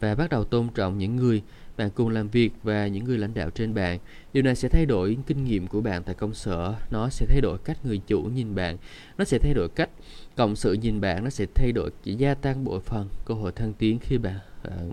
và 0.00 0.14
bắt 0.14 0.30
đầu 0.30 0.44
tôn 0.44 0.68
trọng 0.74 0.98
những 0.98 1.16
người 1.16 1.42
bạn 1.76 1.90
cùng 1.94 2.08
làm 2.08 2.28
việc 2.28 2.52
và 2.62 2.86
những 2.86 3.04
người 3.04 3.18
lãnh 3.18 3.34
đạo 3.34 3.50
trên 3.50 3.74
bạn. 3.74 3.98
Điều 4.32 4.42
này 4.42 4.54
sẽ 4.54 4.68
thay 4.68 4.86
đổi 4.86 5.18
kinh 5.26 5.44
nghiệm 5.44 5.66
của 5.66 5.80
bạn 5.80 6.02
tại 6.02 6.14
công 6.14 6.34
sở, 6.34 6.74
nó 6.90 7.08
sẽ 7.08 7.26
thay 7.28 7.40
đổi 7.40 7.58
cách 7.64 7.78
người 7.84 8.00
chủ 8.06 8.22
nhìn 8.22 8.54
bạn, 8.54 8.76
nó 9.18 9.24
sẽ 9.24 9.38
thay 9.38 9.54
đổi 9.54 9.68
cách 9.68 9.90
cộng 10.36 10.56
sự 10.56 10.72
nhìn 10.72 11.00
bạn, 11.00 11.24
nó 11.24 11.30
sẽ 11.30 11.46
thay 11.54 11.72
đổi 11.72 11.90
chỉ 12.02 12.14
gia 12.14 12.34
tăng 12.34 12.64
bộ 12.64 12.80
phần 12.80 13.08
cơ 13.24 13.34
hội 13.34 13.52
thăng 13.52 13.72
tiến 13.72 13.98
khi 13.98 14.18
bạn 14.18 14.38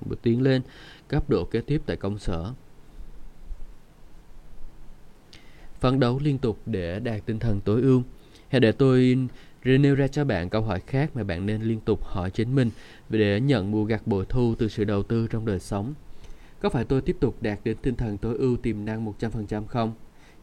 bước 0.05 0.21
tiến 0.21 0.41
lên 0.41 0.61
cấp 1.07 1.30
độ 1.30 1.45
kế 1.45 1.61
tiếp 1.61 1.82
tại 1.86 1.97
công 1.97 2.19
sở. 2.19 2.53
Phấn 5.80 5.99
đấu 5.99 6.19
liên 6.23 6.38
tục 6.38 6.59
để 6.65 6.99
đạt 6.99 7.26
tinh 7.26 7.39
thần 7.39 7.61
tối 7.61 7.82
ưu. 7.82 8.03
Hãy 8.49 8.59
để 8.59 8.71
tôi 8.71 9.17
nêu 9.66 9.95
ra 9.95 10.07
cho 10.07 10.26
bạn 10.26 10.49
câu 10.49 10.61
hỏi 10.61 10.80
khác 10.80 11.16
mà 11.16 11.24
bạn 11.24 11.45
nên 11.45 11.61
liên 11.61 11.80
tục 11.80 12.03
hỏi 12.03 12.30
chính 12.32 12.55
mình 12.55 12.70
để 13.09 13.39
nhận 13.39 13.72
bù 13.72 13.84
gặt 13.84 14.07
bội 14.07 14.26
thu 14.30 14.55
từ 14.55 14.68
sự 14.68 14.84
đầu 14.84 15.03
tư 15.03 15.28
trong 15.28 15.45
đời 15.45 15.59
sống. 15.59 15.93
Có 16.59 16.70
phải 16.70 16.86
tôi 16.86 17.01
tiếp 17.01 17.18
tục 17.20 17.41
đạt 17.41 17.59
đến 17.63 17.78
tinh 17.82 17.95
thần 17.95 18.18
tối 18.18 18.38
ưu 18.38 18.57
tiềm 18.57 18.86
năng 18.86 19.05
100% 19.20 19.66
không? 19.66 19.93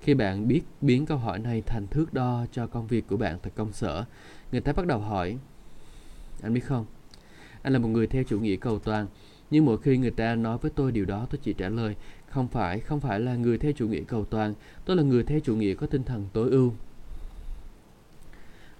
Khi 0.01 0.15
bạn 0.15 0.49
biết 0.49 0.61
biến 0.81 1.07
câu 1.07 1.19
hỏi 1.19 1.39
này 1.39 1.63
thành 1.67 1.87
thước 1.87 2.15
đo 2.15 2.47
cho 2.53 2.67
công 2.67 2.87
việc 2.87 3.07
của 3.07 3.17
bạn 3.17 3.39
tại 3.43 3.53
công 3.57 3.73
sở, 3.73 4.05
người 4.53 4.61
ta 4.61 4.73
bắt 4.73 4.87
đầu 4.87 4.99
hỏi, 4.99 5.39
Anh 6.43 6.55
biết 6.55 6.65
không? 6.65 6.87
Anh 7.63 7.73
là 7.73 7.79
một 7.79 7.89
người 7.89 8.07
theo 8.07 8.23
chủ 8.23 8.41
nghĩa 8.41 8.57
cầu 8.57 8.79
toàn. 8.79 9.07
Nhưng 9.51 9.65
mỗi 9.65 9.79
khi 9.79 9.97
người 9.97 10.11
ta 10.11 10.35
nói 10.35 10.59
với 10.59 10.71
tôi 10.75 10.93
điều 10.93 11.05
đó 11.05 11.27
tôi 11.31 11.39
chỉ 11.43 11.53
trả 11.53 11.69
lời 11.69 11.97
Không 12.29 12.49
phải, 12.49 12.81
không 12.81 13.01
phải 13.01 13.21
là 13.21 13.35
người 13.35 13.59
theo 13.59 13.73
chủ 13.73 13.89
nghĩa 13.89 14.03
cầu 14.03 14.25
toàn 14.25 14.55
Tôi 14.85 14.97
là 14.97 15.03
người 15.03 15.25
theo 15.25 15.41
chủ 15.41 15.57
nghĩa 15.57 15.75
có 15.75 15.87
tinh 15.87 16.05
thần 16.05 16.27
tối 16.33 16.51
ưu 16.51 16.73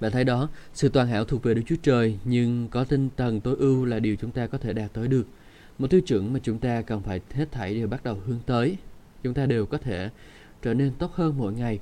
bạn 0.03 0.13
thấy 0.13 0.25
đó, 0.25 0.49
sự 0.75 0.89
toàn 0.89 1.09
hảo 1.09 1.25
thuộc 1.25 1.43
về 1.43 1.55
Đức 1.55 1.63
Chúa 1.67 1.77
Trời, 1.83 2.19
nhưng 2.25 2.69
có 2.69 2.85
tinh 2.85 3.09
thần 3.17 3.41
tối 3.41 3.57
ưu 3.59 3.85
là 3.85 3.99
điều 3.99 4.17
chúng 4.17 4.31
ta 4.31 4.47
có 4.47 4.59
thể 4.59 4.73
đạt 4.73 4.93
tới 4.93 5.09
được. 5.09 5.27
Một 5.79 5.91
tiêu 5.91 6.01
chuẩn 6.01 6.33
mà 6.33 6.41
chúng 6.43 6.59
ta 6.59 6.83
cần 6.83 7.03
phải 7.03 7.21
hết 7.31 7.53
thảy 7.53 7.75
đều 7.75 7.89
bắt 7.89 8.05
đầu 8.05 8.19
hướng 8.27 8.39
tới. 8.47 8.77
Chúng 9.23 9.35
ta 9.35 9.47
đều 9.47 9.67
có 9.67 9.79
thể 9.79 10.11
trở 10.63 10.75
nên 10.75 10.93
tốt 10.99 11.13
hơn 11.15 11.35
mỗi 11.39 11.53
ngày 11.53 11.79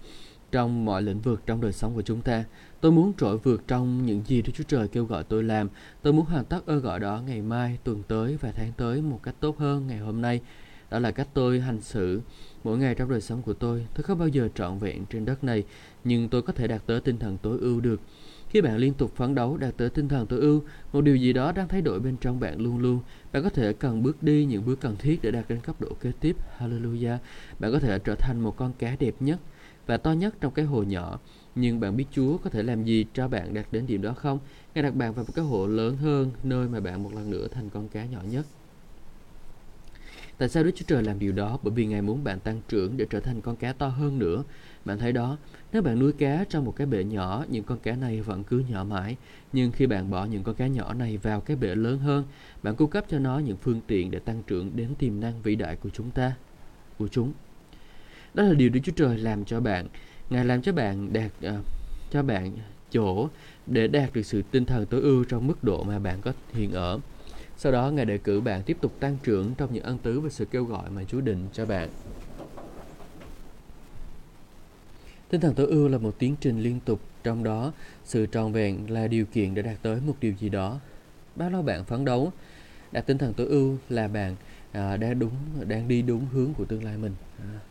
trong 0.53 0.85
mọi 0.85 1.03
lĩnh 1.03 1.21
vực 1.21 1.43
trong 1.47 1.61
đời 1.61 1.73
sống 1.73 1.95
của 1.95 2.03
chúng 2.03 2.21
ta. 2.21 2.45
Tôi 2.81 2.93
muốn 2.93 3.13
trội 3.19 3.39
vượt 3.39 3.63
trong 3.67 4.07
những 4.07 4.23
gì 4.27 4.43
Đức 4.43 4.53
Chúa 4.55 4.65
Trời 4.65 4.89
kêu 4.89 5.05
gọi 5.05 5.25
tôi 5.25 5.45
làm. 5.45 5.69
Tôi 6.03 6.13
muốn 6.13 6.27
hoàn 6.27 6.45
tất 6.45 6.67
ơn 6.67 6.81
gọi 6.81 7.01
đó 7.01 7.23
ngày 7.27 7.43
mai, 7.43 7.79
tuần 7.85 8.03
tới 8.09 8.37
và 8.41 8.53
tháng 8.53 8.73
tới 8.77 9.03
một 9.03 9.21
cách 9.23 9.35
tốt 9.41 9.59
hơn 9.59 9.87
ngày 9.87 9.99
hôm 9.99 10.21
nay. 10.21 10.41
Đó 10.91 10.99
là 10.99 11.11
cách 11.11 11.29
tôi 11.35 11.61
hành 11.61 11.81
xử 11.81 12.21
mỗi 12.65 12.79
ngày 12.79 12.95
trong 12.95 13.11
đời 13.11 13.21
sống 13.21 13.43
của 13.43 13.53
tôi. 13.53 13.87
Tôi 13.95 14.03
không 14.03 14.19
bao 14.19 14.29
giờ 14.29 14.49
trọn 14.55 14.79
vẹn 14.79 15.05
trên 15.11 15.25
đất 15.25 15.45
này, 15.45 15.65
nhưng 16.05 16.29
tôi 16.29 16.43
có 16.43 16.53
thể 16.53 16.67
đạt 16.67 16.87
tới 16.87 17.01
tinh 17.01 17.19
thần 17.19 17.39
tối 17.43 17.59
ưu 17.61 17.81
được. 17.81 18.01
Khi 18.49 18.61
bạn 18.61 18.77
liên 18.77 18.95
tục 18.95 19.17
phấn 19.17 19.35
đấu 19.35 19.57
đạt 19.57 19.77
tới 19.77 19.91
tinh 19.91 20.09
thần 20.09 20.27
tối 20.27 20.41
ưu, 20.41 20.63
một 20.93 21.01
điều 21.01 21.17
gì 21.17 21.33
đó 21.33 21.53
đang 21.53 21.69
thay 21.69 21.83
đổi 21.83 22.01
bên 22.01 22.17
trong 22.21 22.41
bạn 22.41 22.61
luôn 22.61 22.79
luôn. 22.79 23.01
Bạn 23.33 23.43
có 23.43 23.51
thể 23.51 23.73
cần 23.73 24.03
bước 24.03 24.23
đi 24.23 24.45
những 24.45 24.67
bước 24.67 24.81
cần 24.81 24.97
thiết 24.99 25.23
để 25.23 25.31
đạt 25.31 25.45
đến 25.49 25.61
cấp 25.61 25.81
độ 25.81 25.89
kế 26.01 26.13
tiếp. 26.21 26.37
Hallelujah. 26.59 27.19
Bạn 27.59 27.73
có 27.73 27.79
thể 27.79 27.99
trở 27.99 28.15
thành 28.15 28.41
một 28.41 28.57
con 28.57 28.73
cá 28.79 28.97
đẹp 28.99 29.15
nhất 29.21 29.41
và 29.87 29.97
to 29.97 30.13
nhất 30.13 30.35
trong 30.41 30.53
cái 30.53 30.65
hồ 30.65 30.83
nhỏ. 30.83 31.19
Nhưng 31.55 31.81
bạn 31.81 31.97
biết 31.97 32.05
Chúa 32.11 32.39
có 32.39 32.51
thể 32.51 32.63
làm 32.63 32.85
gì 32.85 33.07
cho 33.15 33.29
bạn 33.29 33.55
đạt 33.55 33.67
đến 33.73 33.87
điểm 33.87 34.03
đó 34.03 34.13
không? 34.13 34.39
Ngài 34.75 34.83
đặt 34.83 34.95
bạn 34.95 35.15
vào 35.15 35.25
một 35.25 35.33
cái 35.35 35.45
hồ 35.45 35.67
lớn 35.67 35.97
hơn, 35.97 36.31
nơi 36.43 36.69
mà 36.69 36.81
bạn 36.81 37.03
một 37.03 37.15
lần 37.15 37.31
nữa 37.31 37.49
thành 37.51 37.69
con 37.71 37.89
cá 37.89 38.05
nhỏ 38.05 38.21
nhất. 38.31 38.47
Tại 40.41 40.49
sao 40.49 40.65
Đức 40.65 40.71
Chúa 40.75 40.85
Trời 40.89 41.03
làm 41.03 41.19
điều 41.19 41.33
đó? 41.33 41.59
Bởi 41.63 41.75
vì 41.75 41.87
Ngài 41.87 42.03
muốn 42.03 42.25
bạn 42.25 42.41
tăng 42.41 42.61
trưởng 42.69 42.97
để 42.97 43.07
trở 43.11 43.21
thành 43.21 43.41
con 43.41 43.57
cá 43.57 43.73
to 43.73 43.89
hơn 43.89 44.19
nữa. 44.19 44.45
Bạn 44.85 44.99
thấy 44.99 45.13
đó, 45.13 45.39
nếu 45.73 45.83
bạn 45.83 45.99
nuôi 45.99 46.13
cá 46.13 46.45
trong 46.49 46.65
một 46.65 46.77
cái 46.77 46.87
bể 46.87 47.05
nhỏ, 47.05 47.45
những 47.49 47.65
con 47.65 47.79
cá 47.79 47.97
này 47.97 48.21
vẫn 48.21 48.45
cứ 48.45 48.63
nhỏ 48.69 48.85
mãi. 48.85 49.17
Nhưng 49.53 49.73
khi 49.73 49.87
bạn 49.87 50.11
bỏ 50.11 50.25
những 50.25 50.43
con 50.43 50.55
cá 50.55 50.67
nhỏ 50.67 50.95
này 50.95 51.17
vào 51.17 51.41
cái 51.41 51.57
bể 51.57 51.75
lớn 51.75 51.99
hơn, 51.99 52.25
bạn 52.63 52.77
cung 52.77 52.91
cấp 52.91 53.05
cho 53.09 53.19
nó 53.19 53.39
những 53.39 53.57
phương 53.57 53.81
tiện 53.87 54.11
để 54.11 54.19
tăng 54.19 54.43
trưởng 54.47 54.77
đến 54.77 54.95
tiềm 54.99 55.21
năng 55.21 55.43
vĩ 55.43 55.55
đại 55.55 55.77
của 55.77 55.91
chúng 55.91 56.11
ta, 56.11 56.33
của 56.99 57.09
chúng. 57.09 57.33
Đó 58.35 58.43
là 58.43 58.55
điều 58.55 58.69
Đức 58.69 58.81
Chúa 58.85 58.93
Trời 58.97 59.19
làm 59.19 59.45
cho 59.45 59.61
bạn. 59.61 59.87
Ngài 60.31 60.45
làm 60.45 60.63
cho 60.63 60.73
bạn 60.73 61.13
đạt 61.13 61.33
uh, 61.47 61.65
cho 62.11 62.23
bạn 62.23 62.53
chỗ 62.91 63.29
để 63.67 63.89
đạt 63.89 64.13
được 64.13 64.23
sự 64.23 64.43
tinh 64.51 64.65
thần 64.65 64.87
tối 64.87 65.01
ưu 65.01 65.25
trong 65.25 65.47
mức 65.47 65.65
độ 65.65 65.83
mà 65.83 65.99
bạn 65.99 66.21
có 66.21 66.33
hiện 66.53 66.73
ở. 66.73 66.99
Sau 67.63 67.73
đó, 67.73 67.91
Ngài 67.91 68.05
đề 68.05 68.19
cử 68.19 68.41
bạn 68.41 68.63
tiếp 68.63 68.77
tục 68.81 68.93
tăng 69.01 69.17
trưởng 69.23 69.55
trong 69.55 69.75
những 69.75 69.85
ân 69.85 69.99
tứ 69.99 70.21
và 70.21 70.29
sự 70.29 70.45
kêu 70.45 70.65
gọi 70.65 70.91
mà 70.91 71.05
Chúa 71.05 71.21
định 71.21 71.49
cho 71.53 71.67
bạn. 71.67 71.89
Tinh 75.29 75.41
thần 75.41 75.55
tối 75.55 75.67
ưu 75.67 75.89
là 75.89 75.99
một 75.99 76.15
tiến 76.19 76.37
trình 76.41 76.61
liên 76.61 76.81
tục, 76.85 77.01
trong 77.23 77.45
đó 77.45 77.73
sự 78.05 78.27
tròn 78.27 78.53
vẹn 78.53 78.91
là 78.91 79.07
điều 79.07 79.27
kiện 79.27 79.55
để 79.55 79.63
đạt 79.63 79.77
tới 79.83 80.01
một 80.07 80.15
điều 80.21 80.33
gì 80.33 80.49
đó. 80.49 80.81
Bao 81.37 81.51
lâu 81.51 81.63
bạn 81.63 81.85
phấn 81.85 82.05
đấu, 82.05 82.33
đạt 82.93 83.07
tinh 83.07 83.19
thần 83.19 83.35
tối 83.35 83.47
ưu 83.47 83.77
là 83.89 84.09
bạn 84.09 84.37
à, 84.73 84.97
đang 84.97 85.19
đúng 85.19 85.33
đang 85.69 85.89
đi 85.89 86.03
đúng 86.03 86.27
hướng 86.33 86.55
của 86.55 86.65
tương 86.65 86.85
lai 86.85 86.97
mình. 86.97 87.13
À. 87.39 87.70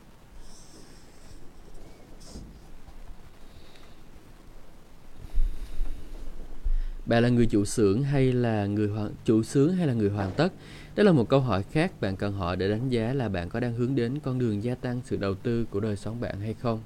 Bạn 7.09 7.23
là 7.23 7.29
người 7.29 7.45
chủ 7.45 7.65
xưởng 7.65 8.03
hay 8.03 8.33
là 8.33 8.65
người 8.65 8.87
hoàn, 8.87 9.11
chủ 9.25 9.43
xướng 9.43 9.73
hay 9.73 9.87
là 9.87 9.93
người 9.93 10.09
hoàn 10.09 10.31
tất? 10.31 10.53
Đó 10.95 11.03
là 11.03 11.11
một 11.11 11.29
câu 11.29 11.39
hỏi 11.39 11.63
khác 11.71 12.01
bạn 12.01 12.15
cần 12.15 12.33
hỏi 12.33 12.55
để 12.55 12.69
đánh 12.69 12.89
giá 12.89 13.13
là 13.13 13.29
bạn 13.29 13.49
có 13.49 13.59
đang 13.59 13.73
hướng 13.73 13.95
đến 13.95 14.19
con 14.23 14.39
đường 14.39 14.63
gia 14.63 14.75
tăng 14.75 15.01
sự 15.05 15.17
đầu 15.17 15.35
tư 15.35 15.65
của 15.69 15.79
đời 15.79 15.95
sống 15.95 16.21
bạn 16.21 16.39
hay 16.39 16.53
không. 16.53 16.79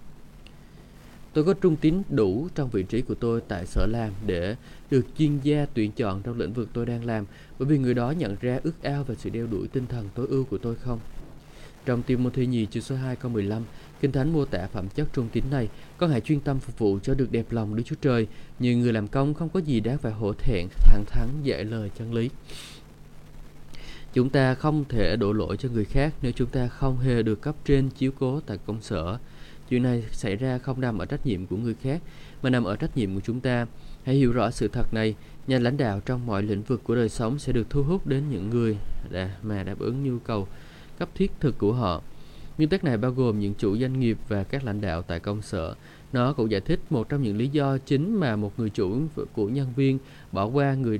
Tôi 1.34 1.44
có 1.44 1.54
trung 1.54 1.76
tín 1.76 2.02
đủ 2.10 2.48
trong 2.56 2.70
vị 2.70 2.84
trí 2.84 3.02
của 3.02 3.16
tôi 3.16 3.42
tại 3.48 3.66
sở 3.66 3.88
làm 3.90 4.12
để 4.26 4.56
được 4.92 5.06
chuyên 5.18 5.40
gia 5.44 5.66
tuyển 5.74 5.92
chọn 5.92 6.22
trong 6.22 6.40
lĩnh 6.40 6.54
vực 6.54 6.70
tôi 6.74 6.86
đang 6.86 7.06
làm 7.06 7.26
bởi 7.60 7.68
vì 7.68 7.78
người 7.78 7.94
đó 7.94 8.12
nhận 8.12 8.36
ra 8.42 8.60
ước 8.64 8.84
ao 8.84 9.04
và 9.04 9.16
sự 9.16 9.30
đeo 9.30 9.48
đuổi 9.48 9.68
tinh 9.68 9.86
thần 9.90 10.10
tối 10.16 10.28
ưu 10.30 10.44
của 10.44 10.58
tôi 10.58 10.76
không? 10.76 11.00
Trong 11.86 12.04
Timothy 12.04 12.46
nhì 12.46 12.66
chương 12.66 12.84
số 12.84 12.96
2 12.96 13.16
câu 13.16 13.32
15, 13.32 13.64
Kinh 14.04 14.12
Thánh 14.12 14.34
mô 14.34 14.46
tả 14.46 14.68
phẩm 14.68 14.88
chất 14.96 15.08
trung 15.14 15.30
tín 15.32 15.44
này, 15.52 15.70
con 15.98 16.12
hãy 16.12 16.22
chuyên 16.22 16.40
tâm 16.40 16.60
phục 16.60 16.80
vụ 16.80 17.00
cho 17.04 17.14
được 17.14 17.32
đẹp 17.32 17.46
lòng 17.50 17.76
Đức 17.76 17.84
Chúa 17.86 17.96
Trời, 18.02 18.28
như 18.60 18.76
người 18.76 18.94
làm 18.94 19.08
công 19.08 19.34
không 19.34 19.50
có 19.50 19.60
gì 19.60 19.80
đáng 19.80 19.98
phải 19.98 20.12
hổ 20.12 20.34
thẹn, 20.34 20.68
thẳng 20.80 21.04
thắn 21.08 21.28
dạy 21.44 21.64
lời 21.64 21.92
chân 21.98 22.14
lý. 22.14 22.30
Chúng 24.14 24.30
ta 24.30 24.56
không 24.56 24.84
thể 24.90 25.16
đổ 25.16 25.34
lỗi 25.34 25.58
cho 25.58 25.70
người 25.70 25.86
khác 25.86 26.14
nếu 26.22 26.32
chúng 26.32 26.50
ta 26.50 26.68
không 26.68 26.98
hề 26.98 27.24
được 27.24 27.42
cấp 27.42 27.56
trên 27.66 27.90
chiếu 27.90 28.12
cố 28.20 28.40
tại 28.40 28.58
công 28.66 28.82
sở. 28.82 29.18
Chuyện 29.70 29.84
này 29.84 30.04
xảy 30.12 30.36
ra 30.36 30.58
không 30.58 30.82
nằm 30.82 30.98
ở 30.98 31.06
trách 31.06 31.26
nhiệm 31.26 31.46
của 31.46 31.58
người 31.58 31.76
khác, 31.84 32.02
mà 32.42 32.50
nằm 32.50 32.64
ở 32.64 32.76
trách 32.76 32.98
nhiệm 32.98 33.16
của 33.16 33.22
chúng 33.24 33.40
ta. 33.40 33.66
Hãy 34.04 34.16
hiểu 34.16 34.32
rõ 34.32 34.52
sự 34.52 34.68
thật 34.68 34.94
này, 34.94 35.16
nhà 35.48 35.60
lãnh 35.60 35.78
đạo 35.78 36.02
trong 36.06 36.26
mọi 36.26 36.44
lĩnh 36.44 36.64
vực 36.64 36.82
của 36.84 36.96
đời 36.96 37.10
sống 37.10 37.40
sẽ 37.40 37.54
được 37.54 37.70
thu 37.70 37.84
hút 37.84 38.08
đến 38.08 38.24
những 38.30 38.50
người 38.50 38.78
mà 39.44 39.64
đáp 39.64 39.80
ứng 39.80 40.04
nhu 40.04 40.20
cầu 40.20 40.48
cấp 41.00 41.10
thiết 41.16 41.32
thực 41.40 41.58
của 41.58 41.74
họ. 41.74 42.02
Nguyên 42.58 42.70
tắc 42.70 42.84
này 42.84 42.98
bao 42.98 43.12
gồm 43.12 43.40
những 43.40 43.54
chủ 43.54 43.78
doanh 43.78 44.00
nghiệp 44.00 44.18
và 44.28 44.44
các 44.44 44.66
lãnh 44.66 44.82
đạo 44.82 45.02
tại 45.02 45.20
công 45.20 45.42
sở. 45.42 45.76
Nó 46.14 46.34
cũng 46.34 46.52
giải 46.52 46.62
thích 46.62 46.80
một 46.90 47.10
trong 47.10 47.24
những 47.24 47.38
lý 47.38 47.48
do 47.48 47.78
chính 47.78 48.16
mà 48.16 48.36
một 48.36 48.60
người 48.60 48.70
chủ 48.70 49.02
của 49.34 49.48
nhân 49.48 49.74
viên 49.76 50.00
bỏ 50.32 50.46
qua 50.46 50.74
người 50.74 51.00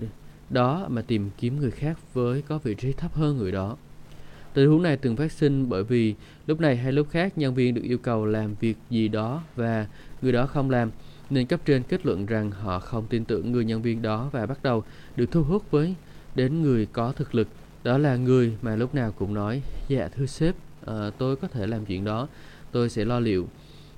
đó 0.50 0.88
mà 0.90 1.02
tìm 1.02 1.30
kiếm 1.38 1.60
người 1.60 1.72
khác 1.72 1.98
với 2.14 2.42
có 2.42 2.58
vị 2.58 2.76
trí 2.76 2.92
thấp 2.92 3.14
hơn 3.14 3.38
người 3.38 3.52
đó. 3.52 3.78
Tình 4.54 4.70
huống 4.70 4.84
này 4.84 4.98
thường 4.98 5.16
phát 5.16 5.32
sinh 5.32 5.70
bởi 5.70 5.84
vì 5.84 6.16
lúc 6.48 6.60
này 6.60 6.78
hay 6.78 6.92
lúc 6.92 7.10
khác 7.10 7.38
nhân 7.38 7.56
viên 7.56 7.74
được 7.74 7.82
yêu 7.84 7.98
cầu 7.98 8.26
làm 8.26 8.56
việc 8.60 8.78
gì 8.90 9.08
đó 9.08 9.44
và 9.56 9.88
người 10.22 10.32
đó 10.32 10.46
không 10.48 10.70
làm, 10.70 10.92
nên 11.30 11.46
cấp 11.46 11.60
trên 11.66 11.84
kết 11.84 12.06
luận 12.06 12.26
rằng 12.26 12.52
họ 12.52 12.80
không 12.80 13.06
tin 13.10 13.26
tưởng 13.26 13.52
người 13.52 13.66
nhân 13.66 13.82
viên 13.82 14.02
đó 14.02 14.30
và 14.32 14.46
bắt 14.46 14.64
đầu 14.64 14.84
được 15.16 15.32
thu 15.32 15.44
hút 15.44 15.72
với 15.72 15.96
đến 16.36 16.62
người 16.62 16.86
có 16.86 17.12
thực 17.12 17.36
lực 17.36 17.48
đó 17.84 17.98
là 17.98 18.16
người 18.16 18.58
mà 18.62 18.76
lúc 18.76 18.96
nào 18.96 19.12
cũng 19.12 19.34
nói 19.34 19.62
dạ 19.88 20.08
thưa 20.08 20.26
sếp 20.26 20.56
à, 20.86 21.10
tôi 21.18 21.36
có 21.36 21.48
thể 21.48 21.68
làm 21.68 21.86
chuyện 21.86 22.04
đó. 22.04 22.28
Tôi 22.72 22.90
sẽ 22.90 23.06
lo 23.06 23.20
liệu. 23.20 23.48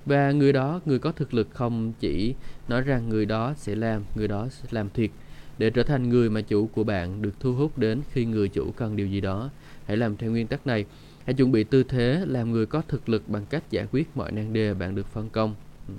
Và 0.05 0.31
người 0.31 0.53
đó 0.53 0.81
người 0.85 0.99
có 0.99 1.11
thực 1.11 1.33
lực 1.33 1.47
không 1.51 1.93
chỉ 1.99 2.35
nói 2.67 2.81
rằng 2.81 3.09
người 3.09 3.25
đó 3.25 3.53
sẽ 3.57 3.75
làm 3.75 4.03
người 4.15 4.27
đó 4.27 4.47
sẽ 4.49 4.67
làm 4.71 4.89
thiệt. 4.89 5.09
Để 5.57 5.69
trở 5.69 5.83
thành 5.83 6.09
người 6.09 6.29
mà 6.29 6.41
chủ 6.41 6.67
của 6.67 6.83
bạn 6.83 7.21
được 7.21 7.39
thu 7.39 7.53
hút 7.53 7.77
đến 7.77 8.01
khi 8.11 8.25
người 8.25 8.49
chủ 8.49 8.71
cần 8.71 8.95
điều 8.95 9.07
gì 9.07 9.21
đó 9.21 9.49
hãy 9.85 9.97
làm 9.97 10.17
theo 10.17 10.31
nguyên 10.31 10.47
tắc 10.47 10.67
này. 10.67 10.85
Hãy 11.25 11.33
chuẩn 11.33 11.51
bị 11.51 11.63
tư 11.63 11.83
thế 11.83 12.23
làm 12.27 12.51
người 12.51 12.65
có 12.65 12.81
thực 12.87 13.09
lực 13.09 13.29
bằng 13.29 13.45
cách 13.49 13.63
giải 13.71 13.87
quyết 13.91 14.17
mọi 14.17 14.31
nan 14.31 14.53
đề 14.53 14.73
bạn 14.73 14.95
được 14.95 15.07
phân 15.07 15.29
công. 15.29 15.55
Ừ. 15.87 15.93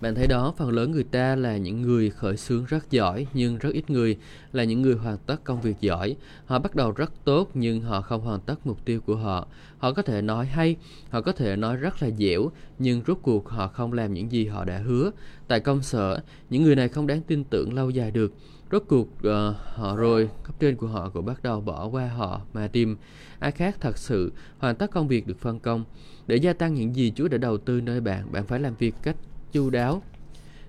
Bạn 0.00 0.14
thấy 0.14 0.26
đó, 0.26 0.54
phần 0.56 0.70
lớn 0.70 0.90
người 0.90 1.04
ta 1.04 1.36
là 1.36 1.56
những 1.56 1.82
người 1.82 2.10
khởi 2.10 2.36
xướng 2.36 2.64
rất 2.64 2.90
giỏi, 2.90 3.26
nhưng 3.34 3.58
rất 3.58 3.70
ít 3.72 3.90
người 3.90 4.16
là 4.52 4.64
những 4.64 4.82
người 4.82 4.94
hoàn 4.94 5.18
tất 5.18 5.44
công 5.44 5.60
việc 5.60 5.76
giỏi. 5.80 6.16
Họ 6.46 6.58
bắt 6.58 6.74
đầu 6.74 6.92
rất 6.92 7.12
tốt, 7.24 7.50
nhưng 7.54 7.80
họ 7.80 8.00
không 8.00 8.20
hoàn 8.20 8.40
tất 8.40 8.66
mục 8.66 8.84
tiêu 8.84 9.00
của 9.00 9.16
họ. 9.16 9.48
Họ 9.78 9.92
có 9.92 10.02
thể 10.02 10.22
nói 10.22 10.46
hay, 10.46 10.76
họ 11.10 11.20
có 11.20 11.32
thể 11.32 11.56
nói 11.56 11.76
rất 11.76 12.02
là 12.02 12.10
dẻo, 12.10 12.50
nhưng 12.78 13.02
rốt 13.06 13.18
cuộc 13.22 13.48
họ 13.48 13.68
không 13.68 13.92
làm 13.92 14.14
những 14.14 14.32
gì 14.32 14.46
họ 14.46 14.64
đã 14.64 14.78
hứa. 14.78 15.10
Tại 15.48 15.60
công 15.60 15.82
sở, 15.82 16.20
những 16.50 16.62
người 16.62 16.76
này 16.76 16.88
không 16.88 17.06
đáng 17.06 17.22
tin 17.22 17.44
tưởng 17.44 17.74
lâu 17.74 17.90
dài 17.90 18.10
được. 18.10 18.32
Rốt 18.72 18.82
cuộc 18.88 19.08
uh, 19.18 19.56
họ 19.74 19.96
rồi, 19.96 20.28
cấp 20.44 20.54
trên 20.60 20.76
của 20.76 20.86
họ 20.86 21.10
cũng 21.10 21.26
bắt 21.26 21.42
đầu 21.42 21.60
bỏ 21.60 21.86
qua 21.86 22.08
họ 22.08 22.40
mà 22.52 22.66
tìm 22.66 22.96
ai 23.38 23.50
khác 23.50 23.76
thật 23.80 23.98
sự 23.98 24.32
hoàn 24.58 24.76
tất 24.76 24.90
công 24.90 25.08
việc 25.08 25.26
được 25.26 25.38
phân 25.38 25.58
công. 25.58 25.84
Để 26.26 26.36
gia 26.36 26.52
tăng 26.52 26.74
những 26.74 26.96
gì 26.96 27.12
Chúa 27.16 27.28
đã 27.28 27.38
đầu 27.38 27.58
tư 27.58 27.80
nơi 27.80 28.00
bạn, 28.00 28.32
bạn 28.32 28.46
phải 28.46 28.60
làm 28.60 28.74
việc 28.74 28.94
cách 29.02 29.16
chu 29.52 29.70
đáo. 29.70 30.02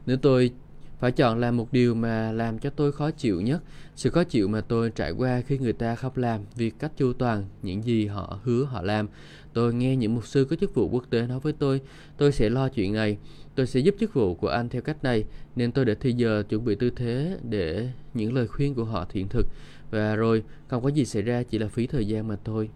Nếu 0.05 0.17
tôi 0.17 0.51
phải 0.99 1.11
chọn 1.11 1.39
làm 1.39 1.57
một 1.57 1.73
điều 1.73 1.95
mà 1.95 2.31
làm 2.31 2.59
cho 2.59 2.69
tôi 2.69 2.91
khó 2.91 3.11
chịu 3.11 3.41
nhất, 3.41 3.63
sự 3.95 4.09
khó 4.09 4.23
chịu 4.23 4.47
mà 4.47 4.61
tôi 4.61 4.89
trải 4.89 5.11
qua 5.11 5.41
khi 5.41 5.57
người 5.57 5.73
ta 5.73 5.95
không 5.95 6.11
làm 6.15 6.41
việc 6.55 6.75
cách 6.79 6.91
chu 6.97 7.13
toàn 7.13 7.45
những 7.61 7.83
gì 7.83 8.05
họ 8.05 8.39
hứa 8.43 8.63
họ 8.63 8.81
làm. 8.81 9.07
Tôi 9.53 9.73
nghe 9.73 9.95
những 9.95 10.15
mục 10.15 10.27
sư 10.27 10.47
có 10.49 10.55
chức 10.55 10.75
vụ 10.75 10.89
quốc 10.89 11.03
tế 11.09 11.27
nói 11.27 11.39
với 11.39 11.53
tôi, 11.53 11.81
tôi 12.17 12.31
sẽ 12.31 12.49
lo 12.49 12.69
chuyện 12.69 12.93
này, 12.93 13.17
tôi 13.55 13.67
sẽ 13.67 13.79
giúp 13.79 13.95
chức 13.99 14.13
vụ 14.13 14.35
của 14.35 14.47
anh 14.47 14.69
theo 14.69 14.81
cách 14.81 15.03
này, 15.03 15.25
nên 15.55 15.71
tôi 15.71 15.85
đã 15.85 15.93
thi 15.99 16.13
giờ 16.13 16.43
chuẩn 16.49 16.65
bị 16.65 16.75
tư 16.75 16.89
thế 16.89 17.37
để 17.49 17.89
những 18.13 18.33
lời 18.33 18.47
khuyên 18.47 18.75
của 18.75 18.83
họ 18.83 19.05
thiện 19.09 19.27
thực. 19.27 19.47
Và 19.91 20.15
rồi, 20.15 20.43
không 20.67 20.83
có 20.83 20.89
gì 20.89 21.05
xảy 21.05 21.21
ra, 21.21 21.43
chỉ 21.43 21.59
là 21.59 21.67
phí 21.67 21.87
thời 21.87 22.07
gian 22.07 22.27
mà 22.27 22.37
thôi. 22.43 22.69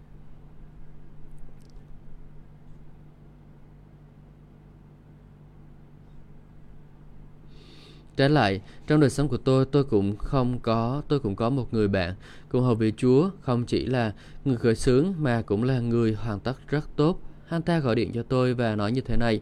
Trái 8.16 8.30
lại, 8.30 8.60
trong 8.86 9.00
đời 9.00 9.10
sống 9.10 9.28
của 9.28 9.36
tôi, 9.36 9.64
tôi 9.64 9.84
cũng 9.84 10.16
không 10.16 10.58
có, 10.58 11.02
tôi 11.08 11.20
cũng 11.20 11.36
có 11.36 11.50
một 11.50 11.74
người 11.74 11.88
bạn 11.88 12.14
cùng 12.48 12.62
hầu 12.62 12.74
vị 12.74 12.92
Chúa, 12.96 13.30
không 13.40 13.64
chỉ 13.66 13.86
là 13.86 14.12
người 14.44 14.56
khởi 14.56 14.74
xướng 14.74 15.12
mà 15.18 15.42
cũng 15.42 15.64
là 15.64 15.80
người 15.80 16.12
hoàn 16.12 16.40
tất 16.40 16.54
rất 16.68 16.96
tốt. 16.96 17.20
Anh 17.48 17.62
ta 17.62 17.78
gọi 17.78 17.94
điện 17.94 18.10
cho 18.14 18.22
tôi 18.22 18.54
và 18.54 18.76
nói 18.76 18.92
như 18.92 19.00
thế 19.00 19.16
này, 19.16 19.40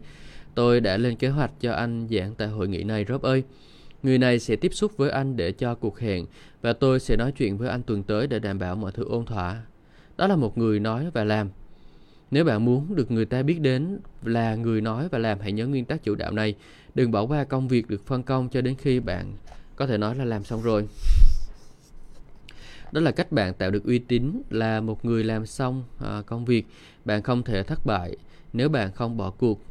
tôi 0.55 0.79
đã 0.79 0.97
lên 0.97 1.15
kế 1.15 1.29
hoạch 1.29 1.51
cho 1.59 1.73
anh 1.73 2.07
giảng 2.11 2.35
tại 2.35 2.47
hội 2.47 2.67
nghị 2.67 2.83
này 2.83 3.05
Rob 3.09 3.21
ơi. 3.21 3.43
Người 4.03 4.17
này 4.17 4.39
sẽ 4.39 4.55
tiếp 4.55 4.73
xúc 4.73 4.97
với 4.97 5.09
anh 5.09 5.35
để 5.35 5.51
cho 5.51 5.75
cuộc 5.75 5.99
hẹn 5.99 6.25
và 6.61 6.73
tôi 6.73 6.99
sẽ 6.99 7.15
nói 7.15 7.31
chuyện 7.31 7.57
với 7.57 7.69
anh 7.69 7.83
tuần 7.83 8.03
tới 8.03 8.27
để 8.27 8.39
đảm 8.39 8.59
bảo 8.59 8.75
mọi 8.75 8.91
thứ 8.91 9.03
ôn 9.03 9.25
thỏa. 9.25 9.61
Đó 10.17 10.27
là 10.27 10.35
một 10.35 10.57
người 10.57 10.79
nói 10.79 11.09
và 11.13 11.23
làm. 11.23 11.49
Nếu 12.31 12.45
bạn 12.45 12.65
muốn 12.65 12.95
được 12.95 13.11
người 13.11 13.25
ta 13.25 13.43
biết 13.43 13.59
đến 13.59 13.99
là 14.21 14.55
người 14.55 14.81
nói 14.81 15.07
và 15.11 15.17
làm, 15.17 15.39
hãy 15.39 15.51
nhớ 15.51 15.67
nguyên 15.67 15.85
tắc 15.85 16.03
chủ 16.03 16.15
đạo 16.15 16.31
này. 16.31 16.55
Đừng 16.95 17.11
bỏ 17.11 17.25
qua 17.25 17.43
công 17.43 17.67
việc 17.67 17.89
được 17.89 18.05
phân 18.05 18.23
công 18.23 18.49
cho 18.49 18.61
đến 18.61 18.75
khi 18.77 18.99
bạn 18.99 19.33
có 19.75 19.87
thể 19.87 19.97
nói 19.97 20.15
là 20.15 20.25
làm 20.25 20.43
xong 20.43 20.61
rồi. 20.61 20.87
Đó 22.91 23.01
là 23.01 23.11
cách 23.11 23.31
bạn 23.31 23.53
tạo 23.53 23.71
được 23.71 23.85
uy 23.85 23.99
tín 23.99 24.41
là 24.49 24.81
một 24.81 25.05
người 25.05 25.23
làm 25.23 25.45
xong 25.45 25.83
à, 25.99 26.21
công 26.25 26.45
việc. 26.45 26.65
Bạn 27.05 27.21
không 27.21 27.43
thể 27.43 27.63
thất 27.63 27.85
bại 27.85 28.17
nếu 28.53 28.69
bạn 28.69 28.91
không 28.91 29.17
bỏ 29.17 29.31
cuộc. 29.31 29.61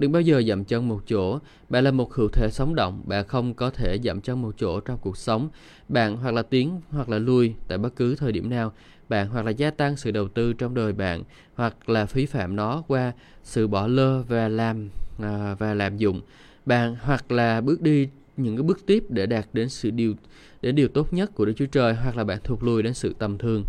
Đừng 0.00 0.12
bao 0.12 0.22
giờ 0.22 0.42
dậm 0.42 0.64
chân 0.64 0.88
một 0.88 1.02
chỗ. 1.06 1.38
Bạn 1.68 1.84
là 1.84 1.90
một 1.90 2.14
hữu 2.14 2.28
thể 2.28 2.48
sống 2.52 2.74
động. 2.74 3.02
Bạn 3.06 3.26
không 3.26 3.54
có 3.54 3.70
thể 3.70 3.98
dậm 4.04 4.20
chân 4.20 4.42
một 4.42 4.54
chỗ 4.58 4.80
trong 4.80 4.98
cuộc 4.98 5.16
sống. 5.16 5.48
Bạn 5.88 6.16
hoặc 6.16 6.34
là 6.34 6.42
tiến 6.42 6.80
hoặc 6.90 7.08
là 7.08 7.18
lui 7.18 7.54
tại 7.68 7.78
bất 7.78 7.96
cứ 7.96 8.14
thời 8.14 8.32
điểm 8.32 8.50
nào. 8.50 8.72
Bạn 9.08 9.28
hoặc 9.28 9.44
là 9.44 9.50
gia 9.50 9.70
tăng 9.70 9.96
sự 9.96 10.10
đầu 10.10 10.28
tư 10.28 10.52
trong 10.52 10.74
đời 10.74 10.92
bạn 10.92 11.22
hoặc 11.54 11.88
là 11.88 12.06
phí 12.06 12.26
phạm 12.26 12.56
nó 12.56 12.82
qua 12.88 13.12
sự 13.44 13.66
bỏ 13.66 13.86
lơ 13.86 14.22
và 14.22 14.48
làm 14.48 14.88
à, 15.18 15.54
và 15.58 15.74
làm 15.74 15.96
dụng. 15.96 16.20
Bạn 16.66 16.96
hoặc 17.02 17.32
là 17.32 17.60
bước 17.60 17.80
đi 17.80 18.08
những 18.36 18.56
cái 18.56 18.62
bước 18.62 18.86
tiếp 18.86 19.04
để 19.08 19.26
đạt 19.26 19.46
đến 19.52 19.68
sự 19.68 19.90
điều 19.90 20.14
đến 20.62 20.74
điều 20.74 20.88
tốt 20.88 21.12
nhất 21.12 21.34
của 21.34 21.44
Đức 21.44 21.52
Chúa 21.56 21.66
Trời 21.66 21.94
hoặc 21.94 22.16
là 22.16 22.24
bạn 22.24 22.38
thụt 22.44 22.62
lùi 22.62 22.82
đến 22.82 22.94
sự 22.94 23.14
tầm 23.18 23.38
thường. 23.38 23.64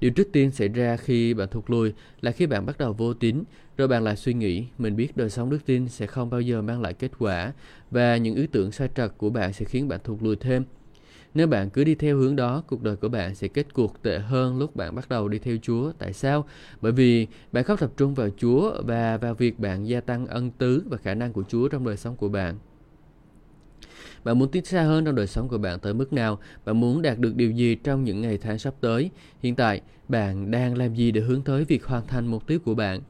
Điều 0.00 0.10
trước 0.10 0.28
tiên 0.32 0.50
xảy 0.50 0.68
ra 0.68 0.96
khi 0.96 1.34
bạn 1.34 1.48
thụt 1.48 1.70
lùi 1.70 1.92
là 2.20 2.30
khi 2.30 2.46
bạn 2.46 2.66
bắt 2.66 2.78
đầu 2.78 2.92
vô 2.92 3.14
tín, 3.14 3.44
rồi 3.76 3.88
bạn 3.88 4.04
lại 4.04 4.16
suy 4.16 4.34
nghĩ, 4.34 4.66
mình 4.78 4.96
biết 4.96 5.16
đời 5.16 5.30
sống 5.30 5.50
đức 5.50 5.58
tin 5.66 5.88
sẽ 5.88 6.06
không 6.06 6.30
bao 6.30 6.40
giờ 6.40 6.62
mang 6.62 6.80
lại 6.80 6.94
kết 6.94 7.10
quả 7.18 7.52
và 7.90 8.16
những 8.16 8.34
ý 8.34 8.46
tưởng 8.46 8.72
sai 8.72 8.88
trật 8.96 9.18
của 9.18 9.30
bạn 9.30 9.52
sẽ 9.52 9.64
khiến 9.64 9.88
bạn 9.88 10.00
thụt 10.04 10.22
lùi 10.22 10.36
thêm. 10.36 10.64
Nếu 11.34 11.46
bạn 11.46 11.70
cứ 11.70 11.84
đi 11.84 11.94
theo 11.94 12.16
hướng 12.16 12.36
đó, 12.36 12.62
cuộc 12.66 12.82
đời 12.82 12.96
của 12.96 13.08
bạn 13.08 13.34
sẽ 13.34 13.48
kết 13.48 13.74
cuộc 13.74 14.02
tệ 14.02 14.18
hơn 14.18 14.58
lúc 14.58 14.76
bạn 14.76 14.94
bắt 14.94 15.08
đầu 15.08 15.28
đi 15.28 15.38
theo 15.38 15.56
Chúa. 15.62 15.92
Tại 15.98 16.12
sao? 16.12 16.44
Bởi 16.80 16.92
vì 16.92 17.26
bạn 17.52 17.64
không 17.64 17.76
tập 17.76 17.92
trung 17.96 18.14
vào 18.14 18.28
Chúa 18.36 18.82
và 18.82 19.16
vào 19.16 19.34
việc 19.34 19.58
bạn 19.58 19.88
gia 19.88 20.00
tăng 20.00 20.26
ân 20.26 20.50
tứ 20.50 20.82
và 20.90 20.96
khả 20.96 21.14
năng 21.14 21.32
của 21.32 21.42
Chúa 21.48 21.68
trong 21.68 21.84
đời 21.84 21.96
sống 21.96 22.16
của 22.16 22.28
bạn. 22.28 22.58
Bạn 24.24 24.38
muốn 24.38 24.50
tiến 24.50 24.64
xa 24.64 24.82
hơn 24.82 25.04
trong 25.04 25.14
đời 25.14 25.26
sống 25.26 25.48
của 25.48 25.58
bạn 25.58 25.78
tới 25.78 25.94
mức 25.94 26.12
nào? 26.12 26.38
Bạn 26.64 26.80
muốn 26.80 27.02
đạt 27.02 27.18
được 27.18 27.36
điều 27.36 27.50
gì 27.50 27.74
trong 27.74 28.04
những 28.04 28.20
ngày 28.20 28.38
tháng 28.38 28.58
sắp 28.58 28.74
tới? 28.80 29.10
Hiện 29.42 29.54
tại, 29.54 29.80
bạn 30.08 30.50
đang 30.50 30.76
làm 30.76 30.94
gì 30.94 31.10
để 31.10 31.20
hướng 31.20 31.42
tới 31.42 31.64
việc 31.64 31.84
hoàn 31.84 32.06
thành 32.06 32.26
mục 32.26 32.46
tiêu 32.46 32.58
của 32.64 32.74
bạn? 32.74 33.00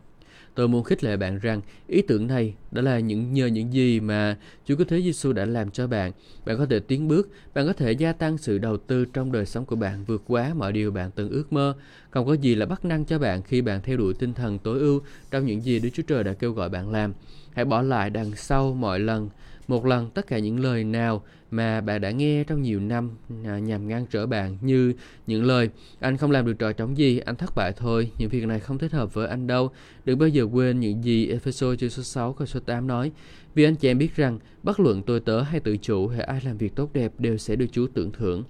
Tôi 0.54 0.68
muốn 0.68 0.84
khích 0.84 1.04
lệ 1.04 1.16
bạn 1.16 1.38
rằng 1.38 1.61
ý 1.86 2.02
tưởng 2.02 2.26
này 2.26 2.54
đó 2.70 2.82
là 2.82 2.98
những 2.98 3.32
nhờ 3.32 3.46
những 3.46 3.72
gì 3.72 4.00
mà 4.00 4.36
Chúa 4.64 4.76
Cứu 4.76 4.86
Thế 4.88 5.02
Giêsu 5.02 5.32
đã 5.32 5.44
làm 5.44 5.70
cho 5.70 5.86
bạn. 5.86 6.12
Bạn 6.46 6.58
có 6.58 6.66
thể 6.66 6.80
tiến 6.80 7.08
bước, 7.08 7.30
bạn 7.54 7.66
có 7.66 7.72
thể 7.72 7.92
gia 7.92 8.12
tăng 8.12 8.38
sự 8.38 8.58
đầu 8.58 8.76
tư 8.76 9.04
trong 9.04 9.32
đời 9.32 9.46
sống 9.46 9.64
của 9.64 9.76
bạn 9.76 10.04
vượt 10.04 10.22
quá 10.26 10.54
mọi 10.54 10.72
điều 10.72 10.90
bạn 10.90 11.11
từng 11.14 11.30
ước 11.30 11.52
mơ. 11.52 11.74
Không 12.11 12.26
có 12.26 12.32
gì 12.32 12.54
là 12.54 12.66
bắt 12.66 12.84
năng 12.84 13.04
cho 13.04 13.18
bạn 13.18 13.42
khi 13.42 13.62
bạn 13.62 13.80
theo 13.82 13.96
đuổi 13.96 14.14
tinh 14.14 14.34
thần 14.34 14.58
tối 14.58 14.78
ưu 14.78 15.00
trong 15.30 15.46
những 15.46 15.61
gì 15.61 15.78
Đức 15.78 15.88
Chúa 15.94 16.02
Trời 16.02 16.24
đã 16.24 16.32
kêu 16.32 16.52
gọi 16.52 16.68
bạn 16.68 16.90
làm. 16.90 17.12
Hãy 17.52 17.64
bỏ 17.64 17.82
lại 17.82 18.11
đằng 18.11 18.36
sau 18.36 18.74
mọi 18.74 19.00
lần 19.00 19.28
một 19.71 19.87
lần 19.87 20.11
tất 20.11 20.27
cả 20.27 20.39
những 20.39 20.61
lời 20.61 20.85
nào 20.85 21.23
mà 21.51 21.81
bạn 21.81 22.01
đã 22.01 22.11
nghe 22.11 22.45
trong 22.45 22.62
nhiều 22.62 22.81
năm 22.81 23.11
à, 23.45 23.59
nhằm 23.59 23.89
ngăn 23.89 24.07
trở 24.07 24.27
bạn 24.27 24.59
như 24.61 24.93
những 25.27 25.45
lời 25.45 25.68
anh 26.01 26.16
không 26.16 26.31
làm 26.31 26.47
được 26.47 26.53
trò 26.59 26.73
trống 26.73 26.99
gì, 26.99 27.18
anh 27.18 27.37
thất 27.37 27.55
bại 27.57 27.73
thôi, 27.77 28.11
những 28.18 28.29
việc 28.29 28.47
này 28.47 28.61
không 28.61 28.79
thích 28.79 28.93
hợp 28.93 29.14
với 29.14 29.29
anh 29.29 29.47
đâu. 29.47 29.71
Đừng 30.05 30.18
bao 30.18 30.29
giờ 30.29 30.47
quên 30.53 30.81
những 30.81 31.05
gì 31.05 31.29
Ephesos 31.29 31.79
chương 31.79 31.91
số 31.91 32.03
6 32.03 32.33
câu 32.33 32.47
số 32.47 32.61
8 32.61 32.87
nói. 32.87 33.12
Vì 33.55 33.64
anh 33.64 33.77
chị 33.77 33.91
em 33.91 33.99
biết 33.99 34.16
rằng 34.16 34.39
bất 34.62 34.81
luận 34.81 35.03
tôi 35.03 35.21
tớ 35.21 35.43
hay 35.43 35.61
tự 35.61 35.77
chủ 35.77 36.09
hay 36.09 36.21
ai 36.21 36.41
làm 36.45 36.59
việc 36.59 36.75
tốt 36.75 36.91
đẹp 36.93 37.12
đều 37.18 37.37
sẽ 37.37 37.57
được 37.57 37.66
Chúa 37.73 37.87
tưởng 37.87 38.12
thưởng. 38.12 38.45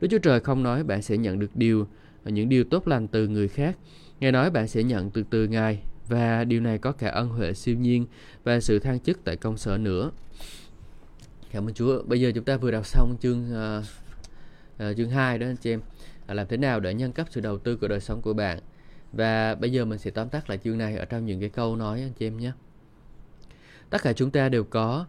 Đức 0.00 0.08
Chúa 0.10 0.18
Trời 0.18 0.40
không 0.40 0.62
nói 0.62 0.84
bạn 0.84 1.02
sẽ 1.02 1.16
nhận 1.16 1.38
được 1.38 1.50
điều 1.56 1.86
những 2.24 2.48
điều 2.48 2.64
tốt 2.64 2.88
lành 2.88 3.08
từ 3.08 3.28
người 3.28 3.48
khác. 3.48 3.76
Ngài 4.20 4.32
nói 4.32 4.50
bạn 4.50 4.68
sẽ 4.68 4.82
nhận 4.82 5.10
từ 5.10 5.22
từ 5.30 5.46
Ngài 5.46 5.82
và 6.08 6.44
điều 6.44 6.60
này 6.60 6.78
có 6.78 6.92
cả 6.92 7.08
ân 7.08 7.28
huệ 7.28 7.54
siêu 7.54 7.76
nhiên 7.76 8.06
và 8.44 8.60
sự 8.60 8.78
thăng 8.78 9.00
chức 9.00 9.24
tại 9.24 9.36
công 9.36 9.56
sở 9.56 9.78
nữa. 9.78 10.10
Cảm 11.50 11.68
ơn 11.68 11.74
Chúa. 11.74 12.02
Bây 12.02 12.20
giờ 12.20 12.32
chúng 12.34 12.44
ta 12.44 12.56
vừa 12.56 12.70
đọc 12.70 12.86
xong 12.86 13.16
chương 13.20 13.44
uh, 13.78 13.84
uh, 14.90 14.96
chương 14.96 15.10
2 15.10 15.38
đó 15.38 15.46
anh 15.46 15.56
chị 15.56 15.72
em. 15.72 15.80
À, 16.26 16.34
làm 16.34 16.46
thế 16.46 16.56
nào 16.56 16.80
để 16.80 16.94
nhân 16.94 17.12
cấp 17.12 17.26
sự 17.30 17.40
đầu 17.40 17.58
tư 17.58 17.76
của 17.76 17.88
đời 17.88 18.00
sống 18.00 18.22
của 18.22 18.32
bạn. 18.32 18.58
Và 19.12 19.54
bây 19.54 19.72
giờ 19.72 19.84
mình 19.84 19.98
sẽ 19.98 20.10
tóm 20.10 20.28
tắt 20.28 20.50
lại 20.50 20.58
chương 20.64 20.78
này 20.78 20.96
ở 20.96 21.04
trong 21.04 21.26
những 21.26 21.40
cái 21.40 21.48
câu 21.48 21.76
nói 21.76 22.00
anh 22.00 22.12
chị 22.12 22.26
em 22.26 22.36
nhé. 22.36 22.52
Tất 23.90 24.02
cả 24.02 24.12
chúng 24.12 24.30
ta 24.30 24.48
đều 24.48 24.64
có 24.64 25.06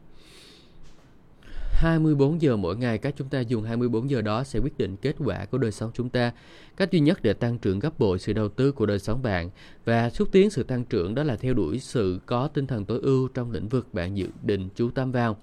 24 1.78 2.41
giờ 2.41 2.57
mỗi 2.57 2.78
ngày, 2.78 2.97
các 2.97 3.13
chúng 3.17 3.30
ta 3.30 3.39
dùng 3.39 3.63
24 3.63 4.09
giờ 4.09 4.21
đó 4.21 4.43
sẽ 4.43 4.59
quyết 4.59 4.78
định 4.78 4.95
kết 5.01 5.15
quả 5.25 5.45
của 5.45 5.57
đời 5.57 5.71
sống 5.71 5.91
chúng 5.93 6.09
ta. 6.09 6.32
Cách 6.78 6.91
duy 6.91 6.99
nhất 6.99 7.19
để 7.23 7.34
tăng 7.34 7.57
trưởng 7.57 7.80
gấp 7.80 7.99
bội 7.99 8.19
sự 8.19 8.34
đầu 8.34 8.49
tư 8.49 8.71
của 8.71 8.86
đời 8.86 8.99
sống 8.99 9.23
bạn 9.23 9.49
và 9.86 10.09
xúc 10.09 10.30
tiến 10.32 10.49
sự 10.49 10.63
tăng 10.63 10.86
trưởng 10.86 11.15
đó 11.15 11.23
là 11.23 11.36
theo 11.36 11.53
đuổi 11.53 11.80
sự 11.80 12.19
có 12.25 12.47
tinh 12.47 12.67
thần 12.67 12.86
tối 12.86 12.99
ưu 13.03 13.28
trong 13.28 13.51
lĩnh 13.51 13.67
vực 13.67 13.93
bạn 13.93 14.17
dự 14.17 14.28
định 14.43 14.69
chú 14.75 14.89
tâm 14.89 15.11
vào. 15.11 15.38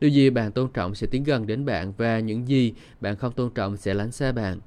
Điều 0.00 0.10
gì 0.10 0.30
bạn 0.30 0.52
tôn 0.52 0.68
trọng 0.74 0.94
sẽ 0.94 1.06
tiến 1.06 1.24
gần 1.24 1.46
đến 1.46 1.64
bạn 1.64 1.92
và 1.96 2.18
những 2.18 2.48
gì 2.48 2.72
bạn 3.00 3.16
không 3.16 3.32
tôn 3.32 3.50
trọng 3.54 3.76
sẽ 3.76 3.94
lánh 3.94 4.12
xa 4.12 4.32
bạn. 4.32 4.60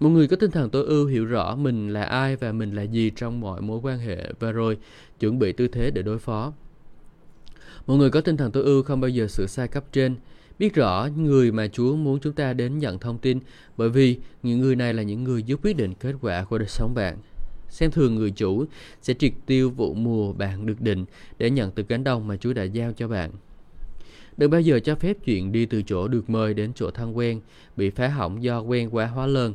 Một 0.00 0.08
người 0.08 0.28
có 0.28 0.36
tinh 0.36 0.50
thần 0.50 0.70
tối 0.70 0.84
ưu 0.84 1.06
hiểu 1.06 1.24
rõ 1.24 1.56
mình 1.56 1.88
là 1.88 2.02
ai 2.02 2.36
và 2.36 2.52
mình 2.52 2.74
là 2.74 2.82
gì 2.82 3.10
trong 3.16 3.40
mọi 3.40 3.60
mối 3.60 3.80
quan 3.82 3.98
hệ 3.98 4.32
và 4.40 4.52
rồi 4.52 4.78
chuẩn 5.20 5.38
bị 5.38 5.52
tư 5.52 5.68
thế 5.68 5.90
để 5.90 6.02
đối 6.02 6.18
phó. 6.18 6.52
Một 7.86 7.94
người 7.94 8.10
có 8.10 8.20
tinh 8.20 8.36
thần 8.36 8.52
tối 8.52 8.62
ưu 8.62 8.82
không 8.82 9.00
bao 9.00 9.08
giờ 9.08 9.26
sửa 9.26 9.46
sai 9.46 9.68
cấp 9.68 9.84
trên, 9.92 10.16
biết 10.58 10.74
rõ 10.74 11.08
người 11.16 11.52
mà 11.52 11.68
Chúa 11.68 11.96
muốn 11.96 12.18
chúng 12.20 12.32
ta 12.32 12.52
đến 12.52 12.78
nhận 12.78 12.98
thông 12.98 13.18
tin 13.18 13.38
bởi 13.76 13.90
vì 13.90 14.18
những 14.42 14.60
người 14.60 14.76
này 14.76 14.94
là 14.94 15.02
những 15.02 15.24
người 15.24 15.42
giúp 15.42 15.60
quyết 15.62 15.76
định 15.76 15.94
kết 15.94 16.14
quả 16.20 16.44
của 16.44 16.58
đời 16.58 16.68
sống 16.68 16.94
bạn. 16.94 17.16
Xem 17.68 17.90
thường 17.90 18.14
người 18.14 18.30
chủ 18.30 18.64
sẽ 19.02 19.14
triệt 19.14 19.32
tiêu 19.46 19.70
vụ 19.70 19.94
mùa 19.94 20.32
bạn 20.32 20.66
được 20.66 20.80
định 20.80 21.04
để 21.38 21.50
nhận 21.50 21.70
từ 21.70 21.82
cánh 21.82 22.04
đồng 22.04 22.28
mà 22.28 22.36
Chúa 22.36 22.52
đã 22.52 22.62
giao 22.62 22.92
cho 22.92 23.08
bạn. 23.08 23.30
Đừng 24.36 24.50
bao 24.50 24.60
giờ 24.60 24.80
cho 24.80 24.94
phép 24.94 25.16
chuyện 25.24 25.52
đi 25.52 25.66
từ 25.66 25.82
chỗ 25.82 26.08
được 26.08 26.30
mời 26.30 26.54
đến 26.54 26.72
chỗ 26.74 26.90
thân 26.90 27.16
quen 27.16 27.40
bị 27.76 27.90
phá 27.90 28.08
hỏng 28.08 28.42
do 28.42 28.60
quen 28.60 28.94
quá 28.94 29.06
hóa 29.06 29.26
lớn. 29.26 29.54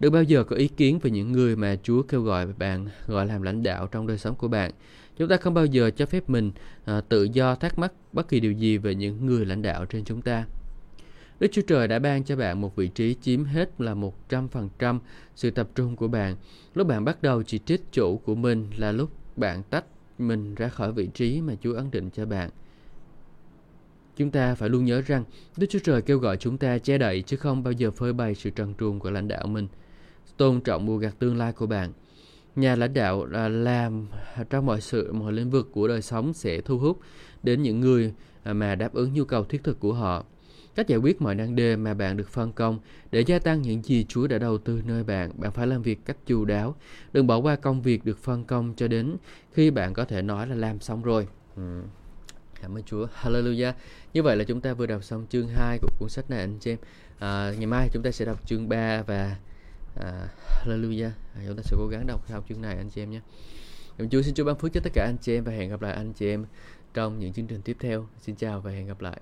Đừng 0.00 0.12
bao 0.12 0.22
giờ 0.22 0.44
có 0.44 0.56
ý 0.56 0.68
kiến 0.68 0.98
về 1.02 1.10
những 1.10 1.32
người 1.32 1.56
mà 1.56 1.76
Chúa 1.82 2.02
kêu 2.02 2.22
gọi 2.22 2.46
bạn 2.58 2.86
gọi 3.06 3.26
làm 3.26 3.42
lãnh 3.42 3.62
đạo 3.62 3.86
trong 3.86 4.06
đời 4.06 4.18
sống 4.18 4.34
của 4.34 4.48
bạn. 4.48 4.72
Chúng 5.20 5.28
ta 5.28 5.36
không 5.36 5.54
bao 5.54 5.66
giờ 5.66 5.90
cho 5.90 6.06
phép 6.06 6.30
mình 6.30 6.52
à, 6.84 7.00
tự 7.00 7.22
do 7.32 7.54
thắc 7.54 7.78
mắc 7.78 7.92
bất 8.12 8.28
kỳ 8.28 8.40
điều 8.40 8.52
gì 8.52 8.78
về 8.78 8.94
những 8.94 9.26
người 9.26 9.46
lãnh 9.46 9.62
đạo 9.62 9.84
trên 9.84 10.04
chúng 10.04 10.22
ta. 10.22 10.44
Đức 11.40 11.48
Chúa 11.52 11.62
Trời 11.62 11.88
đã 11.88 11.98
ban 11.98 12.24
cho 12.24 12.36
bạn 12.36 12.60
một 12.60 12.76
vị 12.76 12.88
trí 12.88 13.14
chiếm 13.14 13.44
hết 13.44 13.80
là 13.80 13.94
100% 14.28 14.98
sự 15.34 15.50
tập 15.50 15.68
trung 15.74 15.96
của 15.96 16.08
bạn. 16.08 16.36
Lúc 16.74 16.86
bạn 16.86 17.04
bắt 17.04 17.22
đầu 17.22 17.42
chỉ 17.42 17.58
trích 17.58 17.92
chủ 17.92 18.16
của 18.24 18.34
mình 18.34 18.70
là 18.76 18.92
lúc 18.92 19.10
bạn 19.36 19.62
tách 19.62 19.84
mình 20.18 20.54
ra 20.54 20.68
khỏi 20.68 20.92
vị 20.92 21.08
trí 21.14 21.40
mà 21.40 21.54
Chúa 21.62 21.74
ấn 21.74 21.90
định 21.90 22.10
cho 22.10 22.26
bạn. 22.26 22.50
Chúng 24.16 24.30
ta 24.30 24.54
phải 24.54 24.68
luôn 24.68 24.84
nhớ 24.84 25.00
rằng 25.00 25.24
Đức 25.56 25.66
Chúa 25.70 25.78
Trời 25.84 26.02
kêu 26.02 26.18
gọi 26.18 26.36
chúng 26.36 26.58
ta 26.58 26.78
che 26.78 26.98
đậy 26.98 27.22
chứ 27.22 27.36
không 27.36 27.62
bao 27.62 27.72
giờ 27.72 27.90
phơi 27.90 28.12
bày 28.12 28.34
sự 28.34 28.50
trần 28.50 28.74
truồng 28.80 28.98
của 28.98 29.10
lãnh 29.10 29.28
đạo 29.28 29.46
mình. 29.46 29.68
Tôn 30.36 30.60
trọng 30.60 30.86
mùa 30.86 30.96
gặt 30.96 31.14
tương 31.18 31.36
lai 31.36 31.52
của 31.52 31.66
bạn. 31.66 31.92
Nhà 32.56 32.76
lãnh 32.76 32.94
đạo 32.94 33.26
là 33.26 33.48
làm 33.48 34.06
trong 34.50 34.66
mọi 34.66 34.80
sự, 34.80 35.12
mọi 35.12 35.32
lĩnh 35.32 35.50
vực 35.50 35.68
của 35.72 35.88
đời 35.88 36.02
sống 36.02 36.34
sẽ 36.34 36.60
thu 36.60 36.78
hút 36.78 37.00
đến 37.42 37.62
những 37.62 37.80
người 37.80 38.12
mà 38.44 38.74
đáp 38.74 38.94
ứng 38.94 39.14
nhu 39.14 39.24
cầu 39.24 39.44
thiết 39.44 39.64
thực 39.64 39.80
của 39.80 39.92
họ. 39.92 40.24
Cách 40.74 40.88
giải 40.88 40.98
quyết 40.98 41.22
mọi 41.22 41.34
năng 41.34 41.56
đề 41.56 41.76
mà 41.76 41.94
bạn 41.94 42.16
được 42.16 42.28
phân 42.28 42.52
công 42.52 42.78
để 43.10 43.20
gia 43.20 43.38
tăng 43.38 43.62
những 43.62 43.82
gì 43.82 44.04
Chúa 44.08 44.26
đã 44.26 44.38
đầu 44.38 44.58
tư 44.58 44.82
nơi 44.84 45.04
bạn, 45.04 45.30
bạn 45.34 45.52
phải 45.52 45.66
làm 45.66 45.82
việc 45.82 46.04
cách 46.04 46.16
chu 46.26 46.44
đáo. 46.44 46.74
Đừng 47.12 47.26
bỏ 47.26 47.38
qua 47.38 47.56
công 47.56 47.82
việc 47.82 48.04
được 48.04 48.18
phân 48.18 48.44
công 48.44 48.74
cho 48.76 48.88
đến 48.88 49.16
khi 49.52 49.70
bạn 49.70 49.94
có 49.94 50.04
thể 50.04 50.22
nói 50.22 50.46
là 50.46 50.54
làm 50.54 50.80
xong 50.80 51.02
rồi. 51.02 51.28
Ừ. 51.56 51.82
Cảm 52.62 52.74
ơn 52.74 52.82
Chúa. 52.82 53.06
Hallelujah. 53.22 53.72
Như 54.12 54.22
vậy 54.22 54.36
là 54.36 54.44
chúng 54.44 54.60
ta 54.60 54.74
vừa 54.74 54.86
đọc 54.86 55.04
xong 55.04 55.26
chương 55.30 55.48
2 55.48 55.78
của 55.82 55.88
cuốn 55.98 56.08
sách 56.08 56.30
này 56.30 56.40
anh 56.40 56.58
chị 56.60 56.70
em. 56.70 56.78
À, 57.18 57.52
ngày 57.56 57.66
mai 57.66 57.88
chúng 57.92 58.02
ta 58.02 58.10
sẽ 58.10 58.24
đọc 58.24 58.46
chương 58.46 58.68
3 58.68 59.02
và 59.02 59.36
à, 59.94 60.28
Hallelujah. 60.64 61.10
À, 61.34 61.42
chúng 61.46 61.56
ta 61.56 61.62
sẽ 61.62 61.76
cố 61.78 61.86
gắng 61.86 62.06
đọc 62.06 62.28
xong 62.28 62.44
chương 62.48 62.62
này 62.62 62.76
anh 62.76 62.90
chị 62.90 63.02
em 63.02 63.10
nhé. 63.10 63.20
Cảm 63.98 64.08
Chúa 64.10 64.22
xin 64.22 64.34
Chúa 64.34 64.44
ban 64.44 64.56
phước 64.56 64.72
cho 64.72 64.80
tất 64.84 64.90
cả 64.94 65.04
anh 65.04 65.16
chị 65.22 65.34
em 65.34 65.44
và 65.44 65.52
hẹn 65.52 65.70
gặp 65.70 65.82
lại 65.82 65.92
anh 65.92 66.12
chị 66.12 66.28
em 66.28 66.46
trong 66.94 67.18
những 67.18 67.32
chương 67.32 67.46
trình 67.46 67.62
tiếp 67.62 67.76
theo. 67.80 68.06
Xin 68.20 68.36
chào 68.36 68.60
và 68.60 68.70
hẹn 68.70 68.86
gặp 68.86 69.00
lại. 69.00 69.20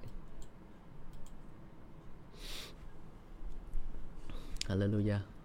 Hallelujah. 4.68 5.37